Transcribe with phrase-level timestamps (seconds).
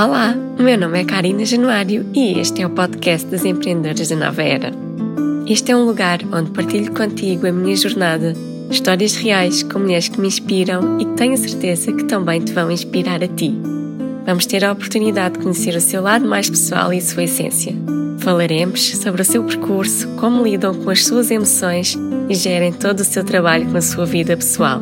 [0.00, 4.44] Olá, meu nome é Karina Januário e este é o podcast das empreendedoras da Nova
[4.44, 4.72] Era.
[5.44, 8.32] Este é um lugar onde partilho contigo a minha jornada,
[8.70, 12.70] histórias reais com mulheres que me inspiram e que tenho certeza que também te vão
[12.70, 13.52] inspirar a ti.
[14.24, 17.74] Vamos ter a oportunidade de conhecer o seu lado mais pessoal e sua essência.
[18.20, 23.04] Falaremos sobre o seu percurso, como lidam com as suas emoções e gerem todo o
[23.04, 24.80] seu trabalho com a sua vida pessoal.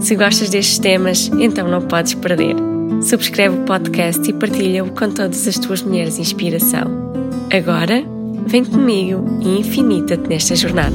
[0.00, 2.69] Se gostas destes temas, então não podes perder.
[3.02, 6.84] Subscreve o podcast e partilha-o com todas as tuas mulheres de inspiração.
[7.50, 8.02] Agora,
[8.46, 10.94] vem comigo e infinita-te nesta jornada.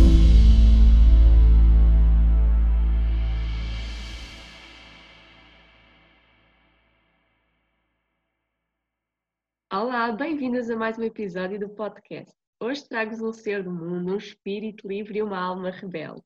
[9.73, 12.31] Olá, bem-vindas a mais um episódio do podcast.
[12.61, 16.21] Hoje trago-vos um ser do mundo, um espírito livre e uma alma rebelde.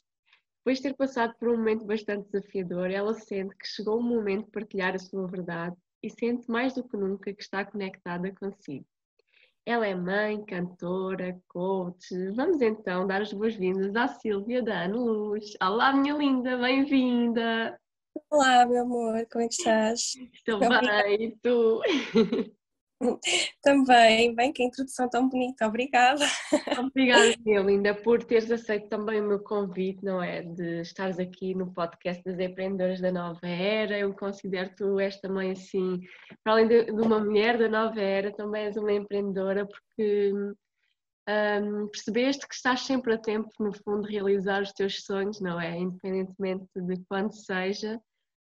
[0.69, 4.45] Depois de ter passado por um momento bastante desafiador, ela sente que chegou o momento
[4.45, 8.85] de partilhar a sua verdade e sente mais do que nunca que está conectada consigo.
[9.65, 12.13] Ela é mãe, cantora, coach.
[12.35, 15.57] Vamos então dar as boas-vindas à Silvia da Ano Luz.
[15.59, 17.75] Olá, minha linda, bem-vinda!
[18.29, 20.13] Olá, meu amor, como é que estás?
[20.31, 21.81] Estou bem, e tu?
[23.63, 26.25] Também, bem, que introdução tão bonita, obrigada.
[26.79, 30.41] Obrigada, minha linda, por teres aceito também o meu convite, não é?
[30.41, 33.97] De estares aqui no podcast das empreendedoras da nova era.
[33.97, 36.01] Eu considero-te esta mãe assim,
[36.43, 40.33] para além de, uma mulher da nova era, também és uma empreendedora, porque
[41.29, 45.59] um, percebeste que estás sempre a tempo, no fundo, de realizar os teus sonhos, não
[45.59, 45.77] é?
[45.77, 48.01] Independentemente de quando seja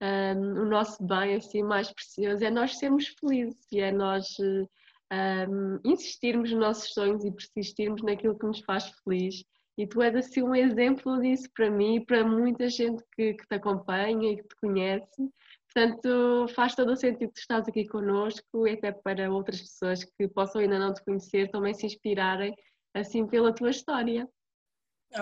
[0.02, 5.80] um, o nosso bem assim mais precioso é nós sermos felizes e é nós um,
[5.84, 9.44] insistirmos nos nossos sonhos e persistirmos naquilo que nos faz feliz.
[9.78, 13.46] E tu és assim um exemplo disso para mim e para muita gente que, que
[13.46, 15.30] te acompanha e que te conhece.
[15.72, 20.26] Portanto, faz todo o sentido que estás aqui connosco e até para outras pessoas que
[20.28, 22.54] possam ainda não te conhecer também se inspirarem
[22.94, 24.26] assim pela tua história.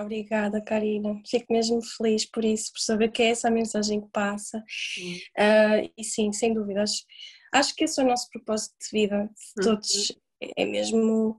[0.00, 1.20] Obrigada, Karina.
[1.26, 4.58] Fico mesmo feliz por isso, por saber que é essa a mensagem que passa.
[4.58, 7.04] Uh, e sim, sem dúvidas.
[7.52, 9.74] Acho que esse é o nosso propósito de vida, de uhum.
[9.74, 10.12] todos.
[10.56, 11.36] É mesmo,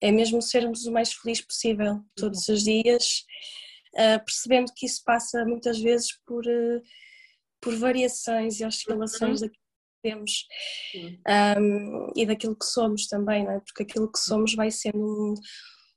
[0.00, 2.54] é mesmo sermos o mais feliz possível, todos uhum.
[2.54, 3.24] os dias,
[3.94, 6.82] uh, percebendo que isso passa muitas vezes por, uh,
[7.60, 9.46] por variações e oscilações uhum.
[9.46, 10.46] daquilo que temos
[11.58, 13.60] um, e daquilo que somos também, não é?
[13.60, 15.34] porque aquilo que somos vai sendo um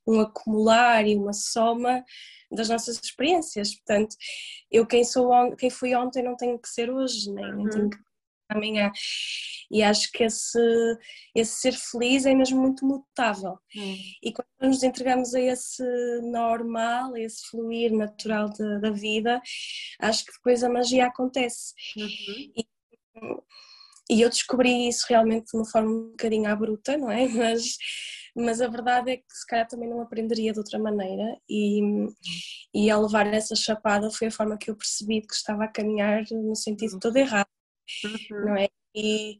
[0.07, 2.03] um acumular e uma soma
[2.51, 3.75] das nossas experiências.
[3.75, 4.15] Portanto,
[4.71, 7.55] eu quem sou quem fui ontem não tenho que ser hoje, nem, uhum.
[7.55, 7.97] nem tenho que
[8.49, 8.91] amanhã.
[9.71, 10.59] E acho que esse,
[11.35, 13.57] esse ser feliz é mesmo muito mutável.
[13.75, 13.97] Uhum.
[14.21, 15.83] E quando nos entregamos a esse
[16.21, 19.41] normal, a esse fluir natural de, da vida,
[19.99, 21.73] acho que depois a magia acontece.
[21.97, 22.07] Uhum.
[22.55, 22.67] E,
[24.09, 27.27] e eu descobri isso realmente de uma forma um bocadinho à bruta, não é?
[27.29, 27.77] Mas
[28.35, 31.81] mas a verdade é que se calhar também não aprenderia de outra maneira e,
[32.73, 36.23] e ao levar essa chapada foi a forma que eu percebi que estava a caminhar
[36.31, 37.47] no sentido todo errado,
[38.03, 38.45] uhum.
[38.45, 38.67] não é?
[38.95, 39.39] E,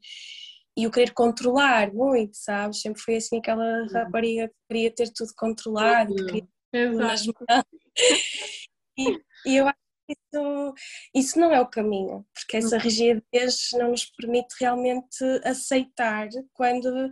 [0.78, 2.82] e o querer controlar muito, sabes?
[2.82, 3.88] Sempre foi assim aquela uhum.
[3.92, 7.36] rapariga que queria ter tudo controlado, que queria ter nas mãos.
[8.96, 9.10] E,
[9.48, 9.78] e eu acho
[10.08, 10.74] que isso,
[11.16, 12.82] isso não é o caminho, porque essa uhum.
[12.84, 17.10] rigidez não nos permite realmente aceitar quando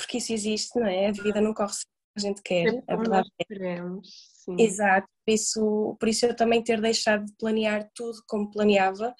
[0.00, 1.08] porque isso existe, não é?
[1.08, 3.44] A vida não corre sempre a gente quer, a verdade é.
[3.44, 4.08] Queremos,
[4.44, 4.56] sim.
[4.58, 9.14] Exato, por isso, por isso eu também ter deixado de planear tudo como planeava,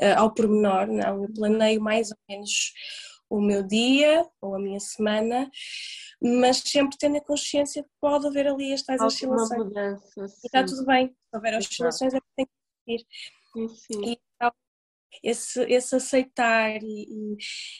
[0.00, 2.72] uh, ao pormenor, não, eu planeio mais ou menos
[3.28, 5.50] o meu dia ou a minha semana,
[6.22, 9.64] mas sempre tendo a consciência que pode haver ali estas oscilações.
[9.64, 13.06] Mudança, e está tudo bem, se houver oscilações é que tem que ir.
[13.52, 14.12] Sim, sim.
[14.12, 14.20] E,
[15.22, 17.36] esse, esse aceitar e, e,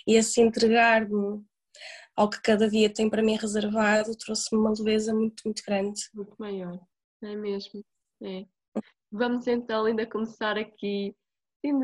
[0.06, 1.44] e esse entregar-me
[2.16, 6.02] ao que cada dia tem para mim reservado, trouxe-me uma leveza muito, muito grande.
[6.14, 6.80] Muito maior,
[7.22, 7.84] é mesmo?
[8.22, 8.46] É.
[9.12, 11.14] Vamos então ainda começar aqui
[11.64, 11.78] assim,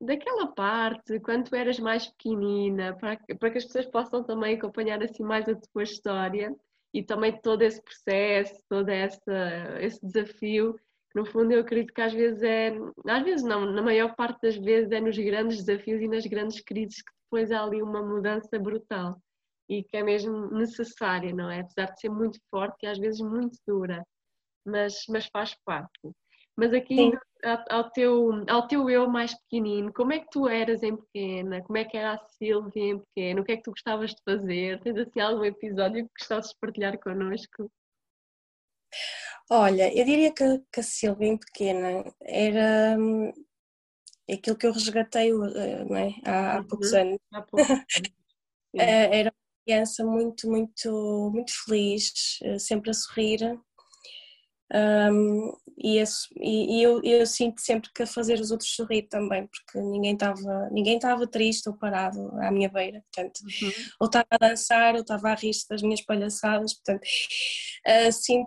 [0.00, 5.02] daquela parte, quando tu eras mais pequenina, para, para que as pessoas possam também acompanhar
[5.02, 6.54] assim mais a tua história
[6.92, 10.78] e também todo esse processo, todo essa, esse desafio,
[11.14, 12.72] no fundo eu acredito que às vezes é,
[13.06, 16.60] às vezes não, na maior parte das vezes é nos grandes desafios e nas grandes
[16.60, 19.20] crises que depois há ali uma mudança brutal
[19.70, 21.60] e que é mesmo necessária, não é?
[21.60, 24.04] Apesar de ser muito forte e às vezes muito dura,
[24.66, 26.10] mas, mas faz parte.
[26.56, 27.12] Mas aqui
[27.44, 31.62] ao, ao, teu, ao teu eu mais pequenino, como é que tu eras em pequena?
[31.62, 33.40] Como é que era a Silvia em pequena?
[33.40, 34.80] O que é que tu gostavas de fazer?
[34.80, 37.70] Tens assim algum episódio que gostasses de partilhar connosco?
[39.48, 42.96] Olha, eu diria que, que a Silvia em pequena era,
[44.30, 46.14] aquilo que eu resgatei não é?
[46.26, 47.00] há, há poucos uhum.
[47.00, 47.18] anos.
[47.32, 47.84] Há poucos anos.
[48.74, 49.29] era
[49.70, 52.12] criança muito, muito, muito feliz,
[52.58, 53.56] sempre a sorrir.
[54.72, 59.02] Um, e, esse, e, e eu, eu, sinto sempre que a fazer os outros sorrir
[59.02, 63.72] também, porque ninguém estava ninguém estava triste ou parado à minha beira, portanto, uhum.
[64.00, 67.02] ou estava a dançar ou estava a rir das minhas palhaçadas, portanto,
[68.06, 68.44] assim,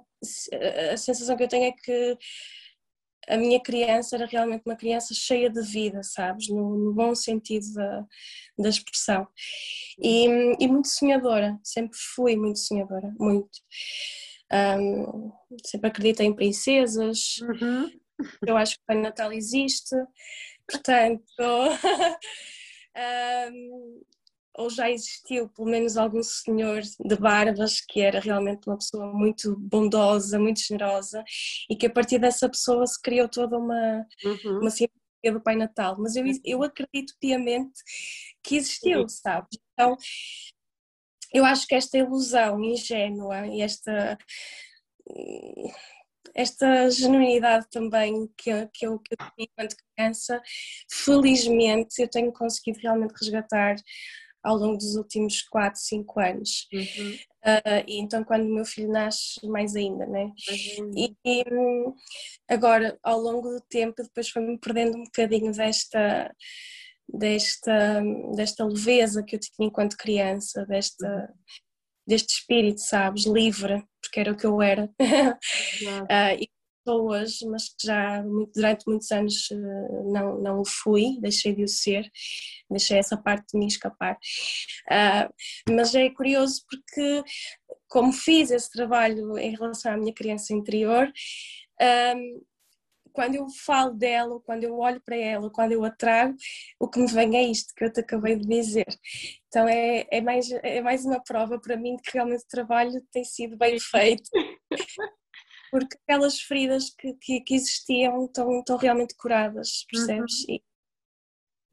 [0.93, 2.17] a sensação que eu tenho é que
[3.27, 6.49] a minha criança era realmente uma criança cheia de vida, sabes?
[6.49, 8.05] No, no bom sentido da,
[8.59, 9.27] da expressão.
[9.99, 10.25] E,
[10.59, 13.49] e, muito sonhadora, sempre fui muito sonhadora, muito.
[14.51, 15.31] Um,
[15.65, 17.89] sempre acreditei em princesas, uhum.
[18.45, 19.95] eu acho que o Pai Natal existe,
[20.67, 21.23] portanto.
[23.51, 24.01] um,
[24.55, 29.55] ou já existiu pelo menos algum senhor de barbas que era realmente uma pessoa muito
[29.57, 31.23] bondosa, muito generosa
[31.69, 34.59] e que a partir dessa pessoa se criou toda uma, uhum.
[34.59, 35.95] uma simpatia do Pai Natal.
[35.99, 36.63] Mas eu, eu uhum.
[36.65, 37.81] acredito piamente
[38.43, 39.47] que existiu, sabe?
[39.73, 39.97] Então
[41.33, 44.17] eu acho que esta ilusão ingênua e esta
[46.35, 50.41] esta genuinidade também que, eu, que, eu, que eu tinha enquanto criança,
[50.89, 53.75] felizmente eu tenho conseguido realmente resgatar
[54.43, 56.67] ao longo dos últimos 4, 5 anos.
[56.73, 57.17] Uhum.
[57.45, 60.31] Uh, e então quando o meu filho nasce, mais ainda, né?
[60.79, 60.91] Uhum.
[60.95, 61.43] E, e,
[62.49, 66.33] agora, ao longo do tempo, depois foi-me perdendo um bocadinho desta,
[67.07, 68.01] desta,
[68.35, 71.27] desta leveza que eu tinha enquanto criança, desta, uhum.
[72.07, 74.89] deste espírito, sabes, livre, porque era o que eu era.
[74.99, 76.52] uh, e
[76.83, 78.21] sou hoje, mas que já
[78.53, 82.09] durante muitos anos eh, não, não o fui, deixei de o ser,
[82.69, 84.17] deixei essa parte de mim escapar.
[84.89, 87.23] Uh, mas é curioso porque,
[87.87, 91.11] como fiz esse trabalho em relação à minha criança interior,
[92.15, 92.41] um,
[93.13, 96.35] quando eu falo dela, quando eu olho para ela, quando eu a trago,
[96.79, 98.87] o que me vem é isto que eu te acabei de dizer.
[99.47, 103.01] Então é, é, mais, é mais uma prova para mim de que realmente o trabalho
[103.11, 104.29] tem sido bem feito
[105.73, 110.41] porque aquelas feridas que, que, que existiam estão, estão realmente curadas, percebes?
[110.41, 110.53] Uhum.
[110.53, 110.63] E,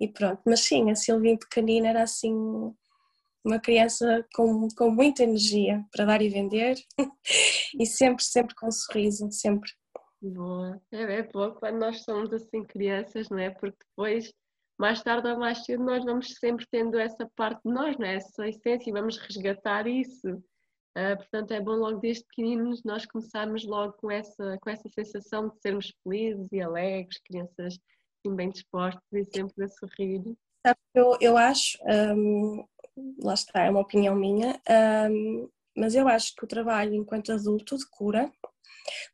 [0.01, 2.33] e, pronto, mas sim, a Silvinha pequenina era assim
[3.45, 6.77] uma criança com, com muita energia para dar e vender
[7.79, 9.71] e sempre, sempre com um sorriso, sempre.
[10.23, 13.51] Boa, é, é bom quando nós somos assim crianças, não é?
[13.51, 14.33] Porque depois,
[14.79, 18.15] mais tarde ou mais cedo, nós vamos sempre tendo essa parte de nós, não é?
[18.15, 20.43] Essa essência e vamos resgatar isso.
[20.97, 25.49] Uh, portanto, é bom logo desde pequeninos nós começarmos logo com essa, com essa sensação
[25.49, 27.79] de sermos felizes e alegres, crianças
[28.25, 30.23] assim, bem dispostas e sempre a sorrir.
[30.95, 32.65] Eu, eu acho, um,
[33.23, 34.61] lá está, é uma opinião minha,
[35.11, 38.31] um, mas eu acho que o trabalho enquanto adulto de cura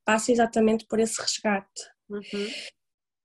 [0.05, 1.83] passa exatamente por esse resgate.
[2.09, 2.23] Uhum.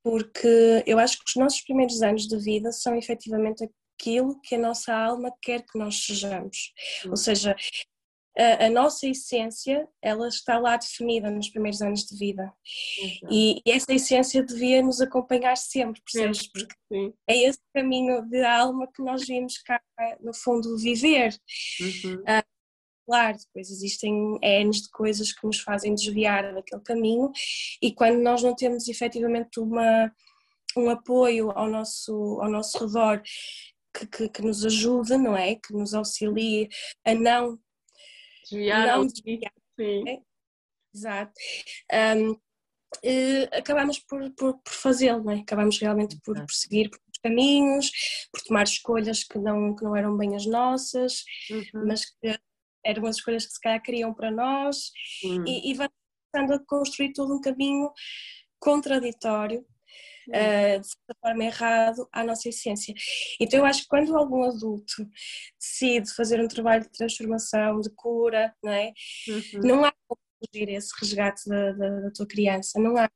[0.03, 3.63] Porque eu acho que os nossos primeiros anos de vida são efetivamente
[4.00, 6.74] aquilo que a nossa alma quer que nós sejamos.
[7.06, 7.12] Uhum.
[7.12, 7.56] Ou seja,
[8.38, 12.51] a, a, nossa essência ela está lá definida nos primeiros anos de vida
[13.30, 16.48] e, e, essa essência devia nos acompanhar sempre, percebes?
[16.48, 17.13] Porque Sim.
[17.28, 19.81] é esse caminho de alma que nós vimos cá
[20.22, 21.36] no fundo viver.
[21.81, 22.16] Uhum.
[22.22, 22.44] Uh,
[23.06, 27.31] claro, depois existem N de coisas que nos fazem desviar daquele caminho
[27.81, 30.12] e quando nós não temos efetivamente uma,
[30.77, 33.22] um apoio ao nosso, ao nosso redor
[33.94, 35.55] que, que, que nos ajude, não é?
[35.55, 36.70] Que nos auxilie
[37.05, 37.60] a não
[38.43, 39.53] desviar não desviar.
[39.79, 40.10] Sim.
[40.10, 40.21] É?
[40.93, 41.33] Exato.
[42.17, 42.39] Um,
[42.98, 45.39] Uh, acabamos por, por, por fazê-lo, é?
[45.39, 47.89] acabamos realmente por, por seguir por caminhos,
[48.31, 51.88] por tomar escolhas que não, que não eram bem as nossas, uhum.
[51.88, 52.38] mas que
[52.83, 54.91] eram as escolhas que se calhar queriam para nós,
[55.24, 55.45] uhum.
[55.48, 57.91] e, e vamos a construir todo um caminho
[58.60, 59.65] contraditório
[60.30, 62.94] uh, de certa forma errado à nossa essência.
[63.40, 65.08] Então eu acho que quando algum adulto
[65.60, 68.94] decide fazer um trabalho de transformação, de cura, não é?
[69.28, 69.62] Uhum.
[69.63, 73.10] Não há como fugir esse resgate da, da, da tua criança, não há.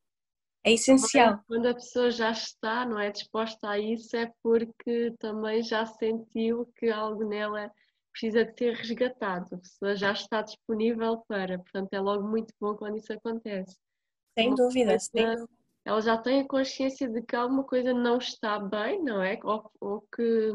[0.63, 1.39] É essencial.
[1.47, 6.65] Quando a pessoa já está, não é disposta a isso, é porque também já sentiu
[6.75, 7.71] que algo nela
[8.11, 9.53] precisa de ser resgatado.
[9.53, 13.77] A pessoa já está disponível para, portanto é logo muito bom quando isso acontece.
[14.35, 15.54] Sem dúvida, sem dúvida
[15.85, 19.39] ela já tem a consciência de que alguma coisa não está bem, não é?
[19.43, 20.51] Ou, ou que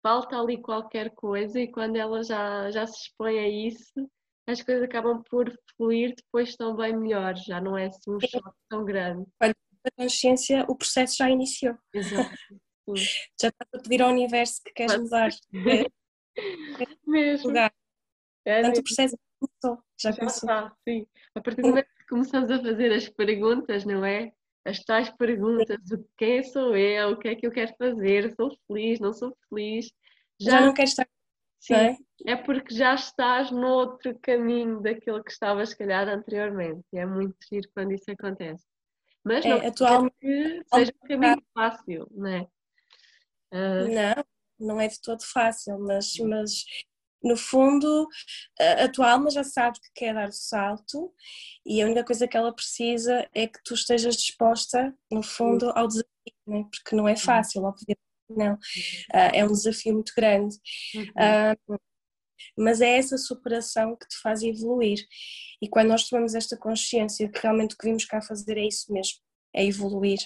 [0.00, 4.08] falta ali qualquer coisa e quando ela já, já se expõe a isso,
[4.46, 8.58] as coisas acabam por fluir depois tão bem melhor, já não é assim um choque
[8.68, 9.26] tão grande.
[9.38, 9.54] Quando
[9.84, 11.76] a consciência, o processo já iniciou.
[11.92, 12.30] Exato.
[13.40, 15.30] já está a pedir ao universo que queres mudar.
[15.54, 16.36] É,
[17.06, 17.48] mesmo.
[17.48, 17.72] Lugar.
[18.44, 20.50] É Portanto, o processo começou, já, já começou.
[20.50, 21.06] Está, sim.
[21.34, 24.32] A partir do momento que começamos a fazer as perguntas, não é?
[24.64, 25.76] As tais perguntas,
[26.16, 29.90] quem sou eu, o que é que eu quero fazer, sou feliz, não sou feliz.
[30.40, 31.08] Já, já não queres estar.
[31.60, 31.96] Sim, é?
[32.26, 32.36] é?
[32.36, 36.84] porque já estás no outro caminho daquilo que estavas, se calhar, anteriormente.
[36.92, 38.64] E é muito giro quando isso acontece.
[39.24, 42.48] Mas é, não atualmente que seja um caminho fácil, não é?
[43.52, 43.88] Uh...
[43.94, 44.24] Não,
[44.58, 46.64] não é de todo fácil, mas, mas
[47.22, 48.08] no fundo,
[48.80, 51.12] a tua alma já sabe que quer dar o salto
[51.64, 55.86] e a única coisa que ela precisa é que tu estejas disposta, no fundo, ao
[55.86, 56.08] desafio,
[56.46, 56.64] né?
[56.70, 58.54] porque não é fácil, obviamente, não.
[58.54, 60.56] Uh, é um desafio muito grande.
[60.96, 61.78] Uh,
[62.56, 64.98] mas é essa superação que te faz evoluir.
[65.60, 68.92] E quando nós tomamos esta consciência que realmente o que vimos cá fazer é isso
[68.92, 69.18] mesmo,
[69.54, 70.18] é evoluir.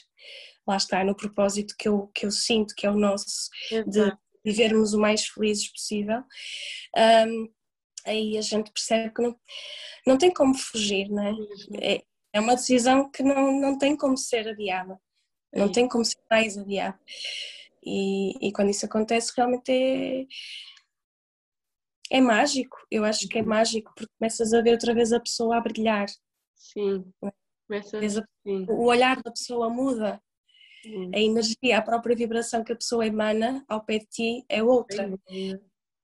[0.67, 3.49] Lá está, no propósito que eu, que eu sinto, que é o nosso,
[3.87, 4.13] de
[4.47, 6.23] vivermos o mais felizes possível,
[6.97, 7.53] um,
[8.07, 9.37] aí a gente percebe que não,
[10.07, 11.35] não tem como fugir, não é?
[11.83, 12.03] é?
[12.33, 15.01] É uma decisão que não, não tem como ser adiada,
[15.53, 16.99] não tem como ser mais adiada.
[17.85, 20.27] E, e quando isso acontece, realmente é,
[22.11, 22.77] é mágico.
[22.91, 23.49] Eu acho que é uhum.
[23.49, 26.07] mágico porque começas a ver outra vez a pessoa a brilhar.
[26.55, 27.11] Sim.
[27.25, 27.33] É?
[27.67, 28.01] Começa,
[28.47, 28.67] sim.
[28.69, 30.21] O olhar da pessoa muda.
[31.15, 35.11] A energia, a própria vibração que a pessoa emana ao pé de ti é outra.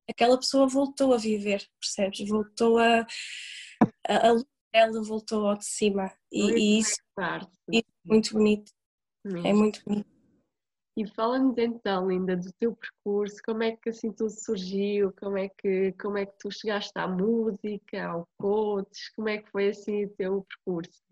[0.09, 2.29] Aquela pessoa voltou a viver, percebes?
[2.29, 3.07] Voltou a.
[4.09, 6.13] A, a luz dela voltou ao de cima.
[6.31, 6.97] E, e isso,
[7.71, 8.73] isso, é muito bonito.
[9.45, 10.13] É muito bonito.
[10.95, 15.49] E fala-nos então, Linda, do teu percurso, como é que assim tudo surgiu, como é
[15.49, 20.05] que, como é que tu chegaste à música, ao coach, como é que foi assim
[20.05, 21.03] o teu percurso?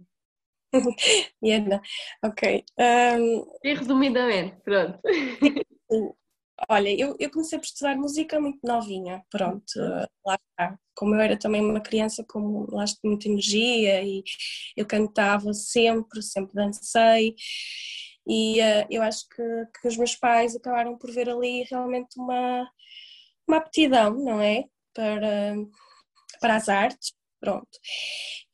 [1.43, 1.81] Iana,
[2.23, 2.65] ok.
[2.79, 3.47] Um...
[3.62, 4.99] E resumidamente, pronto.
[6.69, 9.65] Olha, eu, eu comecei por estudar música muito novinha, pronto,
[10.27, 10.79] lá está.
[10.95, 14.23] Como eu era também uma criança com lá muita energia e
[14.77, 17.35] eu cantava sempre, sempre dancei
[18.27, 19.43] e uh, eu acho que,
[19.81, 22.71] que os meus pais acabaram por ver ali realmente uma,
[23.49, 24.65] uma aptidão, não é?
[24.95, 25.57] Para,
[26.41, 27.67] para as artes Pronto.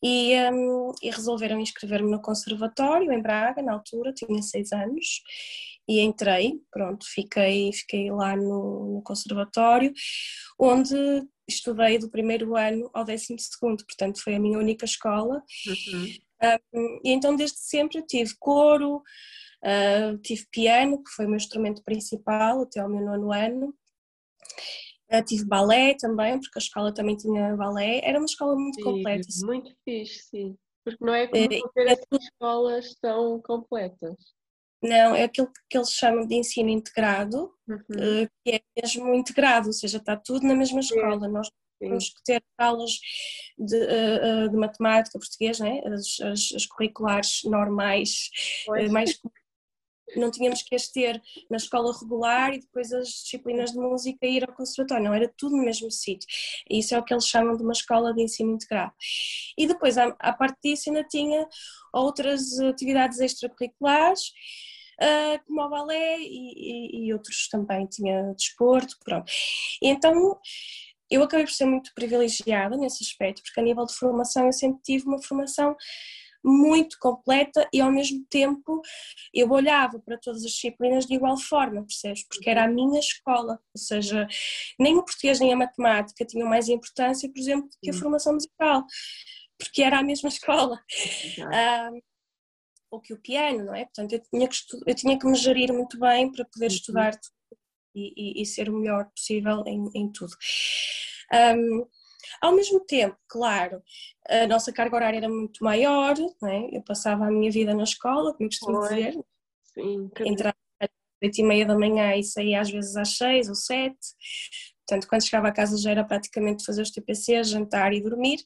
[0.02, 5.23] E, um, e resolveram inscrever-me no conservatório em Braga, na altura, tinha seis anos,
[5.88, 9.93] e entrei, pronto, fiquei, fiquei lá no, no conservatório,
[10.59, 10.95] onde
[11.49, 15.43] estudei do primeiro ano ao décimo segundo, portanto foi a minha única escola.
[15.66, 16.07] Uhum.
[16.75, 21.83] Um, e então desde sempre tive coro, uh, tive piano, que foi o meu instrumento
[21.85, 23.75] principal até ao meu nono ano,
[25.08, 28.00] eu tive balé também, porque a escola também tinha balé.
[28.02, 29.26] Era uma escola muito sim, completa.
[29.44, 30.56] Muito fixe, sim.
[30.84, 34.14] Porque não é como é, ter essas escolas tão completas.
[34.82, 37.78] Não, é aquilo que eles chamam de ensino integrado, uhum.
[37.98, 41.26] Eh, que é mesmo integrado, ou seja, está tudo na mesma escola.
[41.28, 42.92] Nós temos que ter aulas
[43.58, 45.80] de, eh, eh, de matemática, português, né?
[45.86, 48.30] as, as, as curriculares normais,
[48.66, 48.90] pois.
[48.90, 49.20] mais
[50.14, 51.20] não tínhamos que as ter
[51.50, 55.56] na escola regular e depois as disciplinas de música ir ao conservatório, não, era tudo
[55.56, 56.28] no mesmo sítio.
[56.70, 58.92] Isso é o que eles chamam de uma escola de ensino integrado.
[59.58, 61.48] E depois, à, parte disso, ainda tinha
[61.92, 64.28] outras atividades extracurriculares,
[65.00, 66.52] uh, como o balé e,
[67.02, 69.30] e, e, outros também, tinha desporto, pronto.
[69.82, 70.38] E então
[71.10, 74.82] eu acabei por ser muito privilegiada nesse aspecto, porque a nível de formação eu sempre
[74.82, 75.76] tive uma formação
[76.46, 78.80] muito completa e ao mesmo tempo
[79.34, 82.26] eu olhava para todas as disciplinas de igual forma, percebes?
[82.28, 84.28] Porque era a minha escola, ou seja,
[84.78, 88.84] nem o português nem a matemática tinham mais importância, por exemplo, que a formação musical,
[89.58, 90.80] porque era a mesma escola.
[91.38, 92.00] Um,
[92.90, 93.84] ou que o piano, não é?
[93.84, 96.74] Portanto, eu tinha que, eu tinha que me gerir muito bem para poder uhum.
[96.74, 97.18] estudar
[97.94, 100.32] e, e, e, ser o melhor possível em, em tudo.
[101.32, 101.86] Um,
[102.40, 103.83] ao mesmo tempo, claro,
[104.28, 106.14] a nossa carga horária era muito maior,
[106.45, 106.76] é?
[106.76, 108.88] eu passava a minha vida na escola, como costumo Oi.
[108.88, 109.14] dizer,
[109.64, 110.88] Sim, entrava às
[111.23, 113.97] oito e meia da manhã e saía às vezes às seis ou sete,
[114.87, 118.38] portanto quando chegava a casa já era praticamente fazer os TPC, jantar e dormir,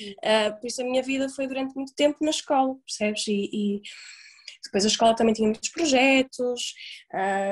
[0.00, 3.26] uh, por isso a minha vida foi durante muito tempo na escola, percebes?
[3.28, 3.82] E, e
[4.66, 6.74] depois a escola também tinha muitos projetos,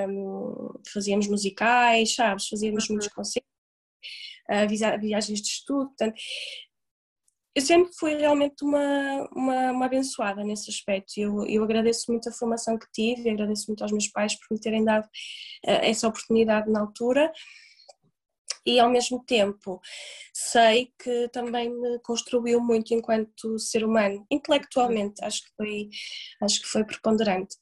[0.09, 2.49] um, ah, fazíamos musicais, sabes?
[2.49, 3.54] Fazíamos muitos concertos
[5.01, 6.15] viagens de estudo, portanto,
[7.55, 11.13] eu sempre fui realmente uma, uma, uma abençoada nesse aspecto.
[11.17, 14.61] Eu, eu agradeço muito a formação que tive, agradeço muito aos meus pais por me
[14.61, 17.33] terem dado uh, essa oportunidade na altura
[18.67, 19.81] e ao mesmo tempo
[20.33, 25.89] sei que também me construiu muito enquanto ser humano, intelectualmente, acho que foi,
[26.43, 27.57] acho que foi preponderante.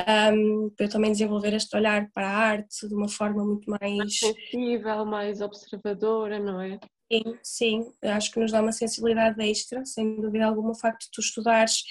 [0.00, 3.96] Um, para eu também desenvolver este olhar para a arte de uma forma muito mais.
[3.96, 6.78] Mais sensível, mais observadora, não é?
[7.12, 11.10] Sim, sim, acho que nos dá uma sensibilidade extra, sem dúvida alguma, o facto de
[11.12, 11.82] tu estudares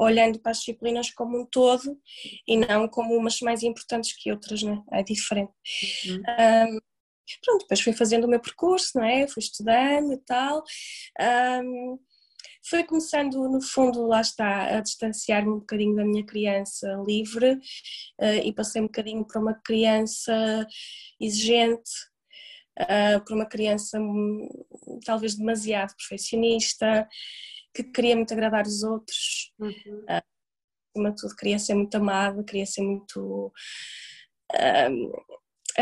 [0.00, 1.98] olhando para as disciplinas como um todo
[2.46, 4.80] e não como umas mais importantes que outras, né?
[4.92, 5.52] é diferente.
[6.06, 6.22] Uhum.
[6.74, 6.78] Um,
[7.44, 9.26] pronto, depois fui fazendo o meu percurso, não é?
[9.28, 10.62] Fui estudando e tal.
[11.20, 11.98] Um,
[12.68, 18.44] foi começando, no fundo, lá está, a distanciar-me um bocadinho da minha criança livre uh,
[18.44, 20.66] e passei um bocadinho para uma criança
[21.20, 21.90] exigente,
[22.80, 24.48] uh, para uma criança hum,
[25.04, 27.08] talvez demasiado perfeccionista,
[27.74, 29.52] que queria muito agradar os outros.
[29.58, 30.04] Uhum.
[30.10, 30.22] Uh,
[30.94, 33.52] acima de tudo, queria ser muito amada, queria ser muito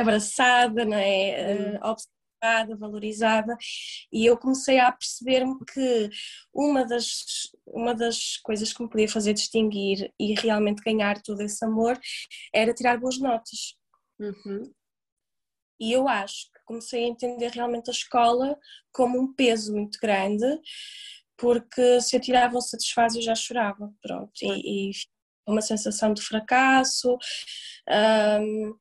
[0.01, 1.79] abraçada, não é?
[1.81, 1.97] Uhum
[2.79, 3.57] valorizada
[4.13, 6.11] e eu comecei a perceber-me que
[6.53, 7.25] uma das,
[7.67, 11.99] uma das coisas que me podia fazer distinguir e realmente ganhar todo esse amor
[12.53, 13.75] era tirar boas notas.
[14.19, 14.73] Uhum.
[15.79, 18.59] E eu acho que comecei a entender realmente a escola
[18.93, 20.47] como um peso muito grande,
[21.37, 24.93] porque se eu tirava um satisfaz eu já chorava, pronto, e, e
[25.47, 27.17] uma sensação de fracasso,
[28.41, 28.75] um,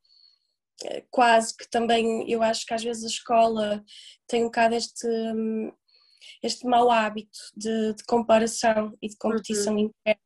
[1.09, 3.83] quase que também eu acho que às vezes a escola
[4.27, 5.07] tem um bocado este,
[6.43, 9.79] este mau hábito de, de comparação e de competição uhum.
[9.79, 10.21] interna,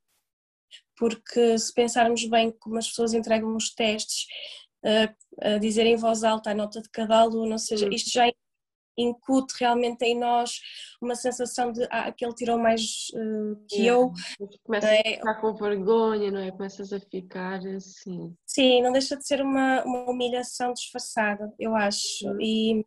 [0.97, 4.25] porque se pensarmos bem como as pessoas entregam os testes,
[4.83, 7.93] a, a dizer em voz alta a nota de cada aluno, ou seja, uhum.
[7.93, 8.27] isto já
[8.97, 10.59] incute realmente em nós
[11.01, 14.11] uma sensação de ah, aquele tirou mais uh, que eu.
[14.63, 14.99] Começas é?
[14.99, 16.51] a ficar com vergonha, não é?
[16.51, 18.35] Começas a ficar assim.
[18.45, 22.25] Sim, não deixa de ser uma, uma humilhação disfarçada, eu acho.
[22.39, 22.85] E,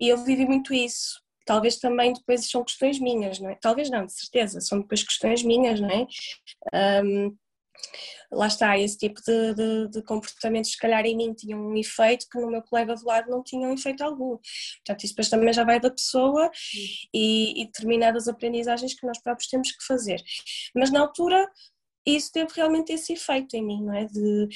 [0.00, 1.20] e eu vivi muito isso.
[1.44, 3.58] Talvez também depois são questões minhas, não é?
[3.60, 7.02] Talvez não, de certeza, são depois questões minhas, não é?
[7.02, 7.36] Um,
[8.32, 12.26] lá está, esse tipo de, de, de, comportamentos, se calhar em mim tinham um efeito
[12.30, 14.38] que no meu colega do lado não tinham um efeito algum.
[14.78, 16.50] Portanto, isso depois também já vai da pessoa
[17.12, 20.22] e, e determinadas aprendizagens que nós próprios temos que fazer.
[20.74, 21.50] Mas na altura
[22.06, 24.04] isso teve realmente esse efeito em mim, não é?
[24.04, 24.48] De,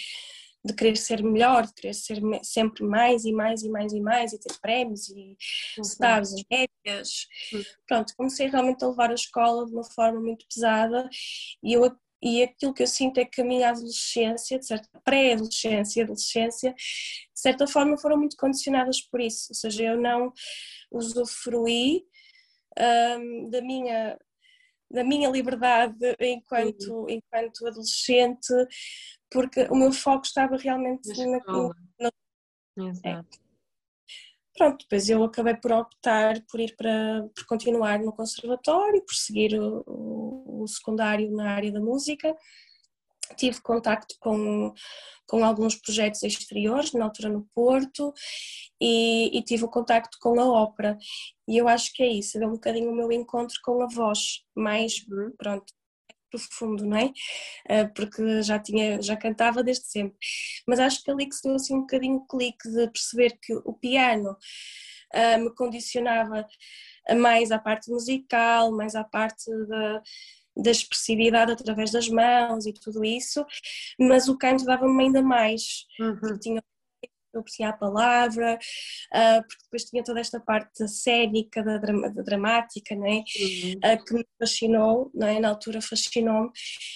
[0.65, 4.33] de querer ser melhor, de querer ser sempre mais e mais e mais e mais
[4.33, 5.37] e ter prémios e
[5.79, 5.99] as
[6.51, 7.27] médias.
[7.87, 11.09] Pronto, comecei realmente a levar a escola de uma forma muito pesada
[11.63, 11.85] e eu
[12.25, 14.59] e aquilo que eu sinto é que a minha adolescência,
[15.05, 20.33] pré-adolescência e adolescência, de certa forma foram muito condicionadas por isso, ou seja, eu não
[20.91, 22.03] usufruí
[22.79, 24.19] um, da minha
[24.91, 27.11] da minha liberdade enquanto, uhum.
[27.11, 28.55] enquanto adolescente,
[29.31, 31.41] porque o meu foco estava realmente na,
[31.99, 32.11] na,
[32.79, 33.21] na é.
[34.57, 39.59] Pronto, depois eu acabei por optar por ir para por continuar no conservatório, por seguir
[39.59, 42.35] o, o secundário na área da música.
[43.37, 44.73] Tive contacto com,
[45.27, 48.13] com alguns projetos exteriores, na altura no Porto,
[48.81, 50.99] e, e tive o contacto com a ópera.
[51.49, 54.43] E eu acho que é isso, é um bocadinho o meu encontro com a voz,
[54.55, 55.33] mais, uhum.
[55.39, 55.73] pronto,
[56.39, 57.13] profundo, não é?
[57.69, 60.17] Ah, porque já tinha, já cantava desde sempre.
[60.67, 63.55] Mas acho que ali que se deu assim um bocadinho o clique de perceber que
[63.65, 64.37] o piano
[65.15, 66.47] uh, me condicionava
[67.19, 70.03] mais à parte musical, mais à parte da,
[70.57, 73.45] da expressividade através das mãos e tudo isso,
[73.99, 76.17] mas o canto dava-me ainda mais, uhum.
[76.21, 76.63] porque tinha
[77.35, 82.95] eu apreciar a palavra, uh, porque depois tinha toda esta parte cénica, da, da dramática,
[82.95, 83.25] né?
[83.39, 83.73] Uhum.
[83.85, 85.41] Uh, que me fascinou, é?
[85.41, 86.51] na altura fascinou-me.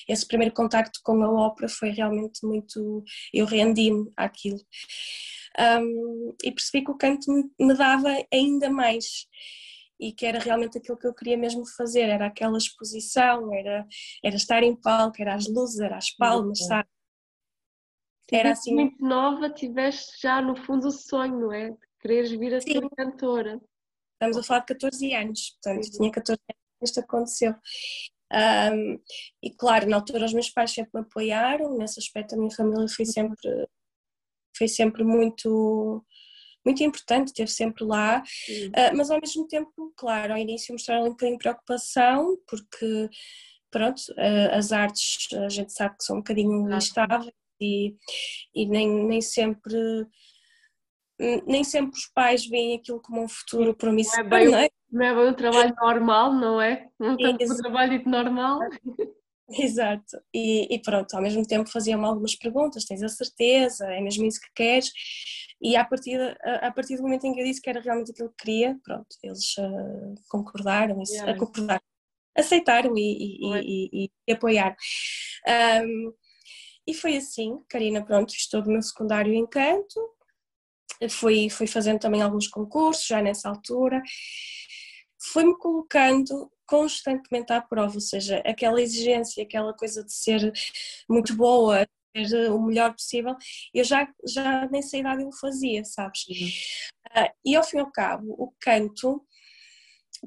[0.08, 3.02] Esse primeiro contacto com a ópera foi realmente muito.
[3.32, 4.60] Eu rendi-me àquilo.
[5.58, 9.26] Um, e percebi que o canto me, me dava ainda mais
[9.98, 13.86] e que era realmente aquilo que eu queria mesmo fazer, era aquela exposição, era,
[14.22, 16.88] era estar em palco, era as luzes, era as palmas, sabe?
[18.30, 18.74] Era assim.
[18.74, 21.70] Muito nova, tiveste já no fundo o sonho, não é?
[21.70, 22.72] De quereres vir a Sim.
[22.72, 23.60] ser cantora.
[24.14, 25.92] Estamos a falar de 14 anos, portanto, Sim.
[25.92, 27.54] tinha 14 anos quando isto aconteceu.
[28.30, 29.00] Um,
[29.42, 32.86] e claro, na altura os meus pais sempre me apoiaram, nesse aspecto a minha família
[32.88, 33.68] foi sempre,
[34.56, 36.04] foi sempre muito,
[36.68, 41.10] muito importante, esteve sempre lá, uh, mas ao mesmo tempo, claro, ao início mostraram um
[41.10, 43.08] bocadinho de preocupação, porque
[43.70, 47.94] pronto, uh, as artes a gente sabe que são um bocadinho instáveis e,
[48.54, 50.06] e nem, nem sempre
[51.48, 54.68] nem sempre os pais veem aquilo como um futuro promissor, não é bem, não é?
[54.90, 56.88] Não é bem um trabalho normal, não é?
[56.96, 58.60] Não é um trabalho normal.
[59.50, 64.26] Exato, e, e, pronto, ao mesmo tempo faziam-me algumas perguntas, tens a certeza, é mesmo
[64.26, 64.90] isso que queres?
[65.60, 68.10] E a partir, a, a partir do momento em que eu disse que era realmente
[68.10, 71.38] aquilo que queria, pronto, eles uh, concordaram, isso, yeah.
[71.38, 71.80] concordaram,
[72.36, 74.76] aceitaram e, e, e, e apoiaram.
[75.82, 76.12] Um,
[76.86, 79.98] e foi assim, Karina, pronto, estou no meu secundário em canto,
[81.08, 84.02] fui, fui fazendo também alguns concursos já nessa altura,
[85.32, 90.52] foi-me colocando constantemente à prova, ou seja, aquela exigência, aquela coisa de ser
[91.08, 93.34] muito boa, ser o melhor possível,
[93.74, 96.26] eu já, já nessa idade eu fazia, sabes?
[96.28, 97.22] Uhum.
[97.22, 99.24] Uh, e ao fim e ao cabo, o canto,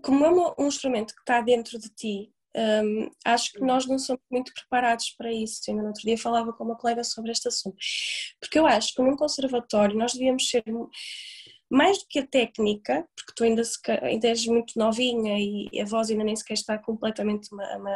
[0.02, 4.22] como é um instrumento que está dentro de ti, um, acho que nós não somos
[4.30, 5.62] muito preparados para isso.
[5.70, 7.78] Ainda no outro dia falava com uma colega sobre este assunto.
[8.40, 10.64] Porque eu acho que num conservatório nós devíamos ser
[11.72, 15.86] mais do que a técnica, porque tu ainda, se, ainda és muito novinha e a
[15.86, 17.50] voz ainda nem sequer está completamente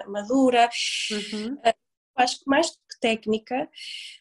[0.08, 0.70] madura.
[1.12, 1.56] Uhum.
[1.56, 1.74] Uh,
[2.16, 3.70] acho que mais do que técnica,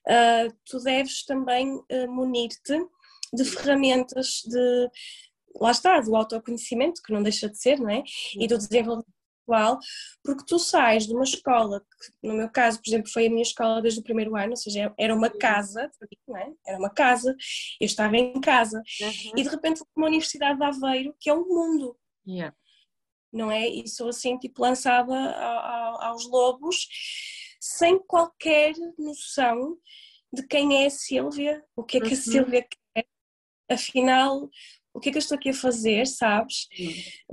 [0.09, 2.77] uh, tu deves também uh, munir-te
[3.33, 4.91] de ferramentas de
[5.61, 8.03] lá está, do autoconhecimento, que não deixa de ser, não é?
[8.35, 8.59] E do uhum.
[8.59, 9.14] desenvolvimento
[10.23, 13.43] porque tu sais de uma escola, que no meu caso, por exemplo, foi a minha
[13.43, 15.91] escola desde o primeiro ano, ou seja, era uma casa,
[16.27, 16.53] não é?
[16.67, 17.35] Era uma casa,
[17.81, 19.33] eu estava em casa, uhum.
[19.37, 21.97] e de repente uma universidade de Aveiro, que é um mundo.
[22.27, 22.55] Yeah.
[23.33, 23.69] Não é?
[23.69, 25.15] E sou assim, tipo, lançada
[26.01, 26.87] aos lobos,
[27.61, 29.77] sem qualquer noção
[30.33, 32.17] de quem é a Sílvia, o que é que a uhum.
[32.17, 33.07] Sílvia quer,
[33.71, 34.49] afinal,
[34.95, 36.69] o que é que eu estou aqui a fazer, sabes?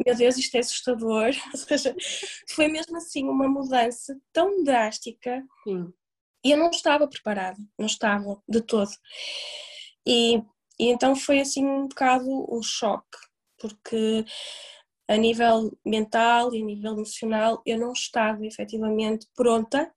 [0.05, 1.29] Meu Deus, isto é assustador.
[1.53, 1.95] Ou seja,
[2.49, 5.93] foi mesmo assim uma mudança tão drástica Sim.
[6.43, 8.91] e eu não estava preparada, não estava de todo.
[10.05, 10.37] E,
[10.79, 13.17] e então foi assim um bocado um choque,
[13.59, 14.25] porque
[15.07, 19.93] a nível mental e a nível emocional eu não estava efetivamente pronta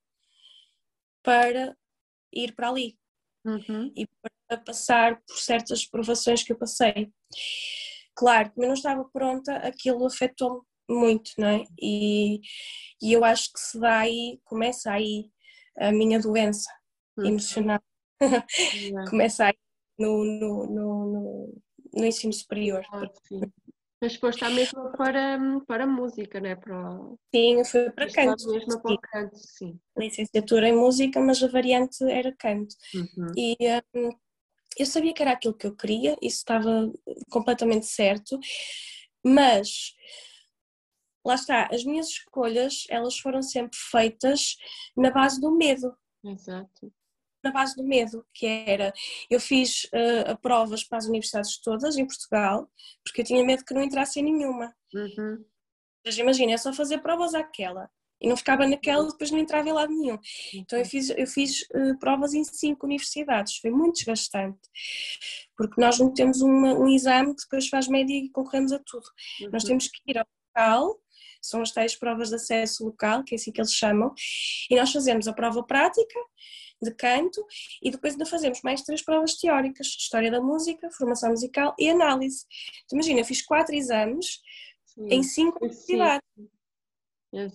[1.23, 1.75] para
[2.31, 2.99] ir para ali
[3.45, 3.93] uhum.
[3.97, 4.07] e
[4.47, 7.13] para passar por certas provações que eu passei.
[8.15, 11.65] Claro, como eu não estava pronta, aquilo afetou-me muito, não é?
[11.81, 12.41] E,
[13.03, 15.31] e eu acho que se dá aí, começa aí
[15.79, 16.71] a minha doença
[17.17, 17.27] uhum.
[17.27, 17.81] emocional.
[19.11, 19.55] começa aí
[19.99, 21.63] no, no, no, no,
[21.95, 22.85] no ensino superior.
[22.93, 23.03] Ah,
[24.01, 26.55] mas foste à mesma para, para música, não é?
[26.55, 26.99] Para...
[27.35, 28.47] Sim, fui para canto.
[28.49, 29.81] mesmo para canto, sim.
[29.97, 32.75] Licenciatura em música, mas a variante era canto.
[32.95, 33.33] Uhum.
[33.35, 33.57] E
[33.95, 34.11] um,
[34.79, 36.93] eu sabia que era aquilo que eu queria, isso estava
[37.31, 38.39] completamente certo,
[39.25, 39.95] mas
[41.25, 44.57] lá está, as minhas escolhas, elas foram sempre feitas
[44.97, 45.97] na base do medo.
[46.25, 46.93] Exato
[47.45, 48.93] na base do medo, que era,
[49.29, 52.69] eu fiz uh, provas para as universidades todas em Portugal,
[53.05, 54.75] porque eu tinha medo que não entrasse em nenhuma.
[54.95, 55.45] Uhum.
[56.05, 57.91] Mas imagina, é só fazer provas àquela.
[58.21, 60.19] E não ficava naquela, depois não entrava em lado nenhum.
[60.55, 64.59] Então eu fiz, eu fiz uh, provas em cinco universidades, foi muito desgastante,
[65.57, 69.07] porque nós não temos uma, um exame que depois faz média e concorremos a tudo.
[69.43, 69.51] Uhum.
[69.53, 70.99] Nós temos que ir ao local,
[71.43, 74.15] são as tais provas de acesso local, que é assim que eles chamam,
[74.71, 76.19] e nós fazemos a prova prática,
[76.85, 77.45] de canto
[77.83, 82.45] e depois ainda fazemos mais três provas teóricas, História da Música, Formação Musical e Análise.
[82.85, 84.41] Então, imagina, eu fiz quatro exames
[84.87, 85.09] Sim.
[85.11, 86.29] em cinco universidades.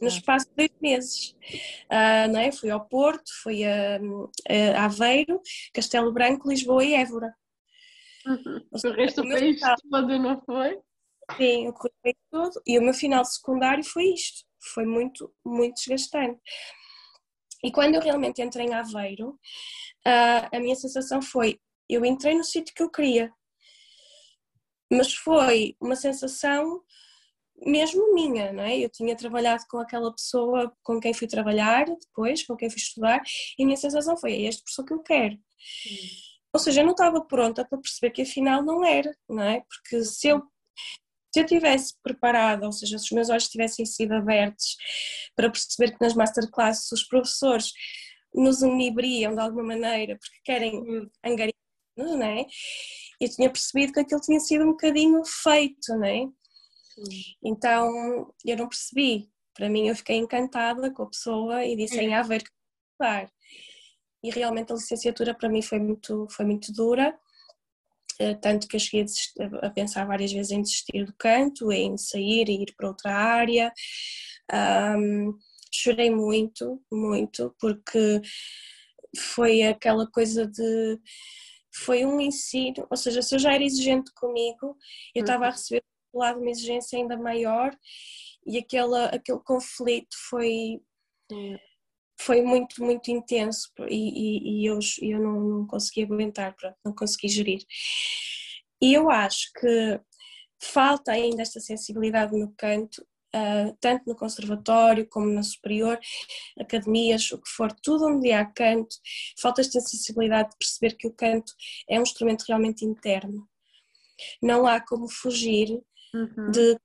[0.01, 1.35] No espaço de dois meses.
[1.85, 2.51] Uh, não é?
[2.51, 3.99] Fui ao Porto, fui a,
[4.75, 5.41] a Aveiro,
[5.73, 7.33] Castelo Branco, Lisboa e Évora.
[8.25, 8.61] Uhum.
[8.71, 9.75] o resto do país final...
[9.89, 10.77] todo, não foi?
[11.37, 12.61] Sim, o país todo.
[12.67, 14.45] E o meu final secundário foi isto.
[14.73, 16.39] Foi muito, muito desgastante.
[17.63, 22.43] E quando eu realmente entrei em Aveiro, uh, a minha sensação foi: eu entrei no
[22.43, 23.31] sítio que eu queria,
[24.91, 26.83] mas foi uma sensação
[27.65, 28.77] mesmo minha, não é?
[28.77, 33.21] Eu tinha trabalhado com aquela pessoa com quem fui trabalhar depois, com quem fui estudar,
[33.57, 35.37] e a minha sensação foi: é esta pessoa que eu quero.
[36.53, 39.61] Ou seja, eu não estava pronta para perceber que afinal não era, não é?
[39.61, 40.41] Porque se eu
[41.33, 44.75] se eu tivesse preparada, ou seja, se os meus olhos tivessem sido abertos
[45.35, 47.71] para perceber que nas masterclasses os professores
[48.33, 50.81] nos inibriam de alguma maneira porque querem
[51.23, 51.53] angariar,
[51.97, 52.45] não é?
[53.21, 56.27] Eu tinha percebido que aquilo tinha sido um bocadinho feito, não é?
[57.43, 59.29] Então eu não percebi.
[59.53, 62.49] Para mim, eu fiquei encantada com a pessoa e disse em haver que
[62.93, 63.31] estudar.
[64.23, 67.17] E realmente a licenciatura para mim foi muito, foi muito dura
[68.19, 69.05] eh, tanto que eu cheguei
[69.61, 73.73] a, pensar várias vezes em desistir do canto, em sair e ir para outra área.
[74.97, 75.37] Um,
[75.73, 78.21] chorei muito, muito, porque
[79.17, 80.99] foi aquela coisa de.
[81.73, 84.75] Foi um ensino, ou seja, se eu já era exigente comigo,
[85.15, 85.53] eu estava a uhum.
[85.53, 85.83] receber
[86.17, 87.75] lado uma exigência ainda maior
[88.45, 90.81] e aquela, aquele conflito foi
[92.19, 96.93] foi muito, muito intenso e, e, e eu, eu não, não consegui aguentar, pronto, não
[96.93, 97.63] consegui gerir.
[98.81, 100.01] E eu acho que
[100.61, 103.01] falta ainda esta sensibilidade no canto,
[103.35, 105.97] uh, tanto no conservatório como na superior,
[106.59, 108.95] academias, o que for, tudo onde há canto,
[109.41, 111.53] falta esta sensibilidade de perceber que o canto
[111.89, 113.47] é um instrumento realmente interno.
[114.41, 115.81] Não há como fugir
[116.13, 116.51] uhum.
[116.51, 116.77] de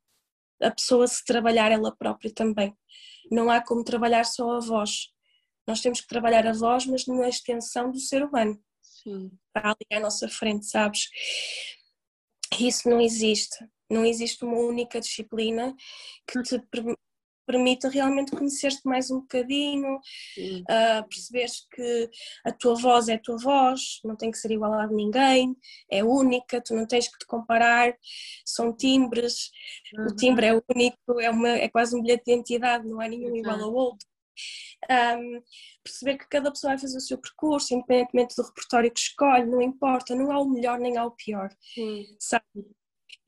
[0.63, 2.77] a pessoa se trabalhar ela própria também.
[3.31, 5.09] Não há como trabalhar só a voz.
[5.67, 8.59] Nós temos que trabalhar a voz, mas na extensão do ser humano.
[8.83, 9.31] Sim.
[9.53, 11.09] Para ali à nossa frente, sabes?
[12.59, 13.57] Isso não existe.
[13.91, 15.75] Não existe uma única disciplina
[16.27, 16.59] que te
[17.47, 22.11] permita realmente conhecer-te mais um bocadinho, uh, perceberes que
[22.45, 25.57] a tua voz é a tua voz, não tem que ser igual a de ninguém,
[25.91, 27.95] é única, tu não tens que te comparar,
[28.45, 29.51] são timbres,
[29.97, 30.07] uhum.
[30.07, 33.31] o timbre é único, é, uma, é quase um bilhete de identidade, não há nenhum
[33.31, 33.37] uhum.
[33.37, 34.07] igual ao outro.
[34.91, 35.41] Um,
[35.83, 39.63] perceber que cada pessoa vai fazer o seu percurso, independentemente do repertório que escolhe, não
[39.63, 41.49] importa, não há o melhor nem há o pior,
[42.19, 42.45] sabe?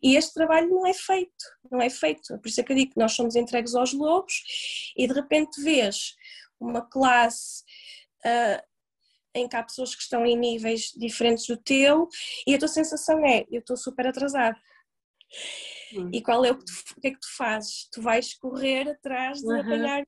[0.06, 2.38] E este trabalho não é feito, não é feito.
[2.38, 5.60] Por isso é que eu digo que nós somos entregues aos lobos e de repente
[5.60, 6.14] vês
[6.60, 7.64] uma classe
[8.24, 8.62] uh,
[9.34, 12.08] em que há pessoas que estão em níveis diferentes do teu
[12.46, 14.56] e a tua sensação é, eu estou super atrasado.
[15.92, 16.08] Hum.
[16.12, 17.88] E qual é o que, tu, o que é que tu fazes?
[17.90, 19.60] Tu vais correr atrás de uhum.
[19.60, 20.06] apanhar,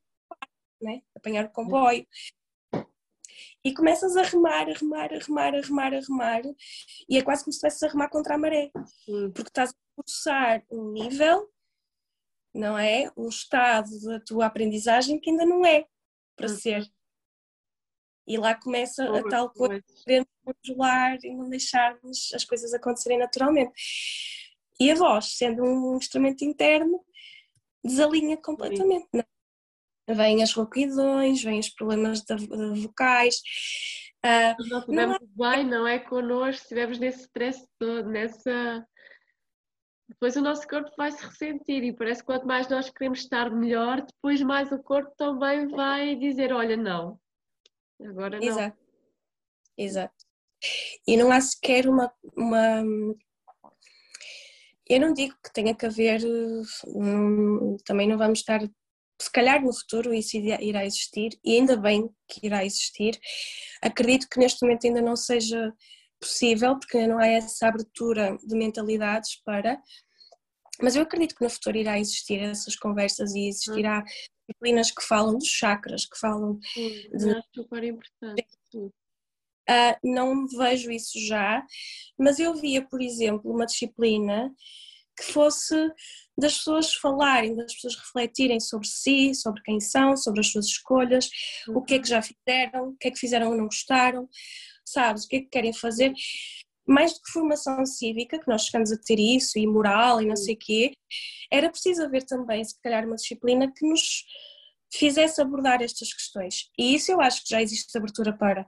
[0.80, 1.02] né?
[1.16, 2.06] apanhar o comboio
[3.64, 6.42] e começas a remar, a remar, a remar, a remar, a remar,
[7.08, 8.70] e é quase como se estivesse a remar contra a maré,
[9.34, 11.48] porque estás a forçar um nível,
[12.54, 13.10] não é?
[13.16, 15.86] Um estado da tua aprendizagem que ainda não é
[16.36, 16.56] para uhum.
[16.56, 16.90] ser.
[18.26, 23.18] E lá começa a tal coisa de queremos controlar e não deixarmos as coisas acontecerem
[23.18, 23.72] naturalmente.
[24.78, 27.04] E a voz, sendo um instrumento interno,
[27.82, 29.08] desalinha completamente.
[29.12, 29.26] Não é?
[30.14, 33.36] Vêm as rouquidões, vêm os problemas de, de vocais.
[34.24, 35.56] Uh, não estivermos não é...
[35.56, 38.86] bem, não é connosco, se estivermos nesse stress todo, nessa.
[40.08, 43.50] Depois o nosso corpo vai se ressentir e parece que quanto mais nós queremos estar
[43.50, 47.20] melhor, depois mais o corpo também vai dizer: olha, não,
[48.00, 48.46] agora não.
[48.46, 48.78] Exato.
[49.76, 50.26] Exato.
[51.06, 52.82] E não há sequer uma, uma
[54.88, 56.22] eu não digo que tenha que haver,
[56.86, 58.60] um, também não vamos estar
[59.20, 63.18] se calhar no futuro isso irá existir e ainda bem que irá existir.
[63.82, 65.72] Acredito que neste momento ainda não seja
[66.20, 69.80] possível porque ainda não há essa abertura de mentalidades para,
[70.80, 74.02] mas eu acredito que no futuro irá existir essas conversas e existirá
[74.48, 77.42] disciplinas que falam dos chakras, que falam Sim, de...
[77.54, 78.46] Super importante.
[78.74, 81.62] Uh, não vejo isso já,
[82.18, 84.50] mas eu via, por exemplo, uma disciplina
[85.16, 85.74] que fosse
[86.38, 91.28] das pessoas falarem, das pessoas refletirem sobre si, sobre quem são, sobre as suas escolhas,
[91.66, 91.78] uhum.
[91.78, 94.28] o que é que já fizeram, o que é que fizeram e não gostaram,
[94.84, 96.12] sabes, o que é que querem fazer.
[96.86, 100.36] Mais do que formação cívica, que nós chegamos a ter isso, e moral e não
[100.36, 100.92] sei o quê,
[101.52, 104.24] era preciso haver também, se calhar, uma disciplina que nos
[104.94, 106.70] fizesse abordar estas questões.
[106.78, 108.66] E isso eu acho que já existe abertura para.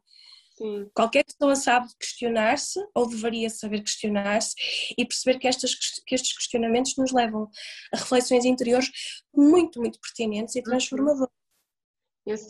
[0.61, 0.91] Sim.
[0.95, 4.55] Qualquer pessoa sabe questionar-se, ou deveria saber questionar-se,
[4.99, 5.75] e perceber que, estas,
[6.07, 7.49] que estes questionamentos nos levam
[7.95, 8.91] a reflexões interiores
[9.35, 10.65] muito, muito pertinentes e uhum.
[10.65, 11.31] transformadoras.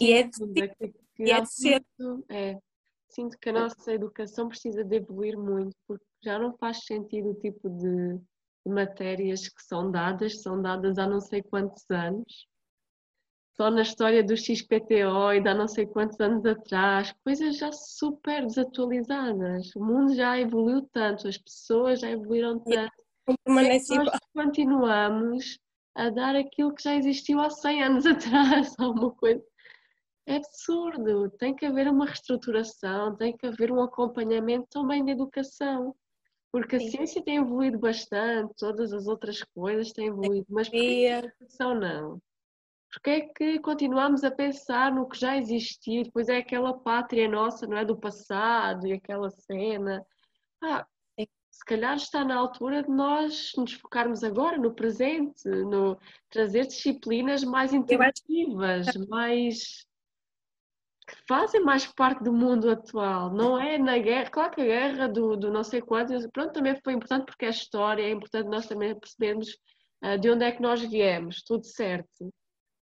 [0.01, 1.87] e é de, que, e é de ser.
[2.29, 2.59] É,
[3.11, 7.35] sinto que a nossa educação precisa de evoluir muito, porque já não faz sentido o
[7.35, 8.17] tipo de,
[8.67, 12.50] de matérias que são dadas, são dadas há não sei quantos anos
[13.61, 17.71] só na história do XPTO e de há não sei quantos anos atrás, coisas já
[17.71, 19.77] super desatualizadas.
[19.77, 22.91] O mundo já evoluiu tanto, as pessoas já evoluíram tanto.
[23.45, 25.59] Permanece nós continuamos
[25.95, 29.45] a dar aquilo que já existiu há 100 anos atrás, alguma coisa.
[30.27, 31.29] É absurdo.
[31.39, 35.95] Tem que haver uma reestruturação, tem que haver um acompanhamento também de educação.
[36.51, 36.93] Porque a Sim.
[36.93, 42.23] ciência tem evoluído bastante, todas as outras coisas têm evoluído, mas a educação não?
[42.93, 46.03] Porque é que continuamos a pensar no que já existiu?
[46.03, 47.85] Depois é aquela pátria nossa, não é?
[47.85, 50.05] Do passado e aquela cena.
[50.63, 50.87] Ah,
[51.51, 55.99] se calhar está na altura de nós nos focarmos agora no presente, no
[56.31, 59.85] trazer disciplinas mais interativas, mais
[61.07, 65.09] que fazem mais parte do mundo atual, não é na guerra, claro que a guerra
[65.09, 68.67] do, do não sei quanto, pronto, também foi importante porque é história, é importante nós
[68.67, 69.49] também percebermos
[70.05, 72.33] uh, de onde é que nós viemos, tudo certo.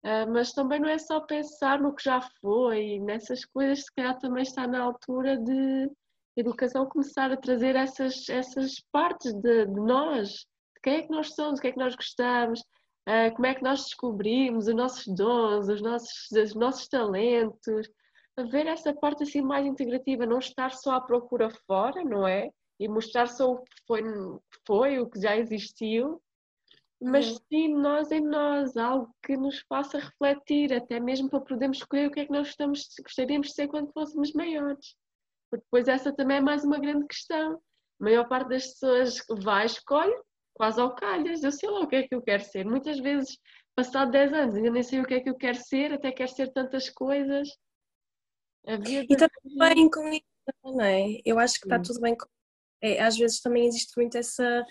[0.07, 4.17] Uh, mas também não é só pensar no que já foi, nessas coisas, se calhar
[4.17, 5.91] também está na altura de
[6.37, 11.35] educação começar a trazer essas, essas partes de, de nós, de quem é que nós
[11.35, 15.13] somos, o que é que nós gostamos, uh, como é que nós descobrimos os nossos
[15.13, 17.89] dons, os nossos, os nossos talentos,
[18.49, 22.49] ver essa parte assim mais integrativa, não estar só à procura fora, não é?
[22.79, 24.03] E mostrar só o que foi,
[24.65, 26.21] foi o que já existiu,
[27.01, 27.37] mas uhum.
[27.49, 32.11] sim nós em nós, algo que nos faça refletir, até mesmo para podermos escolher o
[32.11, 34.95] que é que nós estamos, gostaríamos de ser quando fôssemos maiores.
[35.49, 37.53] Porque depois essa também é mais uma grande questão.
[37.99, 40.15] A maior parte das pessoas vai, escolhe
[40.57, 42.65] quase ao calhas, eu sei lá o que é que eu quero ser.
[42.65, 43.37] Muitas vezes,
[43.75, 46.31] passado 10 anos, ainda nem sei o que é que eu quero ser, até quero
[46.31, 47.47] ser tantas coisas.
[48.65, 50.25] e está tudo bem com isso,
[50.63, 51.21] não é?
[51.23, 52.25] Eu acho que está tudo bem com
[52.81, 54.65] é, Às vezes também existe muito essa,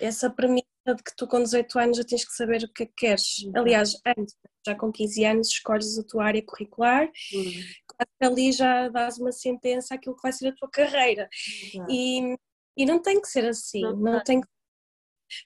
[0.00, 2.86] essa premissa de que tu com 18 anos já tens que saber o que é
[2.86, 3.38] que queres.
[3.44, 3.52] Uhum.
[3.56, 8.02] Aliás, antes, já com 15 anos, escolhes a tua área curricular, uhum.
[8.20, 11.28] ali já dás uma sentença àquilo que vai ser a tua carreira.
[11.74, 11.86] Uhum.
[11.90, 12.38] E,
[12.76, 14.48] e não tem que ser assim, não, não tem que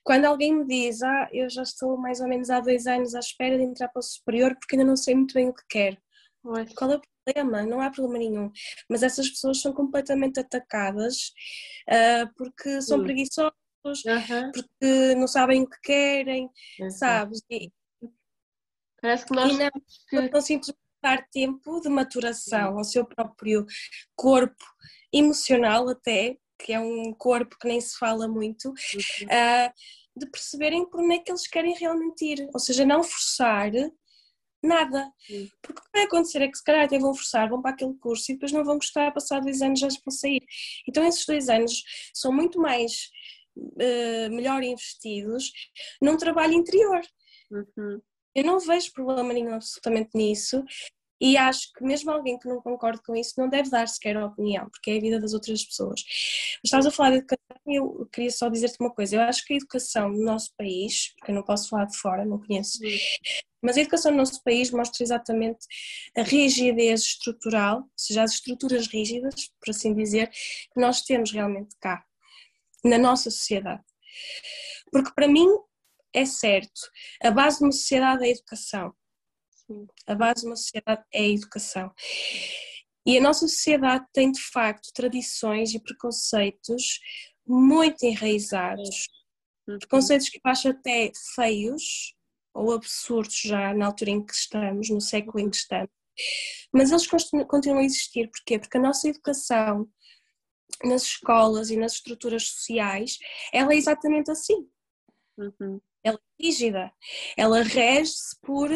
[0.05, 3.19] quando alguém me diz, ah, eu já estou mais ou menos há dois anos à
[3.19, 5.97] espera de entrar para o superior porque ainda não sei muito bem o que quero.
[6.77, 7.63] Qual é o problema?
[7.63, 8.51] Não há problema nenhum.
[8.89, 11.33] Mas essas pessoas são completamente atacadas
[11.89, 13.05] uh, porque são Sim.
[13.05, 13.53] preguiçosas,
[13.85, 14.53] uhum.
[14.53, 16.49] porque não sabem o que querem,
[16.81, 16.91] uhum.
[16.91, 17.43] sabes?
[17.51, 17.71] E,
[19.01, 19.71] Parece que nós e não,
[20.09, 20.31] que...
[20.31, 23.67] não simplesmente dar tempo de maturação ao seu próprio
[24.15, 24.65] corpo
[25.13, 29.73] emocional até que é um corpo que nem se fala muito, uh,
[30.17, 32.49] de perceberem por onde é que eles querem realmente ir.
[32.53, 33.73] Ou seja, não forçar
[34.63, 35.13] nada.
[35.61, 37.95] Porque o que vai acontecer é que se calhar até vão forçar, vão para aquele
[37.95, 40.43] curso e depois não vão gostar, passar dois anos já vão sair.
[40.89, 41.83] Então esses dois anos
[42.15, 43.11] são muito mais
[43.57, 45.53] uh, melhor investidos
[46.01, 47.01] num trabalho interior.
[47.51, 48.01] Uhum.
[48.35, 50.65] Eu não vejo problema nenhum absolutamente nisso.
[51.23, 54.27] E acho que mesmo alguém que não concorde com isso não deve dar sequer a
[54.27, 56.03] opinião, porque é a vida das outras pessoas.
[56.05, 57.39] Mas estavas a falar de educação
[57.69, 59.15] e eu queria só dizer-te uma coisa.
[59.15, 62.25] Eu acho que a educação no nosso país, porque eu não posso falar de fora,
[62.25, 62.81] não conheço,
[63.63, 65.65] mas a educação no nosso país mostra exatamente
[66.17, 71.77] a rigidez estrutural, ou seja, as estruturas rígidas, por assim dizer, que nós temos realmente
[71.81, 72.05] cá,
[72.85, 73.83] na nossa sociedade.
[74.91, 75.49] Porque para mim
[76.15, 76.81] é certo,
[77.23, 78.95] a base de uma sociedade é a educação.
[80.07, 81.93] A base de uma sociedade é a educação.
[83.07, 87.01] E a nossa sociedade tem, de facto, tradições e preconceitos
[87.47, 89.09] muito enraizados.
[89.67, 89.79] Uhum.
[89.79, 92.15] Preconceitos que eu acho até feios
[92.55, 95.91] ou absurdos já na altura em que estamos, no século em que estamos.
[96.73, 98.31] Mas eles continuam a existir.
[98.31, 98.59] Porquê?
[98.59, 99.89] Porque a nossa educação
[100.85, 103.19] nas escolas e nas estruturas sociais,
[103.53, 104.69] ela é exatamente assim.
[105.37, 106.93] Uhum ela rígida,
[107.37, 108.71] ela rege-se por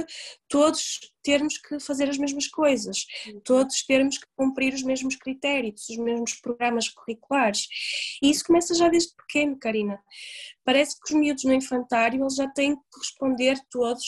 [0.49, 3.41] todos termos que fazer as mesmas coisas, uhum.
[3.41, 7.67] todos termos que cumprir os mesmos critérios, os mesmos programas curriculares.
[8.23, 9.99] E isso começa já desde pequeno, Karina.
[10.65, 14.05] Parece que os miúdos no infantário eles já têm que responder todos,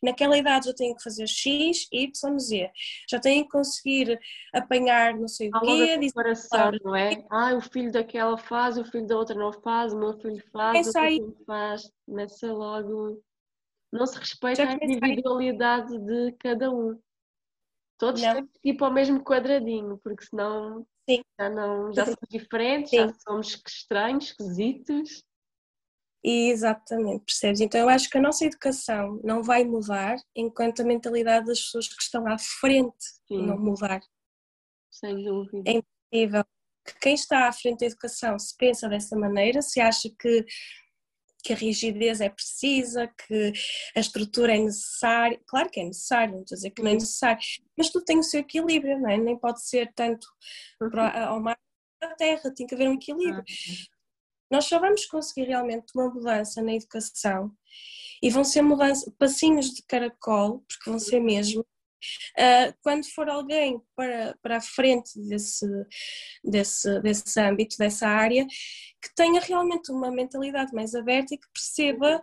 [0.00, 2.70] naquela idade já têm que fazer X, Y, Z,
[3.08, 4.18] já têm que conseguir
[4.52, 5.98] apanhar não sei o quê.
[6.08, 7.24] comparação, não é?
[7.30, 10.86] Ah, o filho daquela faz, o filho da outra não faz, o meu filho faz,
[10.86, 11.92] o meu filho faz.
[12.06, 12.89] Começa logo
[13.92, 16.98] não se respeita a individualidade de cada um.
[17.98, 18.34] Todos não.
[18.34, 21.22] temos que ir para o mesmo quadradinho, porque senão Sim.
[21.38, 22.96] já, não, já somos diferentes, Sim.
[22.96, 25.22] já somos estranhos, esquisitos.
[26.22, 27.60] Exatamente, percebes?
[27.60, 31.88] Então eu acho que a nossa educação não vai mudar enquanto a mentalidade das pessoas
[31.88, 33.46] que estão à frente Sim.
[33.46, 34.00] não mudar.
[34.90, 35.62] Sem dúvida.
[35.66, 36.44] É impossível
[36.86, 40.44] que quem está à frente da educação se pensa dessa maneira, se acha que
[41.42, 43.52] que a rigidez é precisa, que
[43.96, 45.40] a estrutura é necessária.
[45.46, 47.40] Claro que é necessário, não estou a dizer que não é necessário,
[47.76, 49.16] mas tudo tem o seu equilíbrio, não é?
[49.16, 50.26] Nem pode ser tanto
[50.78, 51.58] para, ao mar
[52.00, 53.44] da terra, tem que haver um equilíbrio.
[53.44, 53.96] Ah,
[54.50, 57.52] Nós só vamos conseguir realmente uma mudança na educação
[58.22, 61.64] e vão ser mudanças, passinhos de caracol, porque vão ser mesmo,
[62.38, 65.66] Uh, quando for alguém para, para a frente desse,
[66.44, 68.46] desse, desse âmbito, dessa área,
[69.02, 72.22] que tenha realmente uma mentalidade mais aberta e que perceba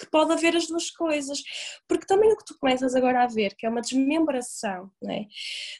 [0.00, 1.42] que pode haver as duas coisas,
[1.86, 5.26] porque também o que tu começas agora a ver, que é uma desmembração é?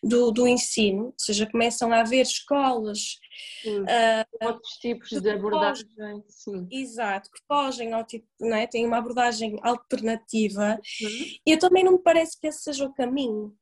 [0.02, 3.18] do, do ensino, ou seja, começam a haver escolas
[3.66, 5.86] uh, outros tipos de abordagem,
[6.28, 6.68] sim.
[6.70, 8.66] exato, que fogem ao tipo, não é?
[8.66, 11.26] têm uma abordagem alternativa, uhum.
[11.46, 13.56] e eu também não me parece que esse seja o caminho,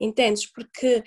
[0.00, 0.46] entendes?
[0.46, 1.02] Porque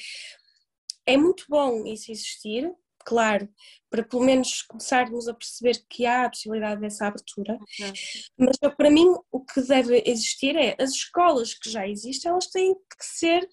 [1.06, 2.72] é muito bom isso existir,
[3.06, 3.48] claro,
[3.89, 7.54] para pelo menos começarmos a perceber que há a possibilidade dessa abertura.
[7.54, 7.93] Uhum.
[8.38, 12.74] Mas para mim o que deve existir é as escolas que já existem, elas têm
[12.74, 13.47] que ser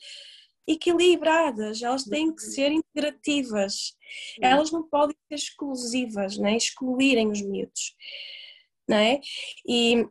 [0.67, 2.51] equilibradas, elas têm que uhum.
[2.51, 3.97] ser integrativas,
[4.39, 4.49] uhum.
[4.49, 6.57] elas não podem ser exclusivas, né?
[6.57, 7.95] excluírem os miúdos.
[8.89, 9.21] Não é?
[9.67, 10.05] E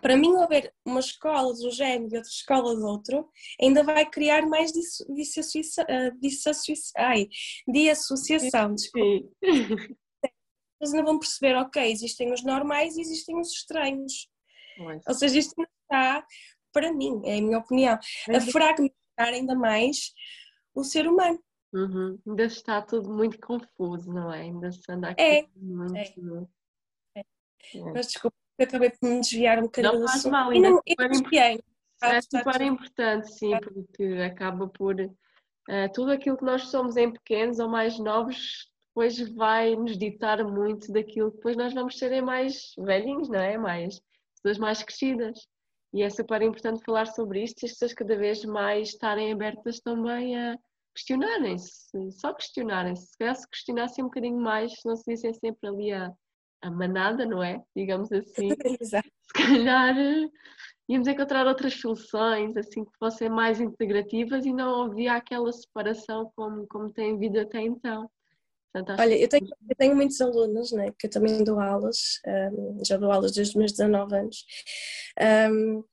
[0.00, 3.28] para mim, haver uma escola um género e outra escola de outro,
[3.60, 5.84] ainda vai criar mais dissociação.
[6.96, 7.28] Ai,
[7.66, 8.74] de associação.
[10.80, 14.28] Eles ainda vão perceber, ok, existem os normais e existem os estranhos.
[14.78, 15.02] Mas...
[15.06, 16.26] Ou seja, isto não está,
[16.72, 18.40] para mim, é a minha opinião, a
[19.14, 20.12] fragmentar ainda mais
[20.74, 21.38] o ser humano.
[21.72, 22.18] Uhum.
[22.26, 24.42] Ainda está tudo muito confuso, não é?
[24.42, 26.48] Ainda se anda aqui é, muito.
[27.16, 27.24] É
[27.74, 27.92] É.
[27.92, 31.60] Mas desculpa, acabei por me desviar um bocadinho não faz Mal, ainda não, é desviei.
[32.02, 37.58] É super importante, sim, porque acaba por uh, tudo aquilo que nós somos em pequenos
[37.58, 42.72] ou mais novos depois vai nos ditar muito daquilo que depois nós vamos serem mais
[42.78, 43.58] velhinhos, não é?
[43.58, 44.00] Mais
[44.36, 45.48] pessoas mais crescidas.
[45.94, 49.78] E é super importante falar sobre isto e as pessoas cada vez mais estarem abertas
[49.78, 50.58] também a
[50.92, 53.06] questionarem-se, só questionarem-se.
[53.06, 56.12] Se calhar se questionassem um bocadinho mais, não se dissem sempre ali a,
[56.62, 57.62] a manada, não é?
[57.76, 58.48] Digamos assim.
[58.80, 59.08] Exato.
[59.22, 60.28] Se calhar eh,
[60.88, 66.66] íamos encontrar outras soluções assim que fossem mais integrativas e não havia aquela separação como,
[66.66, 68.10] como tem havido até então.
[68.74, 72.84] Portanto, Olha, eu tenho, eu tenho muitos alunos, né, que eu também dou aulas, um,
[72.84, 74.44] já dou aulas desde os meus 19 anos.
[75.48, 75.84] Um,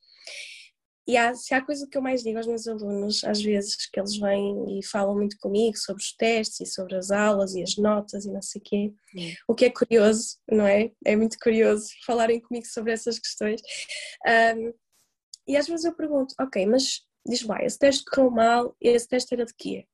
[1.06, 4.00] e há, se há coisa que eu mais digo aos meus alunos, às vezes, que
[4.00, 7.76] eles vêm e falam muito comigo sobre os testes e sobre as aulas e as
[7.76, 9.32] notas e não sei o quê, hum.
[9.48, 10.90] o que é curioso, não é?
[11.04, 13.60] É muito curioso falarem comigo sobre essas questões.
[14.26, 14.72] Um,
[15.46, 19.34] e às vezes eu pergunto, ok, mas diz lá, esse teste correu mal, esse teste
[19.34, 19.86] era de quê?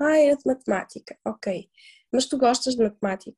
[0.00, 1.68] Ah, era de matemática, ok.
[2.14, 3.36] Mas tu gostas de matemática?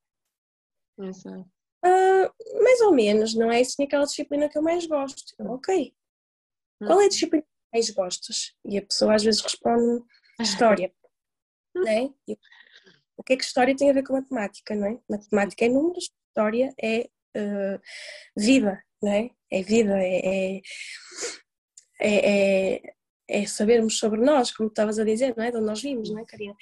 [0.98, 1.50] Exato.
[1.82, 3.62] Uh, mais ou menos, não é?
[3.62, 5.34] Isso é aquela disciplina que eu mais gosto.
[5.38, 5.94] Eu, ok.
[6.78, 8.54] Qual é a disciplina que mais gostas?
[8.66, 10.04] E a pessoa às vezes responde
[10.40, 10.92] história.
[11.74, 12.10] não é?
[13.16, 15.00] O que é que história tem a ver com matemática, não é?
[15.08, 17.80] Matemática é números, história é uh,
[18.36, 19.30] vida, não é?
[19.50, 20.62] É vida, é, é,
[22.00, 22.94] é,
[23.28, 25.50] é, sabermos sobre nós, como estavas a dizer, não é?
[25.50, 26.54] De onde nós vimos, não é, Karina?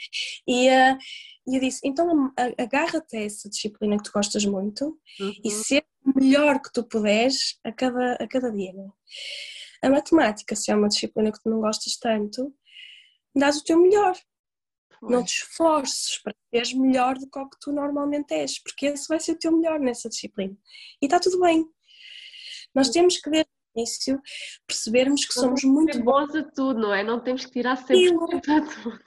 [0.46, 0.98] E, uh,
[1.46, 5.34] eu disse, então agarra-te a essa disciplina que tu gostas muito uhum.
[5.44, 8.72] e ser o melhor que tu puderes a cada, a cada dia.
[8.72, 8.88] Né?
[9.82, 12.54] A matemática, se é uma disciplina que tu não gostas tanto,
[13.36, 14.16] dás o teu melhor.
[15.00, 15.12] Pois.
[15.12, 19.06] Não te esforces para seres melhor do que o que tu normalmente és, porque esse
[19.06, 20.56] vai ser o teu melhor nessa disciplina.
[21.02, 21.66] E está tudo bem.
[22.74, 24.20] Nós temos que, desde o início,
[24.66, 27.02] percebermos que não somos muito bons a tudo, não é?
[27.02, 29.00] Não temos que tirar sempre a tudo.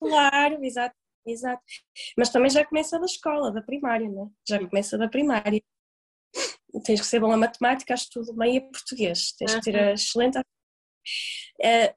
[0.00, 0.96] Claro, exato.
[1.24, 1.62] Exato.
[2.16, 4.28] Mas também já começa da escola, da primária, não é?
[4.48, 5.62] Já começa da primária.
[6.84, 9.32] Tens que ser bom a matemática, acho tudo bem, e a português.
[9.32, 10.38] Tens que ter a excelente.
[10.38, 11.94] Uh,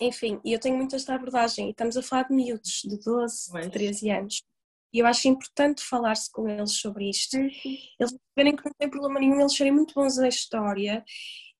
[0.00, 3.52] enfim, e eu tenho muito esta abordagem, e estamos a falar de miúdos de 12,
[3.52, 4.42] de 13 anos.
[4.92, 7.36] E eu acho importante falar-se com eles sobre isto.
[7.36, 11.04] Eles verem que não tem problema nenhum eles serem muito bons a história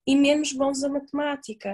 [0.06, 1.72] e menos bons a matemática.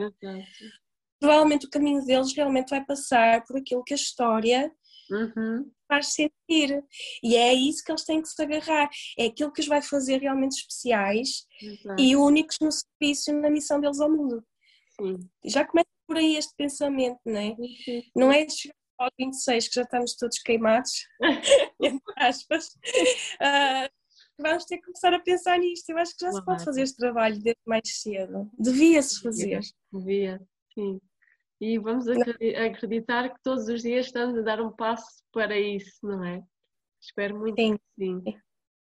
[1.21, 4.73] Provavelmente o caminho deles realmente vai passar por aquilo que a história
[5.11, 5.71] Uhum.
[5.87, 6.83] Faz sentir.
[7.23, 8.89] E é isso que eles têm que se agarrar.
[9.19, 12.03] É aquilo que os vai fazer realmente especiais Exato.
[12.03, 14.45] e únicos no serviço e na missão deles ao mundo.
[15.01, 15.19] Sim.
[15.45, 17.49] Já começa por aí este pensamento, não é?
[17.51, 18.03] Uhum.
[18.17, 20.93] Não é chegar ao 26 que já estamos todos queimados,
[21.81, 22.67] entre aspas.
[22.67, 23.89] Uh,
[24.39, 25.89] vamos ter que começar a pensar nisto.
[25.91, 28.51] Eu acho que já se pode fazer este trabalho desde mais cedo.
[28.59, 29.61] Devia-se fazer.
[29.93, 30.41] Devia,
[30.73, 31.01] sim
[31.61, 36.23] e vamos acreditar que todos os dias estamos a dar um passo para isso, não
[36.25, 36.43] é?
[37.01, 37.77] Espero muito sim.
[37.77, 38.23] que sim.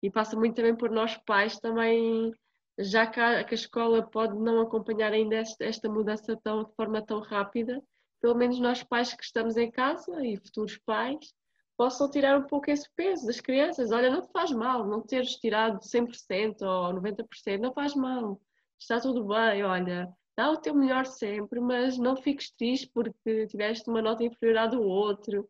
[0.03, 2.33] E passa muito também por nós pais também,
[2.79, 7.21] já que a, escola pode não acompanhar ainda esta, esta mudança tão, de forma tão
[7.21, 7.83] rápida,
[8.21, 11.35] pelo menos nós pais que estamos em casa e futuros pais,
[11.77, 13.93] possam tirar um pouco esse peso das crianças.
[13.93, 18.41] Olha, não te faz mal não teres tirado 100% ou 90%, não faz mal.
[18.79, 23.89] Está tudo bem, olha, dá o teu melhor sempre, mas não fiques triste porque tiveste
[23.89, 25.49] uma nota inferior à do outro.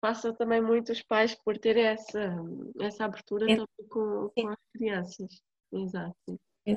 [0.00, 2.36] Passa também muito os pais por ter essa,
[2.80, 3.56] essa abertura é.
[3.56, 5.42] também com, com, as crianças.
[5.72, 6.40] Exato.
[6.66, 6.76] É.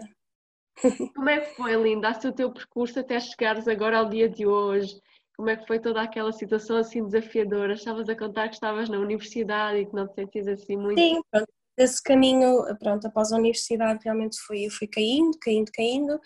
[1.14, 5.00] Como é que foi, Linda, o teu percurso até chegares agora ao dia de hoje?
[5.42, 7.74] Como é que foi toda aquela situação assim desafiadora?
[7.74, 11.00] Estavas a contar que estavas na universidade e que não te sentias assim muito.
[11.00, 11.52] Sim, pronto.
[11.76, 16.20] Esse caminho, pronto, após a universidade realmente fui, fui caindo, caindo, caindo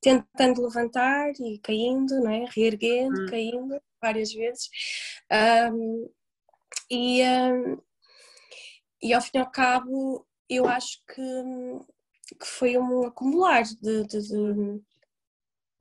[0.00, 2.46] tentando levantar e caindo, não é?
[2.56, 3.26] reerguendo, hum.
[3.26, 4.70] caindo várias vezes.
[5.70, 6.10] Um,
[6.90, 7.78] e, um,
[9.02, 11.22] e ao fim e ao cabo, eu acho que,
[12.40, 14.80] que foi um acumular de, de, de,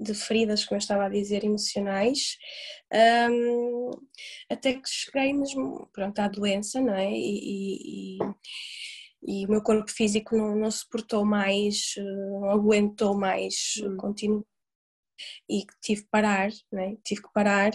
[0.02, 2.38] de feridas, como eu estava a dizer, emocionais,
[3.30, 3.92] um,
[4.50, 7.12] até que cheguei mesmo pronto, à doença, não é?
[7.12, 8.18] E, e,
[9.24, 13.98] e o meu corpo físico não, não suportou mais, eh, não aguentou mais hum.
[13.98, 14.46] continuo
[15.48, 16.98] e tive que parar, né?
[17.04, 17.72] tive que parar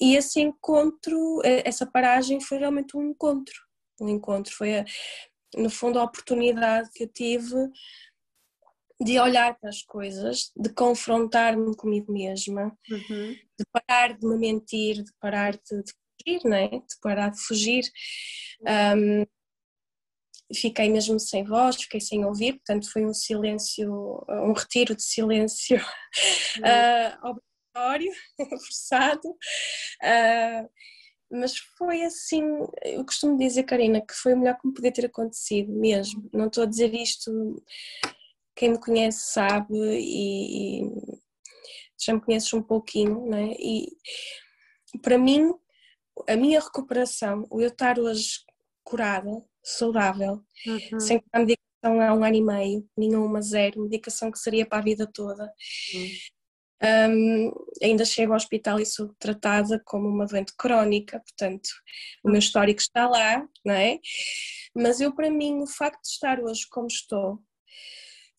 [0.00, 3.54] e esse encontro, eh, essa paragem foi realmente um encontro,
[4.00, 4.84] um encontro, foi a,
[5.56, 7.54] no fundo a oportunidade que eu tive
[9.00, 13.32] de olhar para as coisas, de confrontar-me comigo mesma, uhum.
[13.32, 16.68] de parar de me mentir, de parar de, de fugir, né?
[16.68, 17.84] de parar de fugir.
[18.96, 19.24] Um,
[20.54, 25.76] fiquei mesmo sem voz, fiquei sem ouvir, portanto foi um silêncio, um retiro de silêncio
[26.58, 28.12] uh, obrigatório,
[28.66, 29.28] forçado.
[30.02, 30.68] Uh,
[31.30, 32.42] mas foi assim,
[32.82, 36.28] eu costumo dizer, Karina, que foi o melhor que me podia ter acontecido mesmo.
[36.32, 37.30] Não estou a dizer isto,
[38.58, 40.90] quem me conhece sabe e, e
[41.96, 43.54] já me conheces um pouquinho, né?
[43.56, 43.86] E
[45.00, 45.54] para mim,
[46.28, 48.40] a minha recuperação, o eu estar hoje
[48.82, 49.30] curada,
[49.62, 51.00] saudável, uhum.
[51.00, 54.84] sem tomar medicação há um ano e meio, nenhuma, zero, medicação que seria para a
[54.84, 55.44] vida toda.
[55.94, 56.08] Uhum.
[56.80, 57.52] Um,
[57.82, 61.68] ainda chego ao hospital e sou tratada como uma doente crónica, portanto,
[62.24, 63.98] o meu histórico está lá, não é?
[64.74, 67.42] Mas eu, para mim, o facto de estar hoje como estou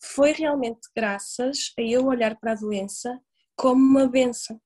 [0.02, 3.20] foi realmente graças a eu olhar para a doença
[3.56, 4.60] como uma benção.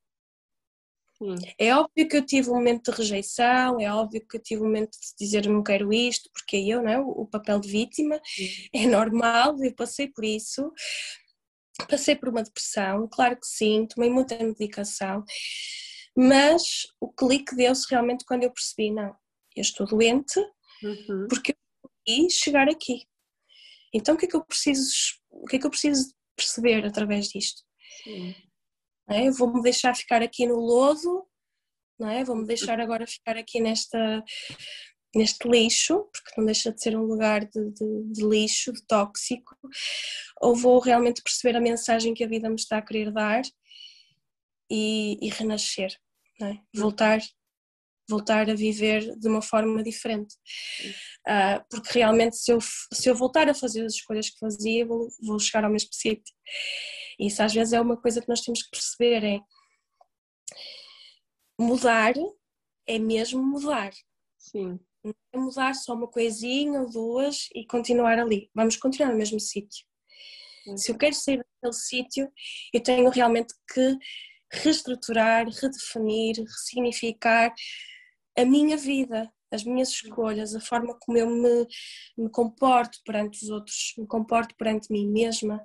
[1.59, 4.66] É óbvio que eu tive um momento de rejeição, é óbvio que eu tive um
[4.66, 6.99] momento de dizer não quero isto, porque eu, não é?
[6.99, 8.68] o papel de vítima, Sim.
[8.74, 10.72] é normal, eu passei por isso,
[11.89, 15.24] passei por uma depressão, claro que sim, tomei muita medicação,
[16.16, 19.14] mas o clique deu-se realmente quando eu percebi, não,
[19.57, 20.39] eu estou doente
[20.82, 21.26] uhum.
[21.28, 23.07] porque eu consegui chegar aqui.
[23.93, 24.91] Então o que é que eu preciso,
[25.43, 27.62] o que é que eu preciso perceber através disto?
[28.03, 28.35] Sim.
[29.09, 29.30] É?
[29.30, 31.26] Vou-me deixar ficar aqui no lodo,
[31.99, 32.24] não é?
[32.24, 34.24] Vou-me deixar agora ficar aqui nesta,
[35.14, 39.57] neste lixo, porque não deixa de ser um lugar de, de, de, lixo, de tóxico,
[40.41, 43.43] ou vou realmente perceber a mensagem que a vida me está a querer dar
[44.70, 45.95] e, e renascer,
[46.43, 46.59] é?
[46.74, 47.20] voltar,
[48.09, 50.35] voltar a viver de uma forma diferente.
[51.27, 55.09] Uh, porque realmente se eu, se eu voltar a fazer as escolhas que fazia, vou,
[55.23, 56.35] vou chegar ao mesmo sítio.
[57.19, 59.41] Isso às vezes é uma coisa que nós temos que perceber, é
[61.59, 62.15] mudar
[62.87, 63.91] é mesmo mudar.
[64.39, 64.79] Sim.
[65.03, 68.51] Não é mudar só uma coisinha ou duas e continuar ali.
[68.55, 69.87] Vamos continuar no mesmo sítio.
[70.77, 72.33] Se eu quero sair daquele sítio,
[72.73, 73.99] eu tenho realmente que
[74.51, 77.53] reestruturar, redefinir, ressignificar
[78.37, 81.66] a minha vida, as minhas escolhas, a forma como eu me,
[82.16, 85.64] me comporto perante os outros, me comporto perante mim mesma.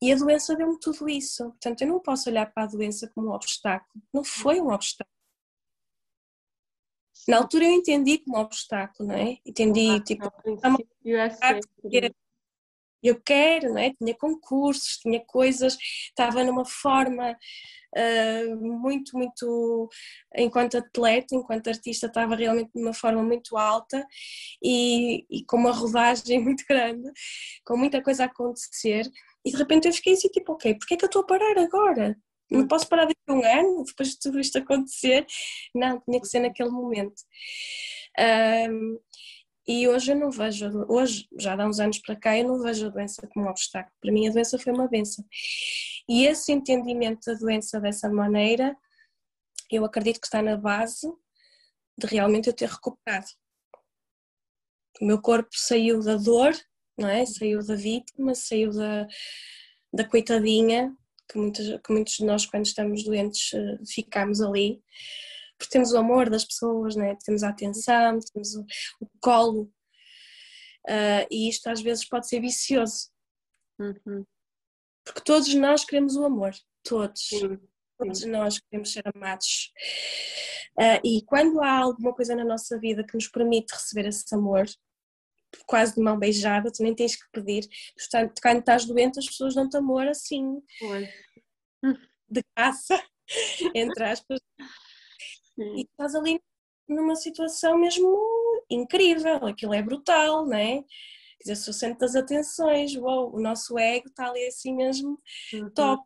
[0.00, 1.44] E a doença deu-me tudo isso.
[1.44, 4.02] Portanto, eu não posso olhar para a doença como um obstáculo.
[4.12, 5.14] Não foi um obstáculo.
[7.26, 9.38] Na altura eu entendi como um obstáculo, não é?
[9.44, 10.30] Entendi, tipo,
[13.08, 13.92] eu quero, não é?
[13.94, 15.76] Tinha concursos, tinha coisas,
[16.08, 17.36] estava numa forma
[17.96, 19.88] uh, muito, muito,
[20.36, 24.06] enquanto atleta, enquanto artista, estava realmente numa forma muito alta
[24.62, 27.10] e, e com uma rodagem muito grande,
[27.64, 29.10] com muita coisa a acontecer
[29.46, 31.56] e de repente eu fiquei assim, tipo, ok, porquê é que eu estou a parar
[31.56, 32.18] agora?
[32.50, 32.68] Não hum.
[32.68, 35.24] posso parar daqui a um ano, depois de tudo isto acontecer?
[35.72, 37.14] Não, tinha que ser naquele momento.
[38.18, 38.98] Um,
[39.66, 42.86] e hoje eu não vejo, hoje, já há uns anos para cá, eu não vejo
[42.86, 43.94] a doença como um obstáculo.
[44.00, 45.24] Para mim a doença foi uma benção.
[46.08, 48.76] E esse entendimento da doença dessa maneira,
[49.70, 51.08] eu acredito que está na base
[51.98, 53.26] de realmente eu ter recuperado.
[55.00, 56.54] O meu corpo saiu da dor
[56.96, 57.26] não é?
[57.26, 59.06] Saiu da vítima, saiu da,
[59.92, 60.96] da coitadinha,
[61.30, 64.80] que muitos, que muitos de nós, quando estamos doentes, eh, ficamos ali.
[65.58, 67.16] Porque temos o amor das pessoas, não é?
[67.24, 68.64] temos a atenção, temos o,
[69.00, 69.72] o colo.
[70.86, 73.08] Uh, e isto às vezes pode ser vicioso.
[73.78, 74.24] Uhum.
[75.04, 76.52] Porque todos nós queremos o amor,
[76.82, 77.28] todos.
[77.28, 77.58] Sim.
[77.98, 79.72] Todos nós queremos ser amados.
[80.78, 84.66] Uh, e quando há alguma coisa na nossa vida que nos permite receber esse amor,
[85.66, 87.66] quase de mão beijada, tu nem tens que pedir.
[87.96, 91.08] Portanto, quando estás doente, as pessoas dão-te amor assim, Oi.
[92.28, 93.02] de caça,
[93.74, 94.38] entre aspas.
[95.56, 95.74] Sim.
[95.76, 96.40] E estás ali
[96.88, 98.16] numa situação mesmo
[98.70, 100.82] incrível, aquilo é brutal, não é?
[101.38, 105.20] Quer dizer, se o centro das atenções, uou, o nosso ego está ali assim mesmo
[105.52, 105.70] uhum.
[105.70, 106.02] top.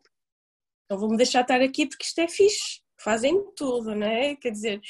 [0.85, 4.35] Então vou-me deixar estar aqui porque isto é fixe, fazem tudo, não é?
[4.35, 4.81] Quer dizer,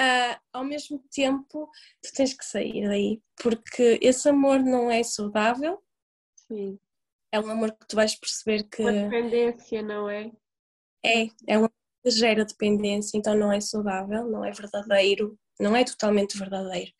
[0.00, 1.70] uh, ao mesmo tempo
[2.02, 5.82] tu tens que sair daí, porque esse amor não é saudável.
[6.48, 6.78] Sim.
[7.30, 8.82] É um amor que tu vais perceber que.
[8.82, 10.30] Uma dependência, não é?
[11.04, 15.84] É, é um amor gera dependência, então não é saudável, não é verdadeiro, não é
[15.84, 16.90] totalmente verdadeiro.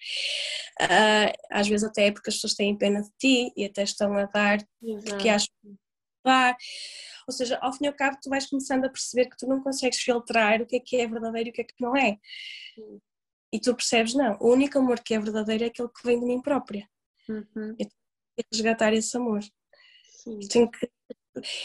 [0.81, 4.15] Uh, às vezes até é porque as pessoas têm pena de ti e até estão
[4.15, 5.05] a dar Exato.
[5.11, 5.75] porque acham que
[6.25, 6.57] dar.
[7.27, 9.63] Ou seja, ao fim e ao cabo, tu vais começando a perceber que tu não
[9.63, 12.19] consegues filtrar o que é que é verdadeiro e o que é que não é.
[13.53, 16.27] E tu percebes, não, o único amor que é verdadeiro é aquele que vem de
[16.27, 16.89] mim própria.
[17.29, 17.71] Uhum.
[17.71, 17.91] Eu tenho
[18.37, 19.41] que resgatar esse amor.
[20.27, 20.91] Eu tenho, que,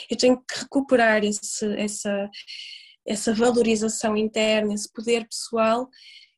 [0.10, 2.30] eu tenho que recuperar esse, essa,
[3.10, 5.90] essa valorização interna, esse poder pessoal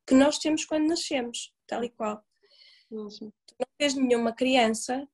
[0.07, 2.23] que nós temos quando nascemos, tal e qual.
[2.89, 3.33] Mesmo.
[3.45, 5.05] Tu não tens nenhuma criança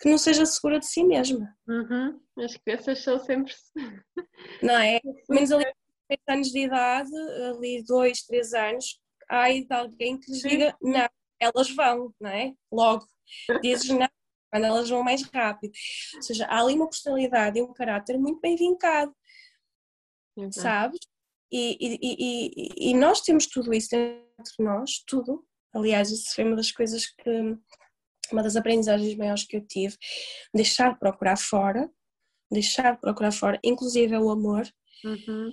[0.00, 1.54] que não seja segura de si mesma.
[1.68, 2.18] Uhum.
[2.38, 3.54] As crianças são sempre.
[4.62, 5.00] Não é?
[5.00, 5.64] Pelo menos ali
[6.08, 7.10] 3 anos de idade,
[7.48, 11.08] ali 2, 3 anos, há de alguém que lhes diga não,
[11.40, 12.52] elas vão, não é?
[12.70, 13.06] Logo.
[13.62, 14.08] Dizes não,
[14.50, 15.72] quando elas vão mais rápido.
[16.16, 19.14] Ou seja, há ali uma personalidade e um caráter muito bem vincado,
[20.36, 20.60] Exato.
[20.60, 20.98] sabes?
[21.52, 25.46] E, e, e, e- nós temos tudo isso dentro de nós, tudo.
[25.72, 27.30] Aliás, isso foi uma das coisas que,
[28.32, 29.96] uma das aprendizagens maiores que eu tive,
[30.54, 31.90] deixar de procurar fora,
[32.50, 34.62] deixar de procurar fora, inclusive é o amor,
[35.04, 35.52] Uhum.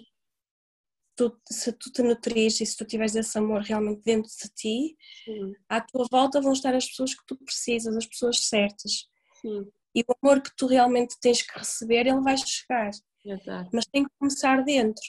[1.15, 4.97] tu- se tu te nutrires e se tu tiveres esse amor realmente dentro de ti,
[5.25, 9.07] Sim, à tua volta vão estar as pessoas que tu precisas, as pessoas certas.
[9.41, 12.91] sim, E o amor que tu realmente tens que receber, ele vai chegar,
[13.25, 13.69] exato.
[13.73, 15.03] mas tem que começar dentro.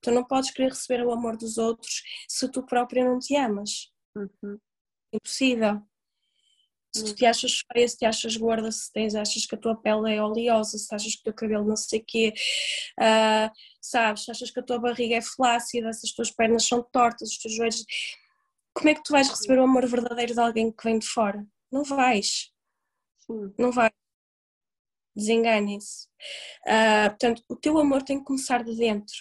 [0.00, 3.92] Tu não podes querer receber o amor dos outros se tu própria não te amas.
[4.14, 4.58] Uhum.
[5.12, 5.82] Impossível.
[6.94, 9.76] Se tu te achas feia, se te achas gorda, se tens, achas que a tua
[9.76, 12.32] pele é oleosa, se achas que o teu cabelo não sei o quê,
[12.98, 16.82] ah, sabes, se achas que a tua barriga é flácida, se as tuas pernas são
[16.82, 17.84] tortas, os teus joelhos.
[18.72, 21.46] Como é que tu vais receber o amor verdadeiro de alguém que vem de fora?
[21.70, 22.50] Não vais,
[23.18, 23.92] Sim, não vais.
[25.18, 26.06] Desenganem-se.
[26.66, 29.16] Ah, portanto, o teu amor tem que começar de dentro.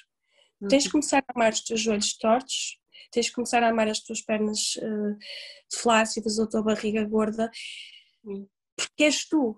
[0.69, 2.79] Tens de começar a amar os teus joelhos tortos,
[3.11, 5.25] tens de começar a amar as tuas pernas eh,
[5.71, 7.49] flácidas ou a tua barriga gorda,
[8.23, 8.47] Sim.
[8.75, 9.55] porque és tu.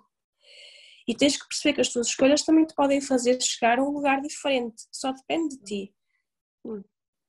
[1.07, 3.91] E tens que perceber que as tuas escolhas também te podem fazer chegar a um
[3.91, 5.95] lugar diferente, só depende de ti.
[6.65, 6.83] Sim.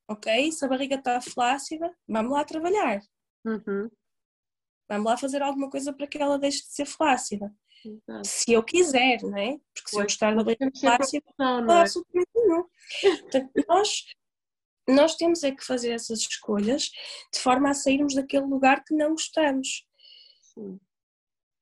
[0.08, 0.52] Ok?
[0.52, 3.00] Se a barriga está flácida, vamos lá trabalhar.
[3.44, 3.88] Uhum.
[4.88, 7.54] Vamos lá fazer alguma coisa para que ela deixe de ser flácida.
[7.84, 8.26] Exato.
[8.26, 9.58] Se eu quiser, não é?
[9.74, 11.84] Porque se eu Pois, gostar da nós barriga temos sempre a flácida, opção, não há
[11.84, 11.88] é?
[12.34, 12.64] nenhum.
[13.22, 14.04] Portanto, nós,
[14.88, 16.90] nós temos é que fazer essas escolhas
[17.32, 19.86] de forma a sairmos daquele lugar que não gostamos,
[20.40, 20.78] Sim,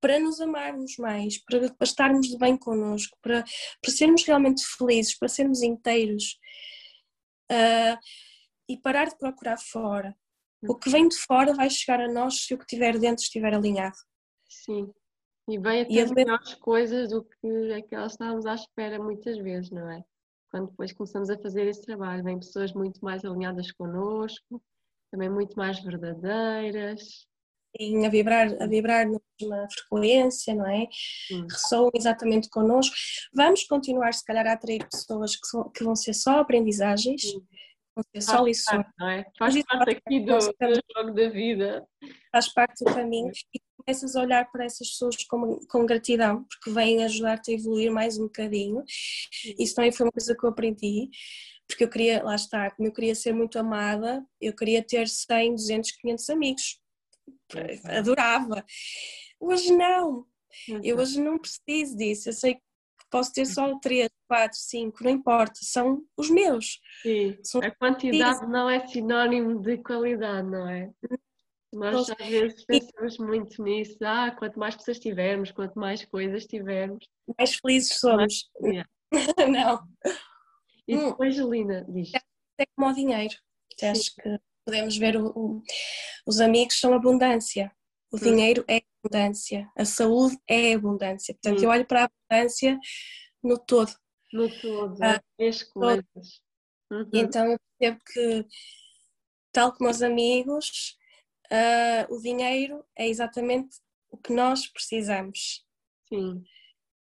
[0.00, 3.44] para nos amarmos mais, para, para estarmos de bem connosco, para,
[3.80, 6.38] para sermos realmente felizes, para sermos inteiros
[7.50, 7.98] ah,
[8.68, 10.16] e parar de procurar fora.
[10.62, 13.54] O que vem de fora vai chegar a nós se o que tiver dentro estiver
[13.54, 13.96] alinhado.
[14.48, 14.92] sim.
[15.49, 19.38] E vem até a doença- melhores coisas do que aquelas que estávamos à espera muitas
[19.38, 20.05] vezes, não é?
[20.51, 24.62] Quando depois começamos a fazer esse trabalho, vêm pessoas muito mais alinhadas connosco,
[25.11, 27.26] também muito mais verdadeiras.
[27.78, 30.86] Em a vibrar, a vibrar na mesma frequência, não é?
[30.90, 31.42] Sim.
[31.51, 32.94] ressoam exatamente connosco.
[33.34, 37.46] Vamos continuar, se calhar, a atrair pessoas que, são- que vão ser só aprendizagens, Sim.
[37.94, 39.24] vão ser só lições, parte, não é?
[39.38, 41.86] Faz parte aqui do, do jogo da vida.
[42.32, 46.70] faz parte do caminho e começas a olhar para essas pessoas com, com gratidão, porque
[46.70, 48.84] vêm ajudar-te a evoluir mais um bocadinho.
[49.59, 51.09] Isso também foi uma coisa que eu aprendi,
[51.66, 55.55] porque eu queria, lá está, como eu queria ser muito amada, eu queria ter 100,
[55.55, 56.80] 200, 500 amigos.
[57.84, 58.62] Adorava.
[59.41, 60.26] Hoje não.
[60.82, 62.28] Eu hoje não preciso disso.
[62.28, 62.62] Eu sei que
[63.11, 65.61] posso ter só 3, 4, 5, não importa.
[65.62, 66.78] São os meus.
[67.01, 70.91] Sim, São a quantidade não é sinónimo de qualidade, não é?
[71.72, 77.04] Nós às vezes pensamos muito nisso, ah, quanto mais pessoas tivermos, quanto mais coisas tivermos.
[77.38, 78.48] mais felizes somos.
[78.62, 78.88] Yeah.
[79.48, 79.86] não.
[80.86, 81.10] E Hum.
[81.10, 82.10] depois, Lina, diz.
[82.58, 83.34] É como o dinheiro.
[83.82, 85.62] Eu Acho que podemos ver o- o-
[86.26, 87.70] os amigos são abundância.
[88.10, 88.20] O Hum.
[88.20, 89.70] dinheiro é abundância.
[89.76, 91.34] A saúde é abundância.
[91.34, 91.64] Portanto, Hum.
[91.64, 92.78] eu olho para a abundância
[93.42, 93.92] no todo.
[94.32, 96.40] No todo, Ah, as coisas.
[96.90, 97.10] Uhum.
[97.12, 98.46] E então eu percebo que,
[99.52, 100.96] tal como os amigos,
[101.51, 103.76] ah, o dinheiro é exatamente
[104.11, 105.64] o que nós precisamos.
[106.09, 106.42] Sim,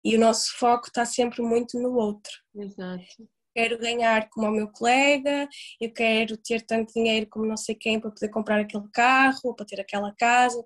[0.04, 2.32] E o nosso foco está sempre muito no outro.
[2.56, 3.30] exato.
[3.56, 5.48] Quero ganhar como o meu colega,
[5.80, 9.54] eu quero ter tanto dinheiro como não sei quem para poder comprar aquele carro, ou
[9.54, 10.60] para ter aquela casa.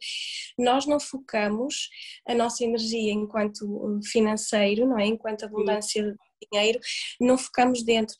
[0.57, 1.89] Nós não focamos
[2.25, 5.05] a nossa energia enquanto uh, financeiro, não é?
[5.05, 6.17] Enquanto abundância de
[6.49, 6.79] dinheiro,
[7.19, 8.15] não focamos dentro.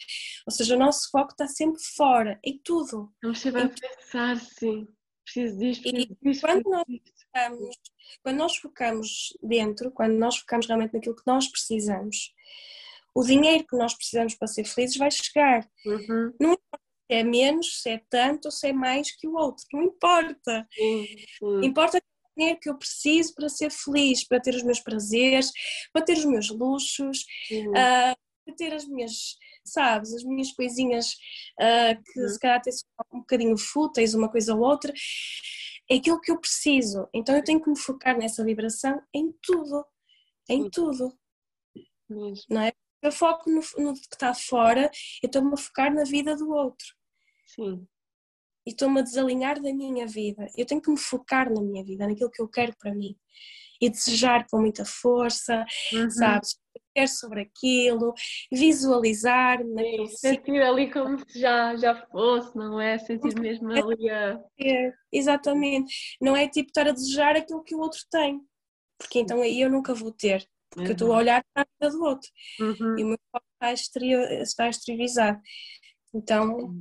[0.45, 3.09] Ou seja, o nosso foco está sempre fora, em tudo.
[3.23, 4.85] Vamos sempre a pensar, sim.
[5.27, 7.75] Preciso disto, E preciso disto, quando nós focamos,
[8.23, 12.33] quando nós focamos dentro, quando nós focamos realmente naquilo que nós precisamos,
[13.13, 15.69] o dinheiro que nós precisamos para ser felizes vai chegar.
[15.85, 16.33] Uhum.
[16.39, 16.57] Se
[17.09, 20.65] é menos, se é tanto ou se é mais que o outro, não importa.
[20.73, 21.05] Sim.
[21.63, 22.01] Importa o
[22.37, 25.51] dinheiro que eu preciso para ser feliz, para ter os meus prazeres,
[25.91, 27.67] para ter os meus luxos, sim.
[27.75, 28.15] ah,
[28.45, 29.35] para ter as minhas,
[29.67, 31.15] sabes, as minhas coisinhas
[31.59, 32.27] ah, que Uhum.
[32.29, 34.93] se calhar até são um bocadinho fúteis, uma coisa ou outra.
[35.89, 37.07] É aquilo que eu preciso.
[37.13, 39.85] Então eu tenho que me focar nessa vibração em tudo.
[40.49, 40.69] Em Sim.
[40.69, 41.17] tudo.
[42.09, 42.45] Mesmo.
[42.49, 42.71] Não é?
[43.01, 44.89] Eu foco no, no que está fora,
[45.21, 46.87] eu estou-me a focar na vida do outro.
[47.45, 47.87] Sim.
[48.65, 50.45] e estou-me a desalinhar da minha vida.
[50.57, 53.15] Eu tenho que me focar na minha vida, naquilo que eu quero para mim.
[53.79, 56.09] E desejar com muita força, uhum.
[56.09, 56.59] sabes?
[56.97, 58.11] Quero sobre aquilo,
[58.51, 59.59] visualizar
[60.15, 62.97] Sentir ali como se já, já fosse, não é?
[62.97, 64.43] Sentir mesmo ali a.
[64.59, 66.17] É, exatamente.
[66.19, 68.41] Não é tipo estar a desejar aquilo que o outro tem,
[68.97, 70.87] porque então aí eu nunca vou ter, porque uhum.
[70.87, 71.17] eu estou a uhum.
[71.17, 72.29] olhar para a vida do outro
[72.59, 72.97] uhum.
[72.97, 75.39] e o meu corpo está, exterior, está exteriorizado.
[76.15, 76.73] Então,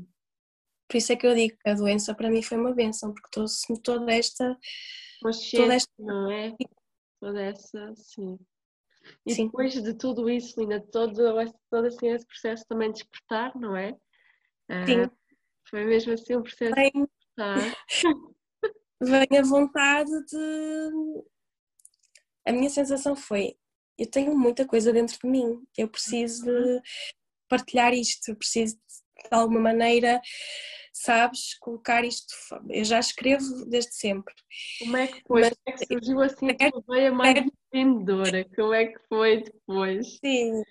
[0.88, 3.28] por isso é que eu digo que a doença para mim foi uma benção, porque
[3.30, 4.56] trouxe-me toda esta.
[5.20, 5.92] toda esta...
[5.98, 6.54] não é?
[7.20, 8.38] Toda essa, sim.
[9.24, 9.46] E sim.
[9.46, 11.14] depois de tudo isso, Lina, todo,
[11.70, 13.96] todo assim, esse processo também de despertar, não é?
[14.86, 15.02] Sim.
[15.02, 15.12] Uh,
[15.68, 16.90] foi mesmo assim um processo Vem...
[16.92, 17.84] de despertar.
[19.00, 21.24] Vem a vontade de.
[22.46, 23.56] A minha sensação foi:
[23.98, 26.80] eu tenho muita coisa dentro de mim, eu preciso de uhum.
[27.48, 30.20] partilhar isto, eu preciso de alguma maneira
[30.96, 32.34] sabes, colocar isto.
[32.70, 34.34] Eu já escrevo desde sempre.
[34.78, 35.42] Como é que foi?
[35.42, 38.44] Mas, Como é que surgiu assim a tua veia mais empreendedora?
[38.54, 40.18] Como é que foi depois?
[40.18, 40.62] Sim.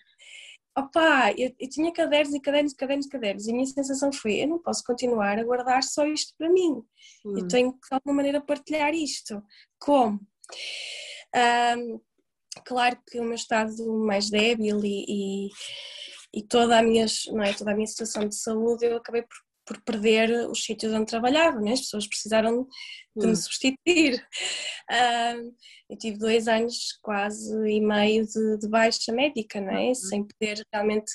[0.78, 4.12] Opa, eu, eu tinha cadernos e cadernos e cadernos e cadernos e a minha sensação
[4.12, 6.84] foi, eu não posso continuar a guardar só isto para mim.
[7.26, 7.38] Hum.
[7.38, 9.42] Eu tenho que de alguma maneira partilhar isto.
[9.80, 10.20] Como?
[11.34, 12.00] Um,
[12.66, 13.74] claro que o meu estado
[14.06, 15.50] mais débil e, e,
[16.34, 19.45] e, toda, a minha, não é, toda a minha situação de saúde eu acabei por
[19.66, 21.74] por perder os sítios onde trabalhava, né?
[21.74, 22.68] as pessoas precisaram
[23.16, 23.36] de me hum.
[23.36, 24.26] substituir.
[25.90, 29.88] Eu tive dois anos quase e meio de, de baixa médica, não é?
[29.88, 29.96] Uhum.
[29.96, 31.14] sem poder realmente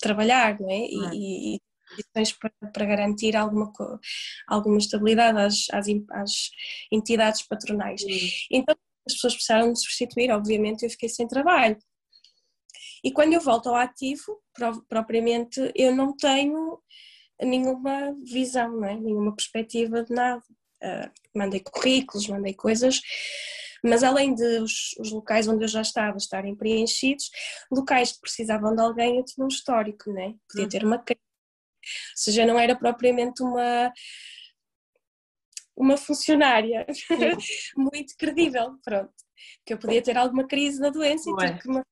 [0.00, 0.78] trabalhar não é?
[0.78, 1.60] e, e, e
[2.40, 3.70] para, para, garantir alguma,
[4.48, 6.50] alguma estabilidade às, às, às
[6.90, 8.02] entidades patronais.
[8.02, 8.18] Uhum.
[8.50, 8.74] Então
[9.06, 11.76] as pessoas precisaram me substituir, obviamente eu fiquei sem trabalho.
[13.02, 14.40] E quando eu volto ao ativo,
[14.88, 16.80] propriamente, eu não tenho
[17.40, 18.94] nenhuma visão, não é?
[18.94, 20.42] nenhuma perspectiva de nada.
[20.82, 23.00] Uh, mandei currículos, mandei coisas,
[23.84, 27.30] mas além de os, os, locais onde eu já estava estarem preenchidos,
[27.70, 30.34] locais que precisavam de alguém, eu tinha um histórico, não é?
[30.48, 31.20] Podia ter uma crise.
[31.20, 33.92] Ou seja, não era propriamente uma
[35.74, 36.86] uma funcionária
[37.76, 39.12] muito credível, pronto.
[39.64, 41.82] Que eu podia ter alguma crise da doença e ter que me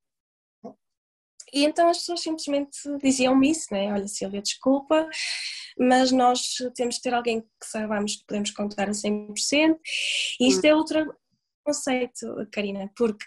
[1.53, 3.93] e então as pessoas simplesmente diziam-me isso, né?
[3.93, 5.09] Olha, Silvia, desculpa,
[5.79, 9.79] mas nós temos de ter alguém que saibamos que podemos contar a 100%.
[10.41, 11.15] E isto é outro
[11.65, 13.25] conceito, Karina, porque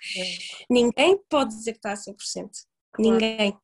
[0.69, 2.15] ninguém pode dizer que está a 100%.
[2.93, 3.11] Claro.
[3.11, 3.57] Ninguém.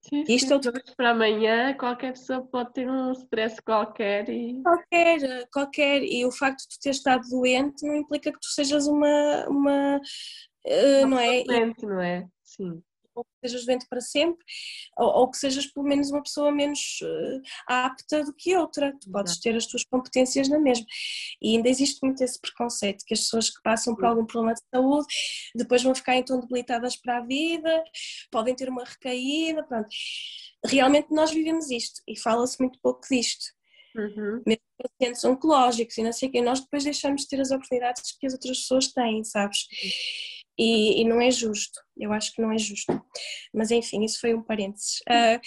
[0.00, 0.72] Sim, sim, Isto é outro...
[0.96, 4.62] para amanhã qualquer pessoa pode ter um stress qualquer e...
[4.62, 6.02] Qualquer, qualquer.
[6.02, 9.46] E o facto de tu ter estado doente não implica que tu sejas uma...
[9.48, 11.42] uma uh, não é?
[11.42, 12.26] Doente, não é?
[12.42, 12.82] Sim
[13.18, 14.44] ou que sejas doente para sempre,
[14.96, 18.96] ou, ou, que sejas pelo menos uma pessoa menos uh, apta do que outra.
[19.00, 20.86] Tu podes ter as tuas competências na mesma.
[21.40, 24.62] E ainda existe muito esse preconceito que as pessoas que passam por algum problema de
[24.72, 25.06] saúde
[25.54, 27.84] depois vão ficar então debilitadas para a vida,
[28.30, 29.88] podem ter uma recaída, pronto.
[30.64, 33.46] Realmente nós vivemos isto e fala-se muito pouco disto.
[33.96, 34.42] Uhum.
[34.46, 38.16] Mesmo pacientes oncológicos e não sei o quê, nós depois deixamos de ter as oportunidades
[38.18, 39.66] que as outras pessoas têm, sabes?
[40.58, 43.00] E, e, não é justo, eu acho que não é justo.
[43.54, 44.98] Mas enfim, isso foi um parênteses.
[45.08, 45.40] Uh,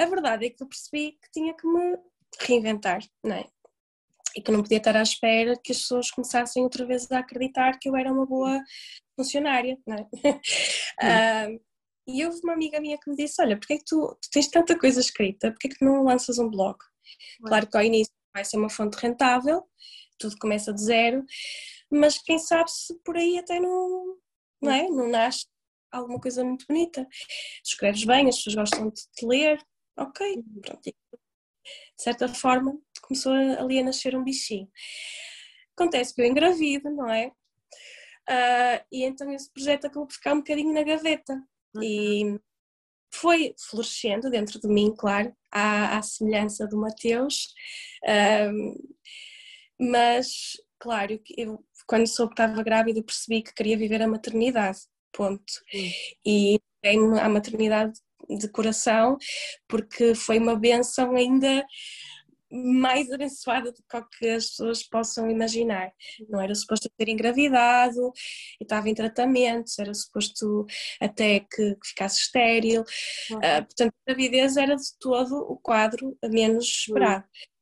[0.00, 1.98] a verdade é que eu percebi que tinha que me
[2.40, 3.46] reinventar, não é?
[4.34, 7.78] E que não podia estar à espera que as pessoas começassem outra vez a acreditar
[7.78, 8.62] que eu era uma boa
[9.16, 10.08] funcionária, não é?
[11.52, 11.60] Uh,
[12.06, 14.48] e houve uma amiga minha que me disse: Olha, porque é que tu, tu tens
[14.48, 16.78] tanta coisa escrita, porque é que tu não lanças um blog?
[17.42, 19.64] Claro que ao início vai ser uma fonte rentável,
[20.18, 21.24] tudo começa de zero,
[21.90, 24.16] mas quem sabe se por aí até não,
[24.60, 24.88] não é?
[24.88, 25.46] Não nasce
[25.90, 27.06] alguma coisa muito bonita.
[27.64, 29.58] Escreves bem, as pessoas gostam de te ler,
[29.96, 30.60] ok, uhum.
[30.60, 30.82] pronto.
[30.82, 34.68] De certa forma, começou ali a nascer um bichinho.
[35.76, 37.28] Acontece que eu engravido, não é?
[38.28, 41.34] Uh, e então esse projeto acabou por ficar um bocadinho na gaveta.
[41.74, 41.82] Uhum.
[41.82, 42.40] E
[43.12, 47.54] foi florescendo dentro de mim, claro, à, à semelhança do Mateus.
[48.04, 48.98] Uh,
[49.80, 54.78] mas, claro, eu quando soube que estava grávida, percebi que queria viver a maternidade.
[55.12, 55.52] Ponto.
[56.24, 57.98] E dei-me à maternidade
[58.28, 59.16] de coração,
[59.66, 61.64] porque foi uma benção ainda
[62.50, 63.82] mais abençoada do
[64.18, 65.92] que as pessoas possam imaginar.
[66.28, 68.12] Não era suposto ter engravidado,
[68.60, 70.66] estava em tratamento, era suposto
[71.00, 72.82] até que, que ficasse estéril.
[73.32, 77.24] Uh, portanto, a gravidez era de todo o quadro menos esperado.
[77.24, 77.57] Uhum.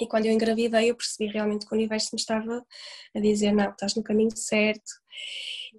[0.00, 2.64] E quando eu engravidei, eu percebi realmente que o universo me estava
[3.14, 4.90] a dizer: não, estás no caminho certo.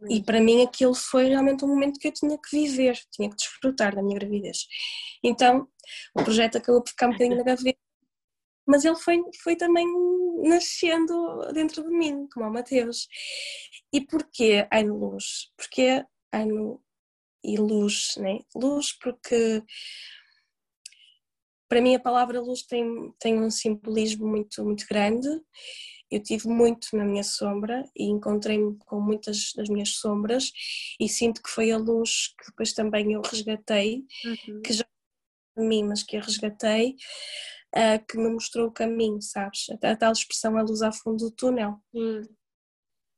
[0.10, 3.36] E para mim aquilo foi realmente um momento que eu tinha que viver, tinha que
[3.36, 4.68] desfrutar da minha gravidez.
[5.24, 5.68] Então
[6.16, 7.80] o projeto acabou por ficar um bocadinho na gaveta.
[8.66, 9.86] mas ele foi, foi também
[10.44, 13.08] nascendo dentro de mim, como o Mateus.
[13.94, 15.52] E porquê ano luz?
[15.58, 16.82] Porque ano
[17.44, 18.40] e luz, né?
[18.56, 19.64] Luz porque
[21.72, 25.30] para mim a palavra luz tem, tem um simbolismo muito, muito grande.
[26.12, 30.52] Eu tive muito na minha sombra e encontrei-me com muitas das minhas sombras
[31.00, 34.62] e sinto que foi a luz que depois também eu resgatei, uhum.
[34.62, 34.84] que já
[35.58, 36.98] de mim, mas que eu resgatei,
[37.74, 39.68] uh, que me mostrou o caminho, sabes?
[39.82, 41.78] A, a tal expressão a luz ao fundo do túnel.
[41.94, 42.22] Uhum.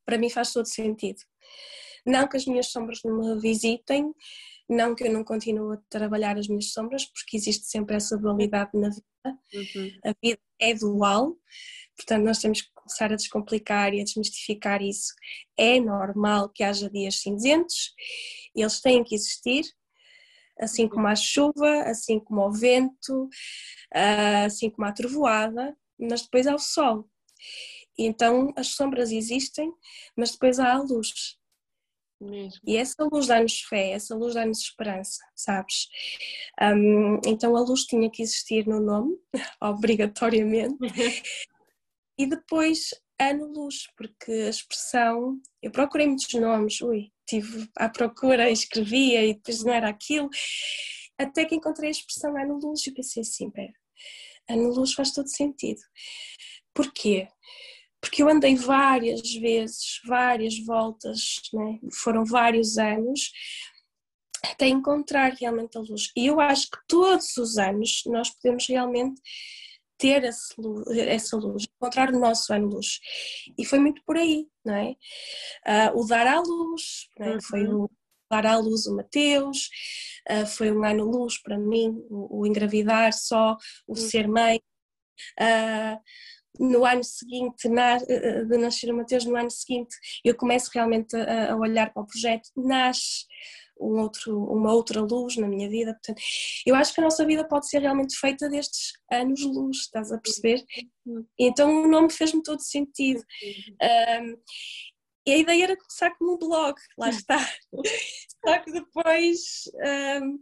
[0.06, 1.22] Para mim faz todo sentido.
[2.06, 4.14] Não que as minhas sombras não me visitem,
[4.74, 8.72] não que eu não continue a trabalhar as minhas sombras, porque existe sempre essa dualidade
[8.74, 9.04] na vida.
[9.54, 10.00] Uhum.
[10.06, 11.38] A vida é dual,
[11.96, 15.14] portanto, nós temos que começar a descomplicar e a desmistificar isso.
[15.58, 17.94] É normal que haja dias cinzentos,
[18.56, 19.64] eles têm que existir,
[20.60, 23.30] assim como a chuva, assim como o vento,
[23.94, 27.10] ah, assim como a trovoada, mas depois há o sol.
[27.98, 29.72] Então as sombras existem,
[30.16, 31.38] mas depois há a luz.
[32.24, 32.62] Mesmo.
[32.66, 35.90] E essa luz dá-nos fé, essa luz dá-nos esperança, sabes?
[36.62, 39.18] Um, então a luz tinha que existir no nome,
[39.62, 40.78] obrigatoriamente.
[42.18, 48.50] e depois ano luz, porque a expressão, eu procurei muitos nomes, ui, estive à procura,
[48.50, 50.30] escrevia e depois não era aquilo,
[51.18, 53.74] até que encontrei a expressão ano luz e pensei assim, pera,
[54.50, 55.82] ano luz faz todo sentido.
[56.74, 57.28] Porquê?
[58.04, 61.80] Porque eu andei várias vezes, várias voltas, né?
[61.94, 63.32] foram vários anos,
[64.44, 66.12] até encontrar realmente a luz.
[66.14, 69.22] E eu acho que todos os anos nós podemos realmente
[69.98, 73.00] ter essa luz, encontrar o nosso ano-luz.
[73.58, 74.96] E foi muito por aí, não é?
[75.96, 77.30] Uh, o dar à luz, é?
[77.30, 77.42] uhum.
[77.42, 77.90] foi o
[78.30, 79.70] dar à luz o Mateus,
[80.30, 83.56] uh, foi um ano-luz para mim, o, o, engravidar só,
[83.88, 83.96] o uhum.
[83.96, 84.60] ser mãe.
[85.40, 85.98] Uh,
[86.60, 91.54] no ano seguinte, eh, de nascer o Mateus, no ano seguinte, eu começo realmente a,
[91.54, 93.26] a olhar para o projeto, nasce
[93.80, 95.94] um outro, uma outra luz na minha vida.
[95.94, 96.22] Portanto,
[96.66, 100.64] eu acho que a nossa vida pode ser realmente feita destes anos-luz, estás a perceber?
[101.40, 103.22] Então o nome fez-me todo sentido.
[104.22, 104.38] Um,
[105.26, 107.40] e a ideia era começar como um blog, lá está.
[108.46, 109.40] Só que depois.
[110.22, 110.40] Um,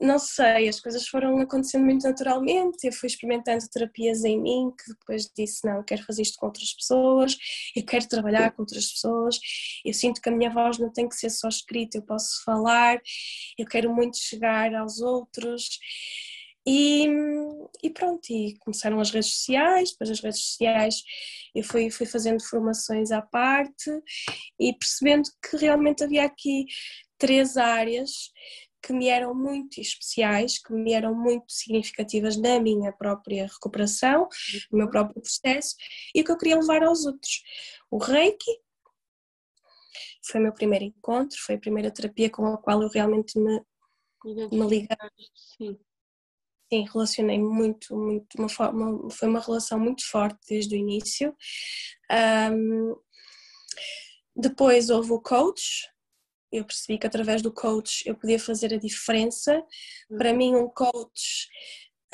[0.00, 2.84] não sei, as coisas foram acontecendo muito naturalmente.
[2.84, 6.46] Eu fui experimentando terapias em mim, que depois disse: Não, eu quero fazer isto com
[6.46, 7.36] outras pessoas,
[7.76, 9.38] eu quero trabalhar com outras pessoas.
[9.84, 13.00] Eu sinto que a minha voz não tem que ser só escrita, eu posso falar,
[13.58, 15.78] eu quero muito chegar aos outros.
[16.66, 17.06] E,
[17.82, 21.02] e pronto, e começaram as redes sociais, depois as redes sociais
[21.54, 23.90] eu fui, fui fazendo formações à parte
[24.58, 26.64] e percebendo que realmente havia aqui
[27.18, 28.30] três áreas
[28.84, 34.28] que me eram muito especiais, que me eram muito significativas na minha própria recuperação,
[34.70, 35.74] no meu próprio processo
[36.14, 37.42] e o que eu queria levar aos outros.
[37.90, 38.60] O Reiki
[40.26, 43.62] foi o meu primeiro encontro, foi a primeira terapia com a qual eu realmente me,
[44.24, 44.88] me liguei.
[45.34, 45.78] Sim.
[46.72, 51.34] Sim, relacionei muito, muito, uma forma, foi uma relação muito forte desde o início.
[52.52, 52.96] Um,
[54.34, 55.88] depois houve o coach,
[56.54, 59.56] eu percebi que através do coach eu podia fazer a diferença.
[60.10, 60.18] Uhum.
[60.18, 61.48] Para mim, um coach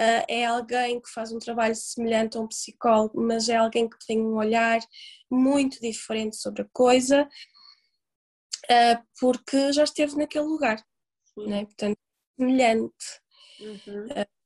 [0.01, 3.99] uh, é alguém que faz um trabalho semelhante a um psicólogo, mas é alguém que
[4.07, 4.81] tem um olhar
[5.31, 7.29] muito diferente sobre a coisa,
[8.65, 10.83] uh, porque já esteve naquele lugar,
[11.37, 11.65] né?
[11.67, 11.99] portanto,
[12.39, 13.21] semelhante.
[13.61, 14.07] Uhum.
[14.07, 14.41] Uh,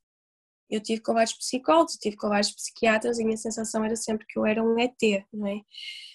[0.70, 4.26] eu tive com vários psicólogos, tive com vários psiquiatras e a minha sensação era sempre
[4.26, 4.99] que eu era um ET,
[5.32, 5.61] não é?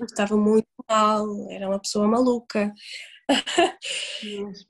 [0.01, 2.73] Estava muito mal, era uma pessoa maluca.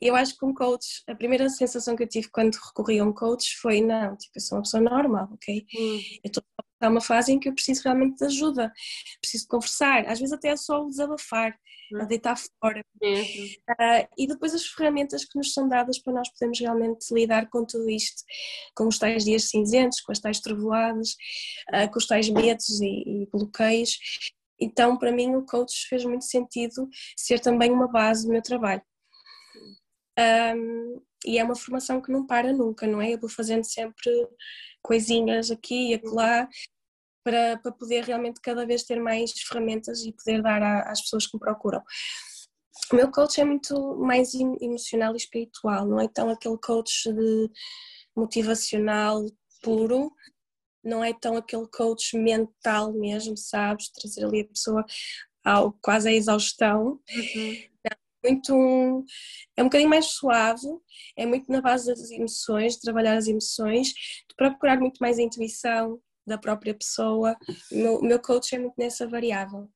[0.02, 3.14] Eu acho que um coach, a primeira sensação que eu tive quando recorri a um
[3.14, 5.66] coach foi: não, tipo, eu sou uma pessoa normal, ok?
[5.76, 6.00] Hum.
[6.24, 6.44] Eu estou
[6.82, 8.72] a uma fase em que eu preciso realmente de ajuda,
[9.20, 11.58] preciso de conversar, às vezes até é só desabafar,
[11.92, 12.02] hum.
[12.02, 12.84] a deitar fora.
[13.02, 17.66] Uh, e depois as ferramentas que nos são dadas para nós podermos realmente lidar com
[17.66, 18.24] tudo isto,
[18.76, 21.16] com os tais dias cinzentos, com as tais trovoadas,
[21.74, 23.98] uh, com os tais medos e, e bloqueios.
[24.60, 28.82] Então, para mim, o coach fez muito sentido ser também uma base do meu trabalho.
[30.18, 33.14] Um, e é uma formação que não para nunca, não é?
[33.14, 34.12] Eu vou fazendo sempre
[34.82, 36.48] coisinhas aqui e acolá
[37.24, 41.28] para, para poder realmente cada vez ter mais ferramentas e poder dar a, às pessoas
[41.28, 41.84] que me procuram.
[42.92, 47.50] O meu coach é muito mais emocional e espiritual, não é tão aquele coach de
[48.16, 49.24] motivacional
[49.62, 50.12] puro,
[50.84, 53.90] não é tão aquele coach mental mesmo, sabes?
[53.90, 54.86] Trazer ali a pessoa
[55.44, 57.00] ao, quase à exaustão.
[57.10, 57.58] Uhum.
[57.86, 59.06] É muito
[59.56, 60.68] é um bocadinho mais suave,
[61.16, 65.22] é muito na base das emoções, de trabalhar as emoções, de procurar muito mais a
[65.22, 66.00] intuição,
[66.30, 67.36] da própria pessoa.
[67.72, 69.70] O meu, o meu coach é muito nessa variável.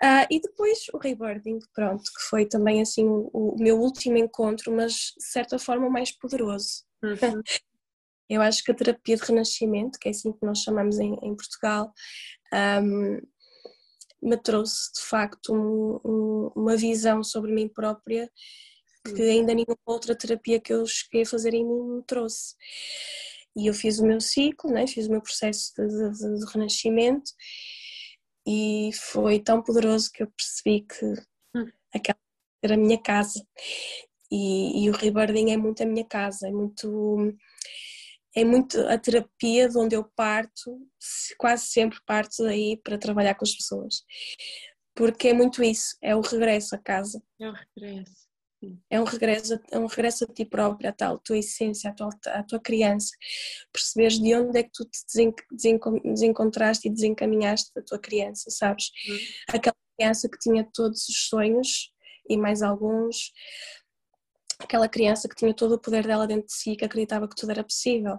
[0.00, 4.72] Uh, e depois o rebirthing, pronto, que foi também assim o, o, meu último encontro,
[4.72, 6.84] mas de certa forma o mais poderoso.
[7.02, 7.42] Uhum.
[8.28, 11.34] Eu acho que a terapia de renascimento, que é assim que nós chamamos em, em
[11.34, 11.92] Portugal,
[12.82, 13.20] um,
[14.20, 18.30] me trouxe de facto um, um, uma visão sobre mim própria
[19.14, 22.54] que ainda nenhuma outra terapia que eu cheguei a fazer em mim me trouxe.
[23.56, 24.86] E eu fiz o meu ciclo, né?
[24.86, 27.30] fiz o meu processo de, de, de renascimento
[28.46, 31.06] e foi tão poderoso que eu percebi que
[31.56, 31.70] hum.
[31.94, 32.18] aquela
[32.62, 33.44] era a minha casa.
[34.30, 37.34] E, e o rebirthing é muito a minha casa, é muito
[38.40, 40.78] é muito a terapia de onde eu parto,
[41.36, 44.04] quase sempre parto daí para trabalhar com as pessoas.
[44.94, 47.22] Porque é muito isso, é o regresso a casa.
[47.40, 48.28] É o regresso.
[48.90, 52.10] É um regresso, é um regresso a ti própria, a tal tua essência, a tua,
[52.26, 53.10] a tua criança.
[53.72, 55.32] Perceberes de onde é que tu te
[56.04, 58.90] desencontraste e desencaminhaste da tua criança, sabes?
[59.08, 59.18] Uhum.
[59.48, 61.92] Aquela criança que tinha todos os sonhos
[62.28, 63.32] e mais alguns,
[64.58, 67.50] aquela criança que tinha todo o poder dela dentro de si, que acreditava que tudo
[67.50, 68.18] era possível,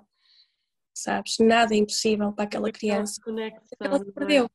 [1.04, 1.38] sabes?
[1.40, 3.22] Nada é impossível para aquela criança.
[3.24, 4.12] Conexão, ela se é?
[4.12, 4.50] perdeu.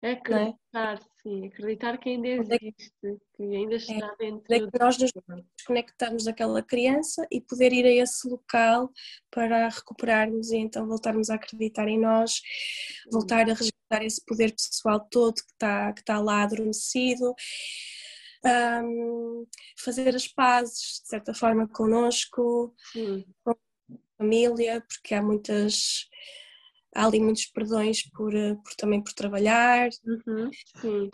[0.00, 1.00] É acreditar, é?
[1.22, 2.92] sim, acreditar que ainda existe,
[3.34, 4.54] que ainda está é, dentro.
[4.54, 5.12] É que nós nos
[5.56, 8.92] desconectamos daquela criança e poder ir a esse local
[9.28, 12.40] para recuperarmos e então voltarmos a acreditar em nós,
[13.10, 17.34] voltar a resgatar esse poder pessoal todo que está, que está lá adormecido.
[18.44, 19.44] Um,
[19.76, 22.72] fazer as pazes de certa forma connosco,
[23.42, 23.56] com a
[24.18, 26.08] família, porque há muitas
[26.94, 30.50] há ali muitos perdões por, eh, por também por trabalhar, uhum.
[30.84, 31.08] Uh,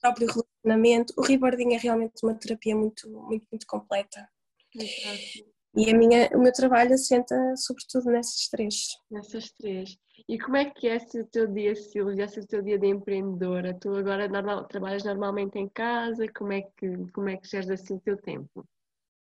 [0.00, 1.12] próprio relacionamento.
[1.16, 4.28] O reboarding é realmente uma terapia muito, muito, muito completa.
[4.74, 5.56] Exato.
[5.76, 8.86] E a minha, o meu trabalho assenta sobretudo nessas três.
[9.10, 9.98] Nessas três.
[10.26, 12.86] E como é que é esse o teu dia, Silvia, esse o teu dia de
[12.86, 13.74] empreendedora?
[13.78, 16.26] Tu agora normal, trabalhas normalmente em casa?
[16.34, 18.66] Como é que, como é que geres assim o teu tempo?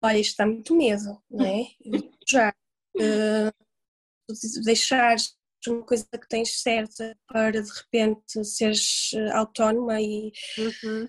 [0.02, 1.66] Olha, isto dá muito medo, não é?
[2.26, 2.54] Já.
[3.00, 5.38] Uh, deixares
[5.68, 11.08] uma coisa que tens certa para de repente seres eh, autónoma e uhum.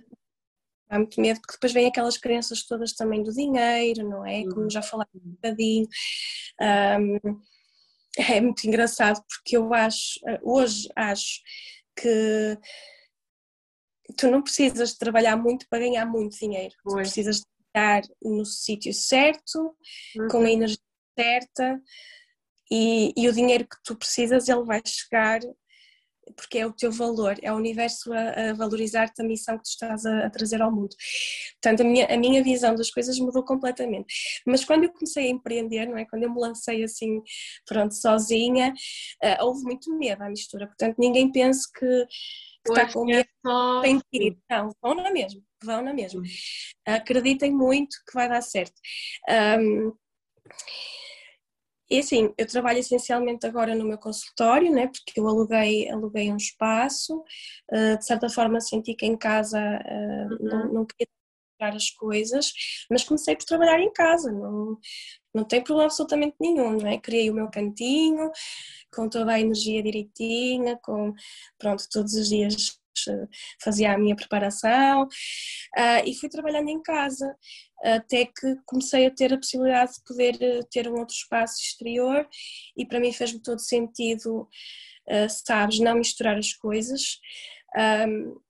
[0.91, 4.43] há muito medo porque depois vem aquelas crenças todas também do dinheiro, não é?
[4.45, 5.87] Como já falaste um bocadinho.
[6.61, 7.41] Um,
[8.19, 11.41] é muito engraçado porque eu acho, eh, hoje acho
[11.97, 12.59] que
[14.17, 16.75] tu não precisas de trabalhar muito para ganhar muito dinheiro.
[16.83, 19.77] Tu precisas de estar no sítio certo,
[20.17, 20.29] uhum.
[20.29, 20.47] com a uhum.
[20.49, 20.88] energia
[21.19, 21.81] certa
[22.71, 25.41] e, e, o dinheiro que tu precisas ele vai chegar
[26.37, 29.71] porque é o teu valor, é o universo a, a valorizar-te a missão que tu
[29.71, 30.95] estás a, a, trazer ao mundo.
[31.61, 34.15] Portanto, a minha, a minha visão das coisas mudou completamente.
[34.47, 36.05] Mas quando eu comecei a empreender, não é?
[36.05, 37.23] Quando eu me lancei assim,
[37.67, 38.75] pronto, sozinha,
[39.25, 40.67] uh, houve muito medo à mistura.
[40.67, 43.81] Portanto, ninguém pense que, que está com é medo, é só...
[43.81, 44.39] tem que ir.
[44.51, 46.23] Não, vão na mesma, vão na mesma.
[46.87, 48.75] Acreditem muito que vai dar certo.
[49.59, 49.93] Um,
[51.91, 56.37] e assim, eu trabalho essencialmente agora no meu consultório, né, porque eu aluguei, aluguei um
[56.37, 57.25] espaço,
[57.73, 60.39] uh, de certa forma senti que em casa uh, uhum.
[60.41, 61.09] não, não queria
[61.59, 62.53] tirar as coisas,
[62.91, 64.79] mas comecei por trabalhar em casa, não,
[65.35, 66.99] não tem problema absolutamente nenhum, não é?
[66.99, 68.31] Criei o meu cantinho,
[68.95, 71.15] com toda a energia direitinha, com,
[71.59, 72.79] pronto, todos os dias
[73.63, 77.35] fazia a minha preparação uh, e fui trabalhando em casa
[77.83, 82.29] até que comecei a ter a possibilidade de poder eh, ter um outro espaço exterior
[82.77, 84.49] e para mim fez-me todo sentido,
[85.09, 87.21] uh, sabes, não misturar as coisas
[87.77, 88.41] um,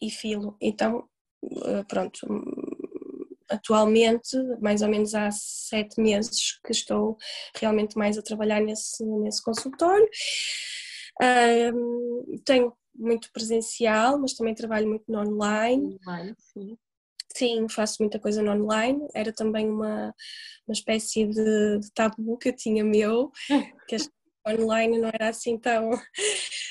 [0.00, 0.56] e filo.
[0.60, 1.08] Então,
[1.42, 2.20] uh, pronto,
[3.48, 7.16] atualmente, mais ou menos há sete meses que estou
[7.56, 10.08] realmente mais a trabalhar nesse, nesse consultório.
[11.20, 15.98] Um, tenho muito presencial, mas também trabalho muito no online.
[16.06, 16.78] Online, sim.
[17.36, 19.06] Sim, faço muita coisa no online.
[19.14, 20.14] Era também uma,
[20.66, 23.32] uma espécie de, de tabu que eu tinha meu,
[23.88, 23.96] que
[24.46, 25.90] online não era assim tão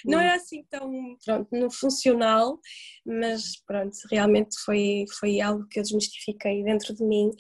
[0.05, 2.59] não era assim tão pronto, no funcional,
[3.05, 7.31] mas pronto, realmente foi, foi algo que eu desmistifiquei dentro de mim,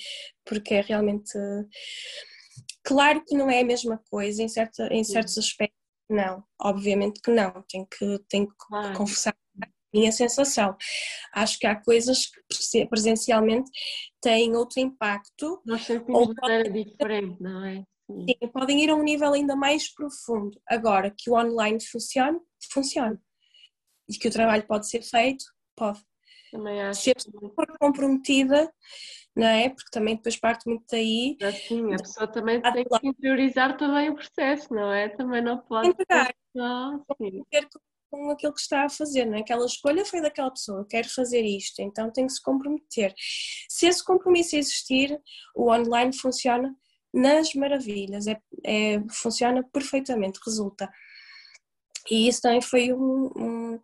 [0.45, 1.33] porque é realmente
[2.83, 7.31] claro que não é a mesma coisa em, certa, em certos aspectos, não, obviamente que
[7.31, 8.97] não, tenho que, tenho que claro.
[8.97, 9.35] confessar
[9.93, 10.75] minha sensação.
[11.31, 13.69] Acho que há coisas que presencialmente
[14.19, 15.61] têm outro impacto.
[15.65, 17.85] Nós sentimos de maneira diferente, não é?
[18.09, 18.25] Sim.
[18.27, 20.59] Sim, podem ir a um nível ainda mais profundo.
[20.67, 22.39] Agora, que o online funcione,
[22.71, 23.21] funciona.
[24.09, 25.45] E que o trabalho pode ser feito,
[25.75, 26.01] pode.
[26.51, 27.01] Também acho.
[27.01, 28.71] Se a pessoa for comprometida,
[29.35, 29.69] não é?
[29.69, 31.37] Porque também depois parte muito daí.
[31.67, 35.09] Sim, a pessoa também tem que interiorizar também o processo, não é?
[35.09, 35.89] Também não pode.
[35.89, 36.97] Entregar, ah,
[37.49, 37.67] ter
[38.13, 39.39] com aquilo que está a fazer, não é?
[39.39, 43.11] Aquela escolha foi daquela pessoa, quero fazer isto, então tem que se comprometer.
[43.67, 45.19] Se esse compromisso existir,
[45.55, 46.75] o online funciona
[47.11, 50.87] nas maravilhas, é, é funciona perfeitamente, resulta.
[52.11, 53.79] E isso também foi um, um,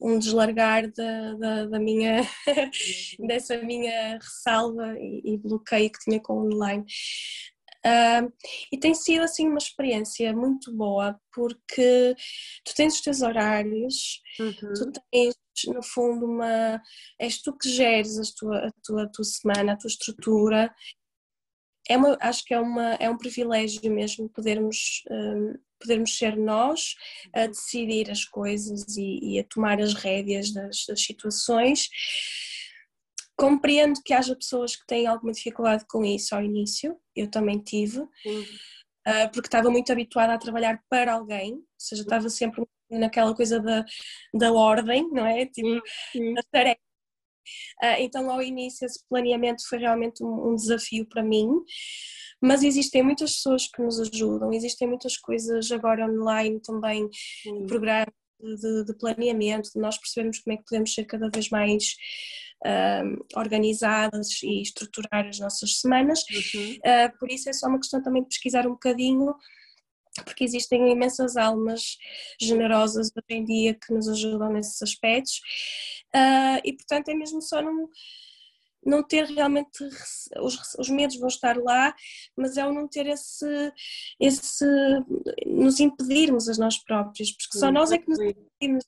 [0.00, 2.22] um deslargar da, da, da minha,
[3.26, 6.84] dessa minha ressalva e, e, bloqueio que tinha com o online.
[7.84, 8.30] Uh,
[8.70, 12.14] e tem sido assim uma experiência muito boa porque
[12.62, 14.74] tu tens os teus horários, uhum.
[14.74, 15.34] tu tens
[15.66, 16.80] no fundo uma
[17.18, 20.74] és tu que geres a tua, a tua, a tua semana, a tua estrutura
[21.88, 26.94] é uma, acho que é, uma, é um privilégio mesmo podermos, um, podermos ser nós
[27.34, 31.88] a decidir as coisas e, e a tomar as rédeas das, das, situações.
[33.36, 38.00] Compreendo que haja pessoas que têm alguma dificuldade com isso ao início, eu também tive,
[38.00, 43.58] uh, porque estava muito habituada a trabalhar para alguém, ou seja, estava sempre naquela coisa
[43.58, 43.84] da,
[44.34, 45.46] da ordem, não é?
[45.46, 45.80] Tipo,
[46.38, 46.89] a tarefa
[47.98, 51.48] então, ao início, esse planeamento foi realmente um, desafio para mim,
[52.40, 57.08] mas existem muitas pessoas que nos ajudam, existem muitas coisas agora online também,
[57.42, 57.66] Sim.
[57.66, 61.94] programas de, de, planeamento, de nós percebermos como é que podemos ser cada vez mais
[62.64, 66.24] uh, organizadas e estruturar as nossas semanas.
[66.30, 66.72] Uhum.
[66.76, 69.34] Uh, por isso é só uma questão também de pesquisar um bocadinho
[70.24, 71.96] porque existem imensas almas
[72.40, 75.40] generosas hoje em dia que nos ajudam nesses aspectos
[76.14, 77.88] uh, e portanto é mesmo só não
[78.84, 79.84] não ter realmente
[80.38, 81.94] os, os medos vão estar lá,
[82.36, 83.72] mas é o não ter esse,
[84.18, 84.64] esse
[85.46, 88.18] nos impedirmos a nós próprios, porque só nós é que nos.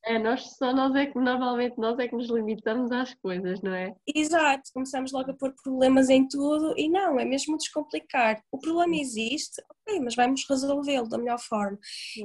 [0.05, 3.73] É, nós, só nós é que normalmente nós é que nos limitamos às coisas, não
[3.73, 3.95] é?
[4.15, 8.43] Exato, começamos logo a pôr problemas em tudo e não, é mesmo descomplicar.
[8.53, 11.79] O problema existe, ok, mas vamos resolvê-lo da melhor forma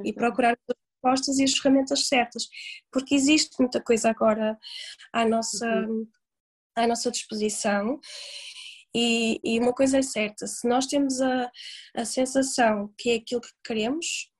[0.04, 2.46] e procurar as respostas e as ferramentas certas,
[2.92, 4.58] porque existe muita coisa agora
[5.12, 5.66] à nossa.
[5.66, 6.06] Uhum
[6.78, 8.00] à nossa disposição.
[8.94, 11.50] E, e, uma coisa é certa: se nós temos a,
[11.94, 14.30] a sensação que é aquilo que queremos,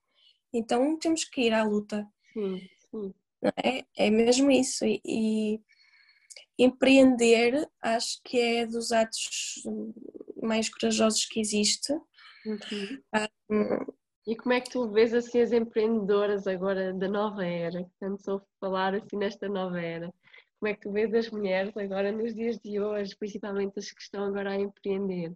[0.53, 2.07] então temos que ir à luta.
[2.33, 2.59] Sim,
[3.63, 3.85] É?
[3.97, 4.85] é mesmo isso.
[4.85, 5.61] E, e,
[6.57, 9.63] empreender, acho que é dos atos
[10.41, 11.93] mais corajosos que existe.
[12.45, 13.01] Uhum.
[13.49, 13.93] Um,
[14.27, 17.89] e como é que tu vês assim as empreendedoras agora da nova era?
[17.99, 20.13] Tanto soube falar assim nesta nova era.
[20.59, 24.01] Como é que tu vês as mulheres agora nos dias de hoje, principalmente as que
[24.01, 25.33] estão agora a empreender?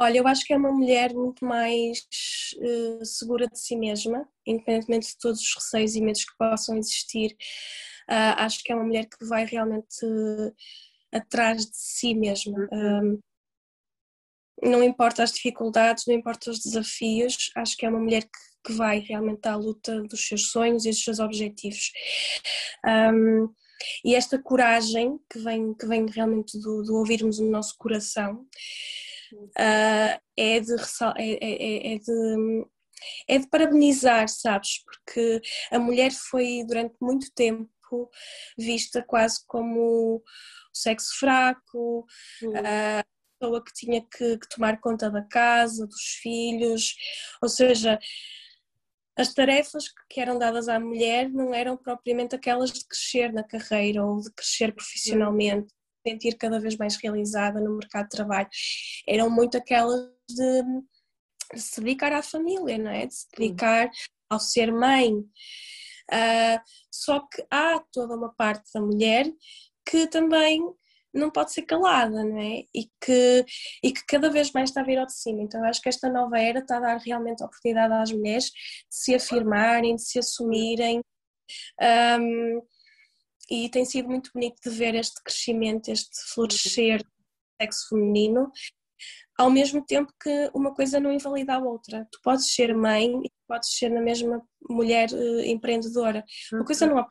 [0.00, 1.98] Olha, eu acho que é uma mulher muito mais
[2.56, 7.32] uh, segura de si mesma, independentemente de todos os receios e medos que possam existir.
[8.08, 10.54] Uh, acho que é uma mulher que vai realmente uh,
[11.12, 12.66] atrás de si mesma.
[12.72, 13.20] Uhum.
[14.62, 18.72] não importa as dificuldades, não importa os desafios, acho que é uma mulher que que
[18.72, 21.92] vai realmente à luta dos seus sonhos e dos seus objetivos.
[22.86, 23.48] Um,
[24.04, 28.46] e esta coragem que vem, que vem realmente do, do ouvirmos o nosso coração
[29.32, 30.74] uh, é, de,
[31.16, 32.66] é, é, é, de,
[33.28, 34.82] é de parabenizar, sabes?
[34.84, 37.70] Porque a mulher foi durante muito tempo
[38.56, 40.22] vista quase como o
[40.72, 42.06] sexo fraco,
[42.42, 42.52] uhum.
[42.56, 43.04] a
[43.38, 46.94] pessoa que tinha que, que tomar conta da casa, dos filhos,
[47.42, 47.98] ou seja,
[49.16, 54.04] as tarefas que eram dadas à mulher não eram propriamente aquelas de crescer na carreira
[54.04, 55.72] ou de crescer profissionalmente,
[56.06, 58.48] sentir cada vez mais realizada no mercado de trabalho.
[59.06, 60.62] Eram muito aquelas de,
[61.54, 63.06] de se dedicar à família, não é?
[63.06, 63.90] De se dedicar
[64.28, 65.12] ao ser mãe.
[66.12, 66.60] Uh,
[66.90, 69.26] só que há toda uma parte da mulher
[69.88, 70.60] que também
[71.12, 72.64] não pode ser calada, não é?
[72.74, 73.44] E que,
[73.82, 75.42] e que cada vez mais está a vir ao de cima.
[75.42, 78.52] Então, acho que esta nova era está a dar realmente a oportunidade às mulheres de
[78.90, 81.00] se afirmarem, de se assumirem.
[81.80, 82.62] Um,
[83.50, 87.10] e tem sido muito bonito de ver este crescimento, este florescer do
[87.60, 88.50] sexo feminino,
[89.38, 92.06] ao mesmo tempo que uma coisa não invalida a outra.
[92.12, 96.24] Tu podes ser mãe e podes ser na mesma mulher uh, empreendedora.
[96.52, 96.94] Uma coisa uhum.
[96.94, 97.06] não.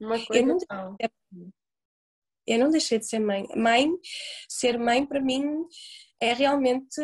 [0.00, 0.58] Uma coisa não.
[0.70, 0.96] não
[2.46, 3.46] eu não deixei de ser mãe.
[3.56, 3.88] Mãe,
[4.48, 5.64] ser mãe para mim
[6.20, 7.00] é realmente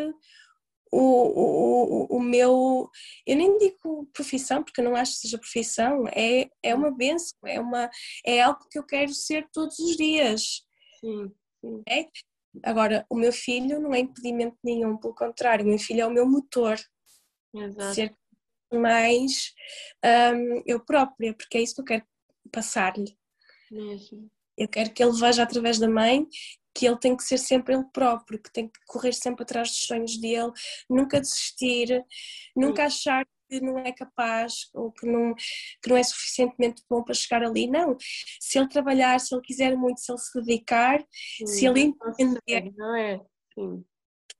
[0.92, 2.88] o, o, o meu.
[3.26, 7.38] Eu nem digo profissão, porque eu não acho que seja profissão, é, é uma benção,
[7.44, 7.90] é, uma,
[8.24, 10.62] é algo que eu quero ser todos os dias.
[11.00, 11.82] Sim, sim.
[11.88, 12.06] É?
[12.62, 16.12] Agora, o meu filho não é impedimento nenhum, pelo contrário, o meu filho é o
[16.12, 16.78] meu motor.
[17.54, 17.94] Exato.
[17.94, 18.16] Ser
[18.72, 19.52] mais
[20.04, 22.04] um, eu própria, porque é isso que eu quero
[22.50, 23.16] passar-lhe.
[23.70, 24.30] Mesmo.
[24.56, 26.26] Eu quero que ele veja através da mãe
[26.77, 29.86] que ele tem que ser sempre ele próprio, que tem que correr sempre atrás dos
[29.86, 30.53] sonhos dele,
[30.90, 32.05] nunca desistir,
[32.55, 35.35] nunca achar que não é capaz ou que não,
[35.82, 37.66] que não é suficientemente bom para chegar ali.
[37.66, 37.97] Não.
[38.40, 41.01] Se ele trabalhar, se ele quiser muito, se ele se dedicar,
[41.39, 42.74] Sim, se ele empreender.
[42.77, 43.20] Não é?
[43.55, 43.85] Sim.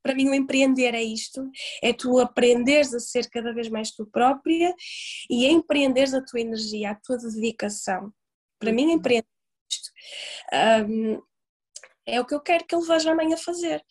[0.03, 1.51] Para mim, o empreender é isto:
[1.83, 4.75] é tu aprenderes a ser cada vez mais tu própria
[5.31, 8.13] e empreenderes a tua energia, a tua dedicação.
[8.59, 8.93] Para mim, uhum.
[8.93, 9.91] empreender é isto.
[10.91, 11.23] Um,
[12.07, 13.83] é o que eu quero que ele veja amanhã fazer.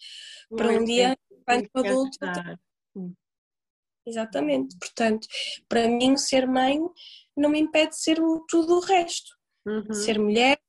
[0.50, 2.18] Para um dia, enquanto adulto.
[4.06, 4.78] Exatamente.
[4.78, 5.28] Portanto,
[5.68, 6.80] para mim, ser mãe
[7.36, 8.18] não me impede de ser
[8.48, 9.36] tudo o resto.
[9.66, 9.94] Uhum.
[9.94, 10.60] Ser mulher,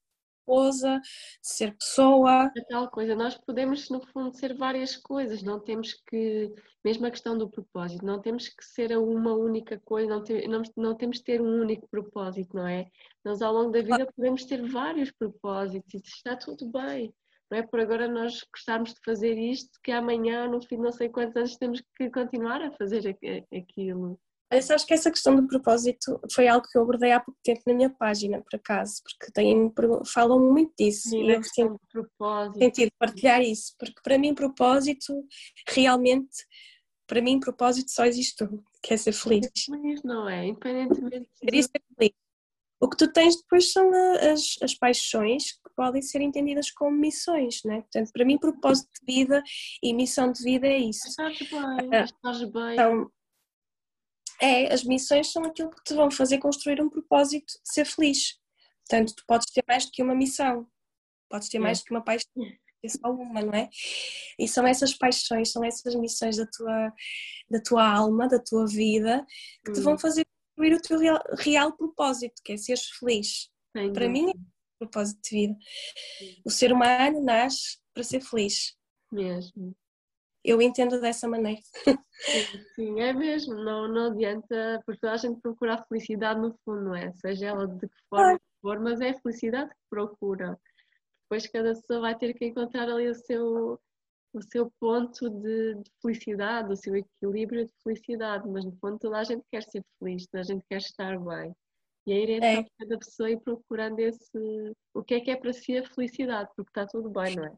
[0.41, 1.01] esposa,
[1.43, 2.51] ser pessoa.
[2.57, 6.55] É tal coisa, nós podemos, no fundo, ser várias coisas, não temos que,
[6.85, 10.63] mesmo a questão do propósito, não temos que ser uma única coisa, não, ter, não,
[10.77, 12.87] não temos que ter um único propósito, não é?
[13.25, 17.13] Nós, ao longo da vida, podemos ter vários propósitos e está tudo bem
[17.51, 20.93] não é por agora nós gostarmos de fazer isto, que amanhã, no fim de não
[20.93, 23.17] sei quantos anos, temos que continuar a fazer
[23.55, 24.19] aquilo.
[24.51, 27.63] Eu acho que essa questão do propósito foi algo que eu abordei há pouco tempo
[27.67, 29.73] na minha página, por acaso, porque têm,
[30.07, 32.59] falam muito disso Sim, e eu propósito.
[32.59, 35.13] sentido partilhar isso, porque para mim propósito,
[35.69, 36.47] realmente,
[37.09, 39.51] para mim propósito só existe um, que é ser feliz.
[39.57, 40.47] Ser feliz, não é?
[40.47, 41.63] Independentemente de...
[41.63, 42.15] ser feliz.
[42.79, 43.91] O que tu tens depois são
[44.33, 47.83] as, as paixões podem ser entendidas como missões, né?
[47.83, 49.43] Portanto, para mim, propósito de vida
[49.83, 51.07] e missão de vida é isso.
[51.07, 52.73] Estás bem, ah, estás bem.
[52.73, 53.11] Então,
[54.41, 58.39] é, as missões são aquilo que te vão fazer construir um propósito de ser feliz.
[58.89, 60.67] Portanto, tu podes ter mais do que uma missão,
[61.29, 61.61] podes ter é.
[61.61, 62.31] mais do que uma paixão,
[62.85, 63.69] é só uma, não é?
[64.39, 66.93] E são essas paixões, são essas missões da tua,
[67.51, 69.27] da tua alma, da tua vida,
[69.65, 69.99] que te vão hum.
[69.99, 70.25] fazer
[70.57, 73.51] construir o teu real, real propósito, que é seres feliz.
[73.77, 73.93] Sim.
[73.93, 75.57] Para mim é propósito de vida.
[76.45, 78.77] O ser humano nasce para ser feliz.
[79.11, 79.75] Mesmo.
[80.45, 81.61] Eu entendo dessa maneira.
[81.85, 83.55] Sim, sim, é mesmo.
[83.55, 87.13] Não, não adianta, porque toda a gente procura a felicidade no fundo, não é?
[87.15, 90.59] Seja ela de que forma for, mas é a felicidade que procura.
[91.23, 93.81] Depois cada pessoa vai ter que encontrar ali o seu,
[94.33, 99.19] o seu ponto de, de, felicidade, o seu equilíbrio de felicidade, mas no fundo toda
[99.19, 101.55] a gente quer ser feliz, toda a gente quer estar bem.
[102.07, 105.53] E aí é então cada pessoa ir procurando esse o que é que é para
[105.53, 107.53] si a felicidade, porque está tudo bem, não é?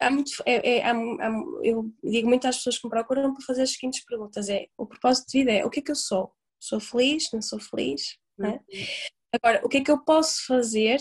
[0.00, 1.30] Há muito, é, é, há, há,
[1.62, 4.86] eu digo muito às pessoas que me procuram para fazer as seguintes perguntas: é o
[4.86, 6.32] propósito de vida é o que é que eu sou?
[6.58, 7.30] Sou feliz?
[7.32, 8.16] Não sou feliz?
[8.38, 8.52] Não é?
[8.52, 8.86] Uhum.
[9.32, 10.98] Agora, o que é que eu posso fazer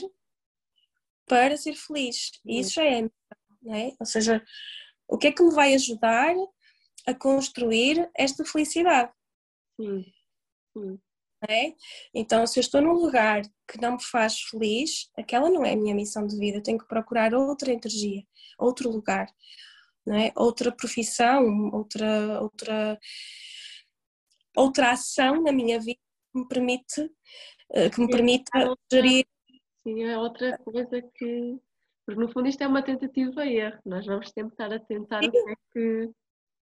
[1.25, 2.31] para ser feliz?
[2.45, 3.01] E isso já é,
[3.61, 3.95] não é?
[3.99, 4.43] Ou seja,
[5.07, 6.35] o que é que me vai ajudar
[7.07, 9.11] a construir esta felicidade?
[9.79, 10.05] Sim.
[10.77, 10.99] Sim.
[11.47, 11.73] É?
[12.13, 15.77] Então, se eu estou num lugar que não me faz feliz, aquela não é a
[15.77, 16.57] minha missão de vida.
[16.57, 18.23] Eu tenho que procurar outra energia,
[18.57, 19.27] outro lugar,
[20.09, 20.33] é?
[20.35, 22.99] outra profissão, outra, outra,
[24.55, 25.99] outra ação na minha vida
[26.33, 27.09] que me permite,
[27.71, 28.51] eh, que me permita
[28.91, 29.25] gerir.
[29.83, 31.57] Sim, é outra coisa que
[32.09, 33.77] porque no fundo isto é uma tentativa e erro.
[33.85, 36.11] Nós vamos tentar a tentar o que é que.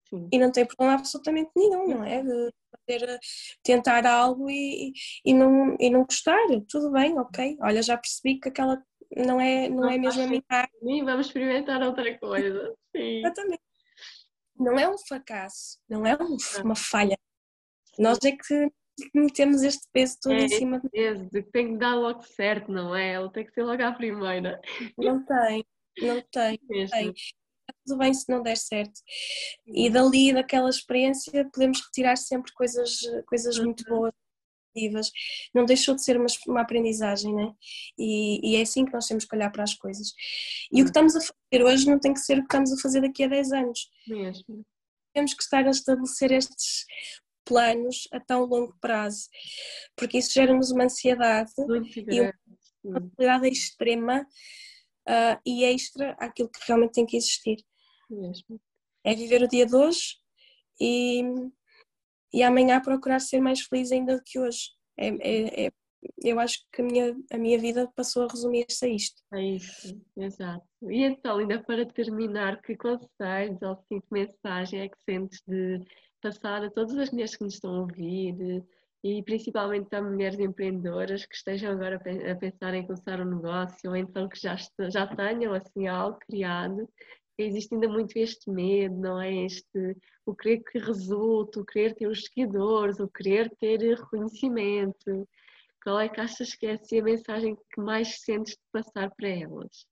[0.10, 0.30] Sim.
[0.32, 2.22] E não tem problema absolutamente nenhum, não é?
[2.22, 3.20] De poder
[3.64, 4.94] tentar algo e,
[5.26, 6.40] e, não, e não gostar.
[6.70, 7.58] Tudo bem, ok.
[7.62, 8.82] Olha, já percebi que aquela
[9.16, 10.44] não é, não, não é mesmo a minha
[10.84, 12.74] Sim, vamos experimentar outra coisa.
[12.96, 13.20] Sim.
[13.20, 13.62] Exatamente.
[14.58, 17.18] Não é um fracasso, não é um, uma falha.
[18.00, 18.72] Nós é que
[19.14, 22.22] metemos este peso todo é, em cima de peso de que tem que dar logo
[22.24, 23.16] certo, não é?
[23.16, 24.62] Ele tem que ser logo à primeira.
[24.98, 25.66] Não tem,
[26.02, 27.14] não tem, não tem.
[27.86, 29.00] Tudo bem se não der certo.
[29.68, 33.98] E dali, daquela experiência, podemos retirar sempre coisas, coisas muito uhum.
[33.98, 34.14] boas.
[35.54, 37.54] Não deixou de ser uma, uma aprendizagem, né?
[37.98, 40.10] E, e é assim que nós temos que olhar para as coisas.
[40.72, 40.88] E o que uhum.
[40.88, 43.28] estamos a fazer hoje não tem que ser o que estamos a fazer daqui a
[43.28, 43.90] 10 anos.
[44.08, 44.66] Mesmo
[45.16, 46.86] temos que estar a estabelecer estes
[47.46, 49.30] planos a tão longo prazo,
[49.96, 52.22] porque isso gera-nos uma ansiedade e
[52.84, 54.28] uma ansiedade extrema
[55.08, 57.58] uh, e extra àquilo que realmente tem que existir.
[58.10, 58.60] Mesmo.
[59.04, 60.18] É viver o dia de hoje
[60.80, 61.22] e,
[62.34, 64.72] e amanhã procurar ser mais feliz ainda do que hoje.
[64.98, 65.72] É, é, é,
[66.24, 69.22] eu acho que a minha, a minha vida passou a resumir-se a isto.
[69.34, 70.66] É isso, exato.
[70.84, 75.84] E então, ainda para terminar, que conselhos ou que mensagem é que sentes de
[76.22, 78.64] passar a todas as mulheres que nos estão a ouvir
[79.06, 83.96] e principalmente a mulheres empreendedoras que estejam agora a pensar em começar um negócio ou
[83.96, 84.56] então que já,
[84.90, 86.90] já tenham assim algo criado.
[87.38, 89.46] Existe ainda muito este medo, não é?
[89.46, 89.96] Este,
[90.26, 95.30] o querer que resulte, o querer ter os seguidores, o querer ter reconhecimento.
[95.84, 99.30] Qual é que achas que é assim, a mensagem que mais sentes de passar para
[99.30, 99.86] elas?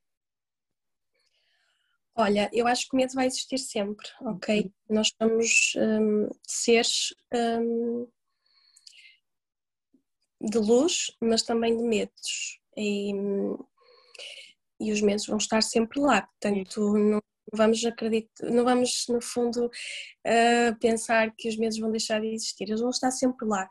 [2.15, 4.72] Olha, eu acho que o medo vai existir sempre, ok?
[4.90, 8.07] Nós somos um, seres um,
[10.43, 12.59] de luz, mas também de medos.
[12.75, 13.13] E,
[14.79, 17.21] e os medos vão estar sempre lá, portanto, não
[17.53, 22.65] vamos acreditar, não vamos, no fundo, uh, pensar que os medos vão deixar de existir,
[22.65, 23.69] eles vão estar sempre lá.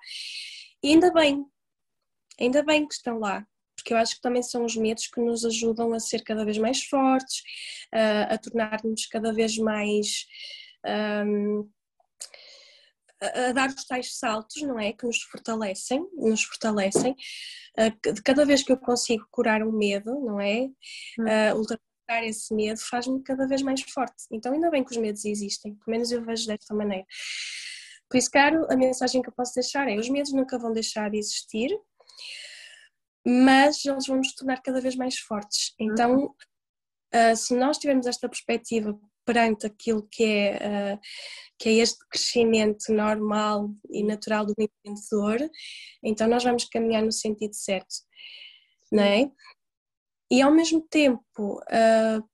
[0.82, 1.44] E ainda bem,
[2.40, 3.46] ainda bem que estão lá,
[3.76, 6.58] porque eu acho que também são os medos que nos ajudam a ser cada vez
[6.58, 7.40] mais fortes,
[7.92, 10.26] uh, a tornar-nos cada vez mais.
[11.26, 11.68] Um,
[13.22, 14.92] a dar os tais saltos, não é?
[14.92, 17.12] Que nos fortalecem, nos fortalecem.
[17.78, 20.64] Uh, cada vez que eu consigo curar um medo, não é?
[21.18, 24.24] Uh, ultrapassar esse medo faz-me cada vez mais forte.
[24.30, 27.06] Então, ainda bem que os medos existem, pelo menos eu vejo desta maneira.
[28.10, 31.10] Por isso, caro, a mensagem que eu posso deixar é: os medos nunca vão deixar
[31.10, 31.70] de existir,
[33.26, 35.74] mas eles vão nos tornar cada vez mais fortes.
[35.78, 36.34] Então,
[37.14, 41.00] uh, se nós tivermos esta perspectiva perante aquilo que é, uh,
[41.58, 45.50] que é este crescimento normal e natural do empreendedor,
[46.02, 47.94] então nós vamos caminhar no sentido certo,
[48.90, 49.30] não é?
[50.30, 52.28] E ao mesmo tempo, uh,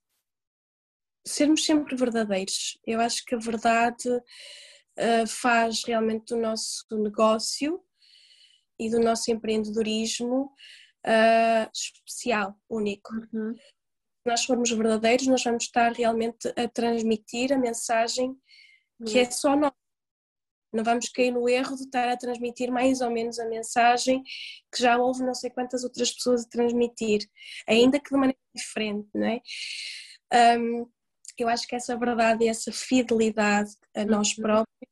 [1.26, 2.78] sermos sempre verdadeiros.
[2.86, 7.82] Eu acho que a verdade uh, faz realmente do nosso negócio
[8.78, 10.52] e do nosso empreendedorismo
[11.72, 13.12] especial, único.
[13.32, 13.54] Uhum.
[14.22, 18.36] Se nós formos verdadeiros, nós vamos estar realmente a transmitir a mensagem
[19.06, 19.72] que é só nós.
[20.72, 24.22] Não vamos cair no erro de estar a transmitir mais ou menos a mensagem
[24.70, 27.26] que já houve não sei quantas outras pessoas a transmitir,
[27.66, 29.40] ainda que de maneira diferente, não é?
[30.58, 30.86] Um,
[31.38, 34.42] eu acho que essa verdade e essa fidelidade a nós uhum.
[34.42, 34.90] próprios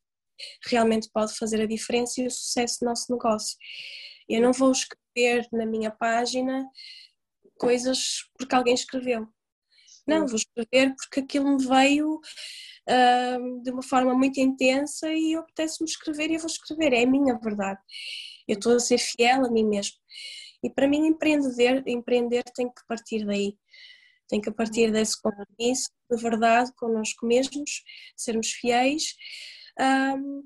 [0.66, 3.56] realmente pode fazer a diferença e o sucesso do nosso negócio.
[4.28, 6.66] Eu não vou escrever na minha página
[7.58, 9.26] coisas porque alguém escreveu.
[10.06, 15.88] Não, vou escrever porque aquilo me veio uh, de uma forma muito intensa e apetece-me
[15.88, 16.92] escrever e eu vou escrever.
[16.92, 17.80] É a minha verdade.
[18.46, 19.96] Eu estou a ser fiel a mim mesmo.
[20.62, 23.56] E para mim, empreender, empreender tem que partir daí.
[24.28, 27.82] Tem que partir desse compromisso de verdade connosco mesmos,
[28.16, 29.14] sermos fiéis
[29.78, 30.42] um,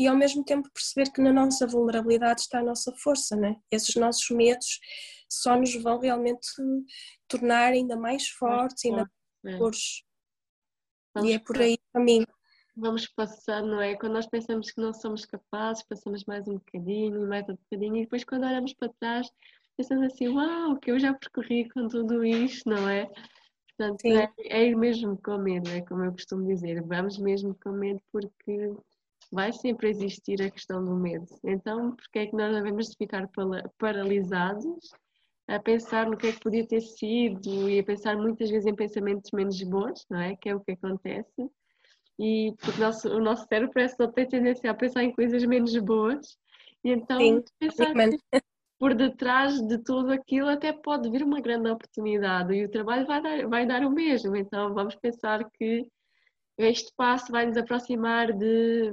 [0.00, 3.56] e ao mesmo tempo perceber que na nossa vulnerabilidade está a nossa força, né?
[3.70, 4.80] Esses nossos medos
[5.28, 6.48] só nos vão realmente
[7.28, 9.06] tornar ainda mais fortes, ainda
[9.44, 10.02] mais fortes.
[11.18, 11.20] É.
[11.20, 12.24] E é por aí mim.
[12.74, 13.94] Vamos passando, não é?
[13.94, 18.00] Quando nós pensamos que não somos capazes, passamos mais um bocadinho, mais um bocadinho, e
[18.02, 19.28] depois quando olhamos para trás,
[19.76, 23.10] pensamos assim, uau, que eu já percorri com tudo isto, não é?
[23.76, 27.72] Portanto, é, é, ir mesmo com medo, é como eu costumo dizer, vamos mesmo com
[27.72, 28.74] medo porque
[29.30, 31.26] vai sempre existir a questão do medo.
[31.44, 33.28] Então, porque é que nós devemos ficar
[33.78, 34.90] paralisados
[35.46, 38.74] a pensar no que é que podia ter sido e a pensar muitas vezes em
[38.74, 40.36] pensamentos menos bons, não é?
[40.36, 41.50] Que é o que acontece.
[42.18, 45.44] E porque o nosso, o nosso cérebro parece só ter tendência a pensar em coisas
[45.44, 46.38] menos boas.
[46.84, 47.92] E então, Sim, pensar
[48.78, 53.22] por detrás de tudo aquilo até pode vir uma grande oportunidade e o trabalho vai
[53.22, 54.34] dar, vai dar o mesmo.
[54.34, 55.86] Então vamos pensar que
[56.62, 58.90] este passo vai nos aproximar de,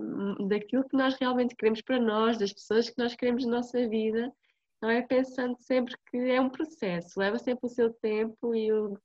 [0.48, 4.32] daquilo que nós realmente queremos para nós, das pessoas que nós queremos na nossa vida.
[4.82, 8.98] Não é pensando sempre que é um processo, leva sempre o seu tempo e, o,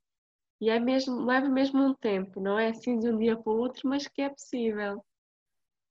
[0.61, 3.57] e é mesmo, leva mesmo um tempo, não é assim de um dia para o
[3.57, 5.03] outro, mas que é possível.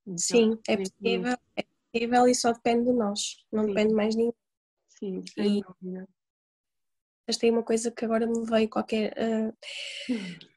[0.05, 3.67] Então, Sim, é possível, é possível e só depende de nós, não Sim.
[3.69, 4.35] depende mais de ninguém.
[4.87, 6.07] Sim, sem e, dúvida.
[7.27, 9.13] Mas tem uma coisa que agora me veio qualquer.
[9.13, 9.53] Uh,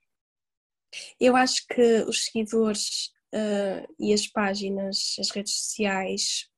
[1.21, 6.49] eu acho que os seguidores uh, e as páginas, as redes sociais,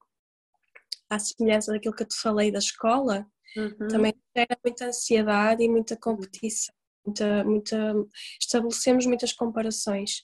[1.11, 3.89] à semelhança daquilo que eu te falei da escola, uhum.
[3.89, 6.75] também gera muita ansiedade e muita competição.
[7.07, 7.95] Muita, muita,
[8.39, 10.19] estabelecemos muitas comparações.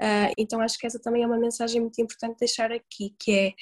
[0.00, 3.52] Uh, então acho que essa também é uma mensagem muito importante deixar aqui, que é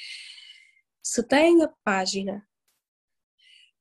[1.02, 2.46] se tem a página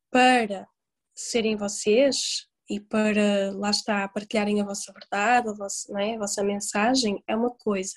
[0.10, 0.66] para
[1.14, 6.16] serem vocês e para lá está partilharem a vossa verdade, a vossa, é?
[6.16, 7.94] a vossa mensagem é uma coisa.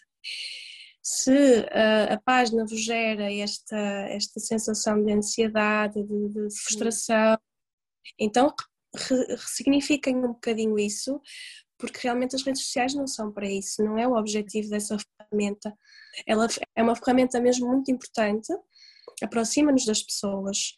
[1.02, 7.38] Se a, a página vos gera esta, esta sensação de ansiedade, de, de frustração,
[8.18, 8.54] então
[8.94, 11.20] ressignifiquem um bocadinho isso,
[11.78, 15.72] porque realmente as redes sociais não são para isso, não é o objetivo dessa ferramenta.
[16.26, 18.52] Ela é uma ferramenta mesmo muito importante,
[19.22, 20.74] aproxima-nos das pessoas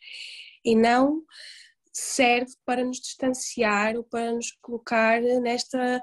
[0.64, 1.24] e não
[1.92, 6.02] serve para nos distanciar ou para nos colocar nesta,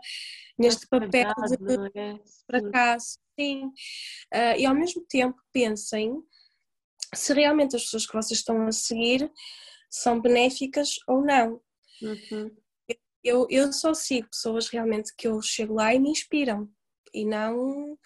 [0.57, 2.19] neste papel de é?
[2.45, 3.19] fracasso.
[3.39, 3.65] Sim.
[4.33, 6.21] Uh, e ao mesmo tempo pensem
[7.13, 9.31] se realmente as pessoas que vocês estão a seguir
[9.89, 11.61] são benéficas ou não.
[12.01, 12.55] Uhum.
[13.23, 16.69] Eu, eu só sigo pessoas realmente que eu chego lá e me inspiram
[17.13, 17.97] e não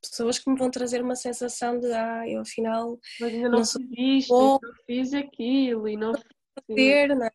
[0.00, 3.64] pessoas que me vão trazer uma sensação de ah, eu afinal Mas ainda não, não
[3.64, 6.12] fiz isto, não fiz aquilo e não
[6.54, 7.30] fazer, não é?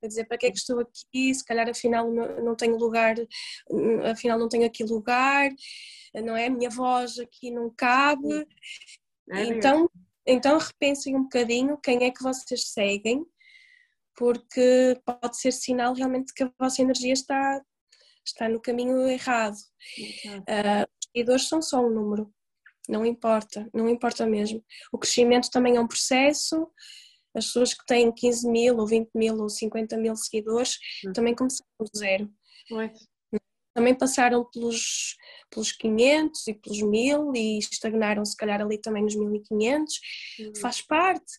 [0.00, 1.34] Quer dizer, para que é que estou aqui?
[1.34, 3.16] Se calhar afinal não, não tenho lugar,
[4.10, 5.50] afinal não tenho aqui lugar,
[6.14, 6.46] não é?
[6.46, 8.46] A minha voz aqui não cabe.
[9.30, 9.90] É então,
[10.26, 13.24] então repensem um bocadinho quem é que vocês seguem,
[14.14, 17.62] porque pode ser sinal realmente que a vossa energia está,
[18.24, 19.56] está no caminho errado.
[19.56, 22.32] Uh, os seguidores são só um número,
[22.88, 24.64] não importa, não importa mesmo.
[24.92, 26.70] O crescimento também é um processo.
[27.36, 31.12] As pessoas que têm 15 mil, ou 20 mil, ou 50 mil seguidores uhum.
[31.12, 32.30] também começaram do zero.
[33.74, 35.16] Também passaram pelos,
[35.50, 39.94] pelos 500 e pelos 1000 e estagnaram se calhar ali também nos 1500.
[40.40, 40.52] Uhum.
[40.56, 41.34] Faz parte.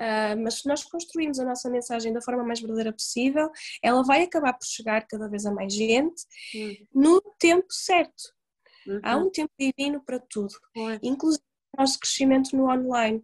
[0.00, 3.50] Uh, mas se nós construirmos a nossa mensagem da forma mais verdadeira possível,
[3.82, 6.86] ela vai acabar por chegar cada vez a mais gente uhum.
[6.94, 8.32] no tempo certo.
[8.86, 9.00] Uhum.
[9.02, 10.98] Há um tempo divino para tudo, uhum.
[11.02, 11.44] inclusive
[11.74, 13.22] o nosso crescimento no online,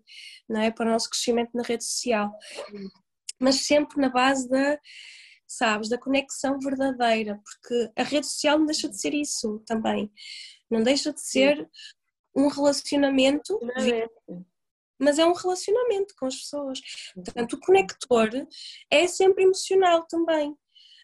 [0.48, 0.70] não é?
[0.70, 2.32] para o nosso crescimento na rede social,
[3.40, 4.78] mas sempre na base da,
[5.46, 10.10] sabes, da conexão verdadeira, porque a rede social não deixa de ser isso também,
[10.70, 11.68] não deixa de ser
[12.36, 13.58] um relacionamento
[15.00, 16.80] mas é um relacionamento com as pessoas.
[17.14, 18.28] Portanto, o conector
[18.90, 20.54] é sempre emocional também.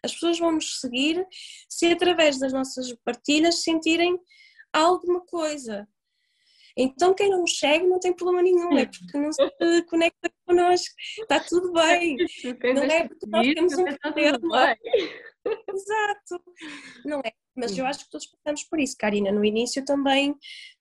[0.05, 1.27] As pessoas vão nos seguir
[1.68, 4.20] se através das nossas partilhas sentirem
[4.73, 5.89] alguma coisa.
[6.77, 9.40] Então, quem não nos segue não tem problema nenhum, é porque não se
[9.89, 12.16] conecta connosco, está tudo bem.
[12.74, 14.77] Não é porque nós temos um problema.
[15.47, 16.43] Exato,
[17.05, 17.32] não é?
[17.57, 19.32] Mas eu acho que todos passamos por isso, Karina.
[19.32, 20.36] No início também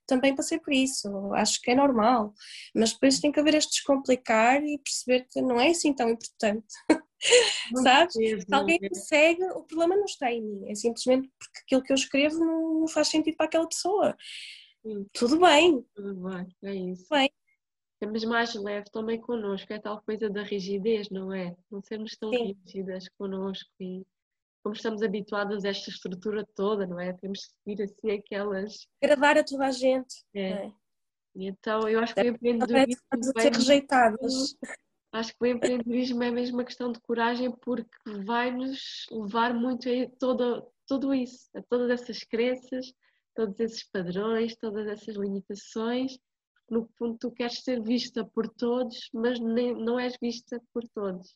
[0.08, 2.34] também passei por isso, acho que é normal,
[2.76, 6.68] mas depois tem que haver este descomplicar e perceber que não é assim tão importante.
[7.84, 8.14] Sabes?
[8.14, 11.92] Se alguém me segue, o problema não está em mim, é simplesmente porque aquilo que
[11.92, 14.16] eu escrevo não faz sentido para aquela pessoa.
[14.86, 15.08] Sim.
[15.14, 15.84] Tudo bem.
[15.96, 17.08] Tudo bem, é isso.
[17.10, 17.32] Bem.
[18.00, 21.56] Temos mais leve também connosco, é tal coisa da rigidez, não é?
[21.72, 22.56] Não sermos tão Sim.
[22.64, 24.06] rígidas connosco e
[24.62, 27.14] como estamos habituados a esta estrutura toda, não é?
[27.14, 28.88] Temos que seguir assim aquelas.
[29.02, 30.24] Agradar a toda a gente.
[30.36, 30.50] É.
[30.50, 30.72] é.
[31.36, 33.02] Então eu acho que o empreendedorismo.
[33.38, 34.56] É ser rejeitadas.
[35.12, 37.90] Acho que o empreendedorismo é mesmo uma questão de coragem porque
[38.26, 42.94] vai-nos levar muito a todo, tudo isso, a todas essas crenças,
[43.36, 46.18] todos esses padrões, todas essas limitações.
[46.70, 51.36] No fundo, tu queres ser vista por todos, mas nem, não és vista por todos.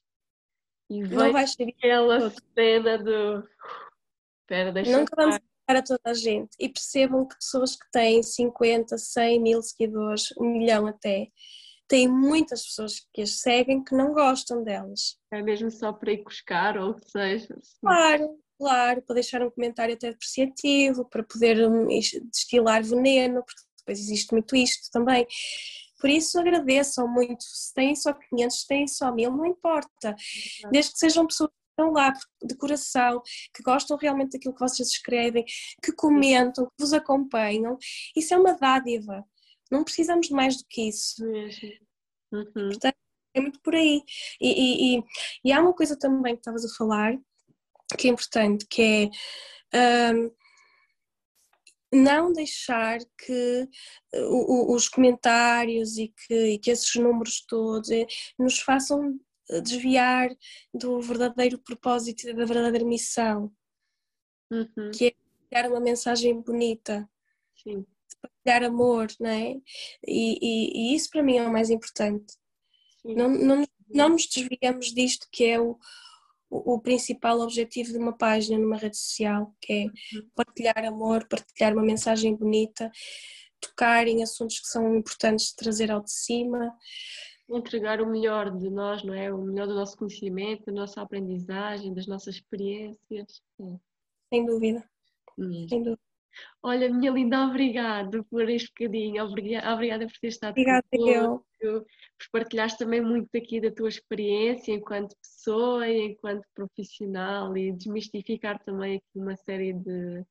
[0.90, 3.48] E não vai ser aquela cena do.
[4.42, 6.50] Espera, deixa Nunca vamos para toda a gente.
[6.60, 11.28] E percebam que pessoas que têm 50, 100 mil seguidores, um milhão até,
[11.88, 15.20] têm muitas pessoas que as seguem que não gostam delas.
[15.32, 17.56] É mesmo só para ir buscar ou o que seja.
[17.82, 21.58] Claro, para deixar um comentário até depreciativo, para poder
[22.32, 25.26] destilar veneno, porque depois existe muito isto também.
[26.00, 30.16] Por isso agradeçam muito, se têm só 500, se têm só 1000, não importa,
[30.72, 32.14] desde que sejam pessoas que estão lá
[32.44, 33.22] de coração,
[33.54, 35.44] que gostam realmente daquilo que vocês escrevem,
[35.84, 37.78] que comentam, que vos acompanham,
[38.16, 39.26] isso é uma dádiva,
[39.72, 41.24] não precisamos de mais do que isso.
[42.32, 42.70] Uhum.
[42.70, 42.96] Portanto,
[43.34, 44.02] é muito por aí.
[44.40, 45.04] E, e, e,
[45.46, 47.14] e, há uma coisa também que estavas a falar,
[47.98, 49.12] que é importante, que
[49.74, 50.32] é um,
[51.92, 53.68] não deixar que
[54.14, 58.06] eh, os comentários e que, e que esses números todos eh,
[58.38, 60.30] nos façam eh, desviar
[60.74, 63.52] do verdadeiro propósito e da verdadeira missão,
[64.52, 64.92] uhum.
[64.94, 67.10] que é partilhar uma mensagem bonita,
[67.64, 67.86] Sim.
[68.22, 69.56] partilhar amor, não é?
[70.08, 72.36] E, e, e, isso para mim é o mais importante.
[73.04, 75.80] Não, não, não nos desviamos disto que é o,
[76.50, 80.30] o, principal objetivo de uma página numa rede social, que é uhum.
[80.36, 82.92] partilhar amor, partilhar uma mensagem bonita,
[83.62, 86.74] tocar em assuntos que são importantes de trazer ao de cima.
[87.48, 89.32] Entregar o melhor de nós, não é?
[89.34, 93.42] O melhor do nosso conhecimento, da nossa aprendizagem, das nossas experiências.
[94.30, 94.84] Sem dúvida.
[95.38, 95.68] Hum.
[95.68, 96.09] Sem dúvida.
[96.62, 101.46] Olha, minha linda, obrigada por este bocadinho, obrigada, obrigada por ter estado Obrigada eu.
[101.82, 108.64] Por partilhares também muito aqui da tua experiência enquanto pessoa e enquanto profissional e desmistificar
[108.64, 110.26] também aqui uma série de,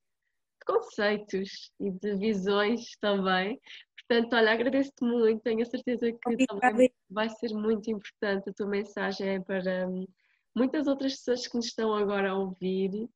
[0.68, 3.58] conceitos e de visões também.
[3.96, 8.66] Portanto, olha, agradeço-te muito, tenho a certeza que também vai ser muito importante a tua
[8.66, 10.06] mensagem para hum,
[10.54, 13.08] muitas outras pessoas que nos estão agora a ouvir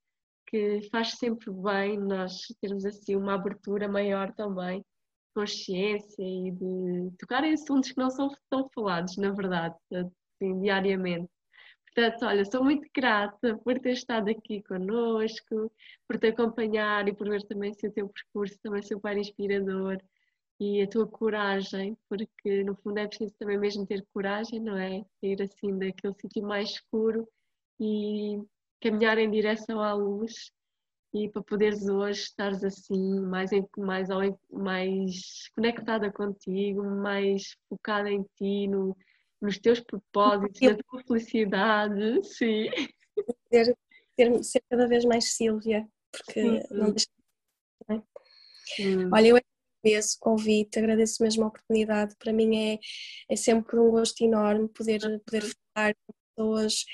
[0.53, 4.85] que faz sempre bem nós termos assim uma abertura maior também,
[5.35, 11.31] consciência e de tocar em assuntos que não são tão falados, na verdade, assim, diariamente.
[11.87, 15.73] Portanto, olha, sou muito grata por ter estado aqui connosco,
[16.09, 19.99] por te acompanhar e por ver também o teu percurso também super inspirador.
[20.61, 25.05] e a tua coragem, porque no fundo é preciso também mesmo ter coragem, não é?
[25.23, 27.29] Ir assim daquele sítio mais escuro
[27.81, 28.39] e
[28.83, 30.53] caminhar em direção à luz
[31.15, 34.09] e para poderes hoje estares assim, mais, mais,
[34.51, 38.97] mais conectada contigo, mais focada em ti, no,
[39.41, 42.69] nos teus propósitos, na tua felicidade, sim.
[43.51, 43.77] Ter,
[44.17, 46.75] ter, ser cada vez mais Sílvia, porque sim.
[46.75, 47.07] não deixa
[47.89, 48.03] de
[49.13, 52.17] Olha, eu agradeço o convite, agradeço mesmo a oportunidade.
[52.17, 52.79] Para mim é,
[53.29, 55.43] é sempre um gosto enorme poder, poder
[55.75, 55.95] falar
[56.35, 56.85] pessoas.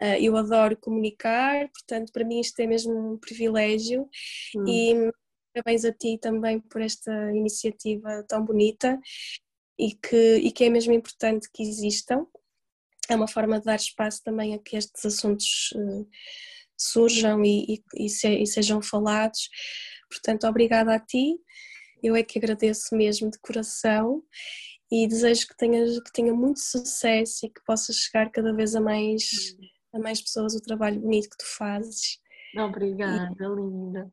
[0.00, 4.08] Uh, eu adoro comunicar, portanto, para mim isto é mesmo um privilégio.
[4.56, 4.68] Hum.
[4.68, 5.12] E
[5.52, 8.98] parabéns a ti também por esta iniciativa tão bonita
[9.78, 12.26] e que, e que é mesmo importante que existam.
[13.08, 16.08] É uma forma de dar espaço também a que estes assuntos uh,
[16.76, 19.48] surjam e, e, se, e sejam falados.
[20.10, 21.38] Portanto, obrigada a ti
[22.04, 24.22] eu é que agradeço mesmo de coração
[24.94, 28.80] e desejo que tenhas que tenha muito sucesso e que possas chegar cada vez a
[28.80, 29.56] mais
[29.92, 32.20] a mais pessoas o trabalho bonito que tu fazes.
[32.56, 34.12] Obrigada, e, linda.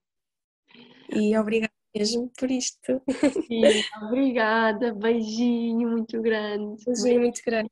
[1.13, 2.99] E obrigada mesmo por isto.
[3.47, 3.61] Sim,
[4.01, 6.83] obrigada, beijinho muito grande.
[6.83, 7.69] Beijinho muito grande.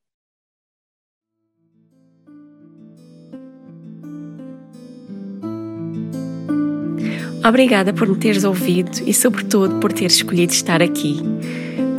[7.47, 11.17] Obrigada por me teres ouvido e, sobretudo, por teres escolhido estar aqui.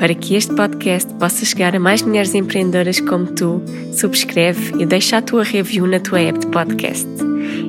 [0.00, 3.60] Para que este podcast possa chegar a mais mulheres empreendedoras como tu,
[3.92, 7.06] subscreve e deixa a tua review na tua app de podcast.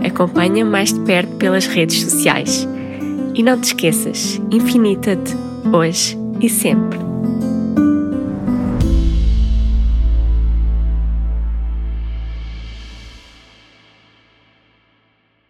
[0.08, 2.68] Acompanha mais de perto pelas redes sociais.
[3.34, 5.36] E não te esqueças, infinita-te
[5.74, 7.07] hoje e sempre.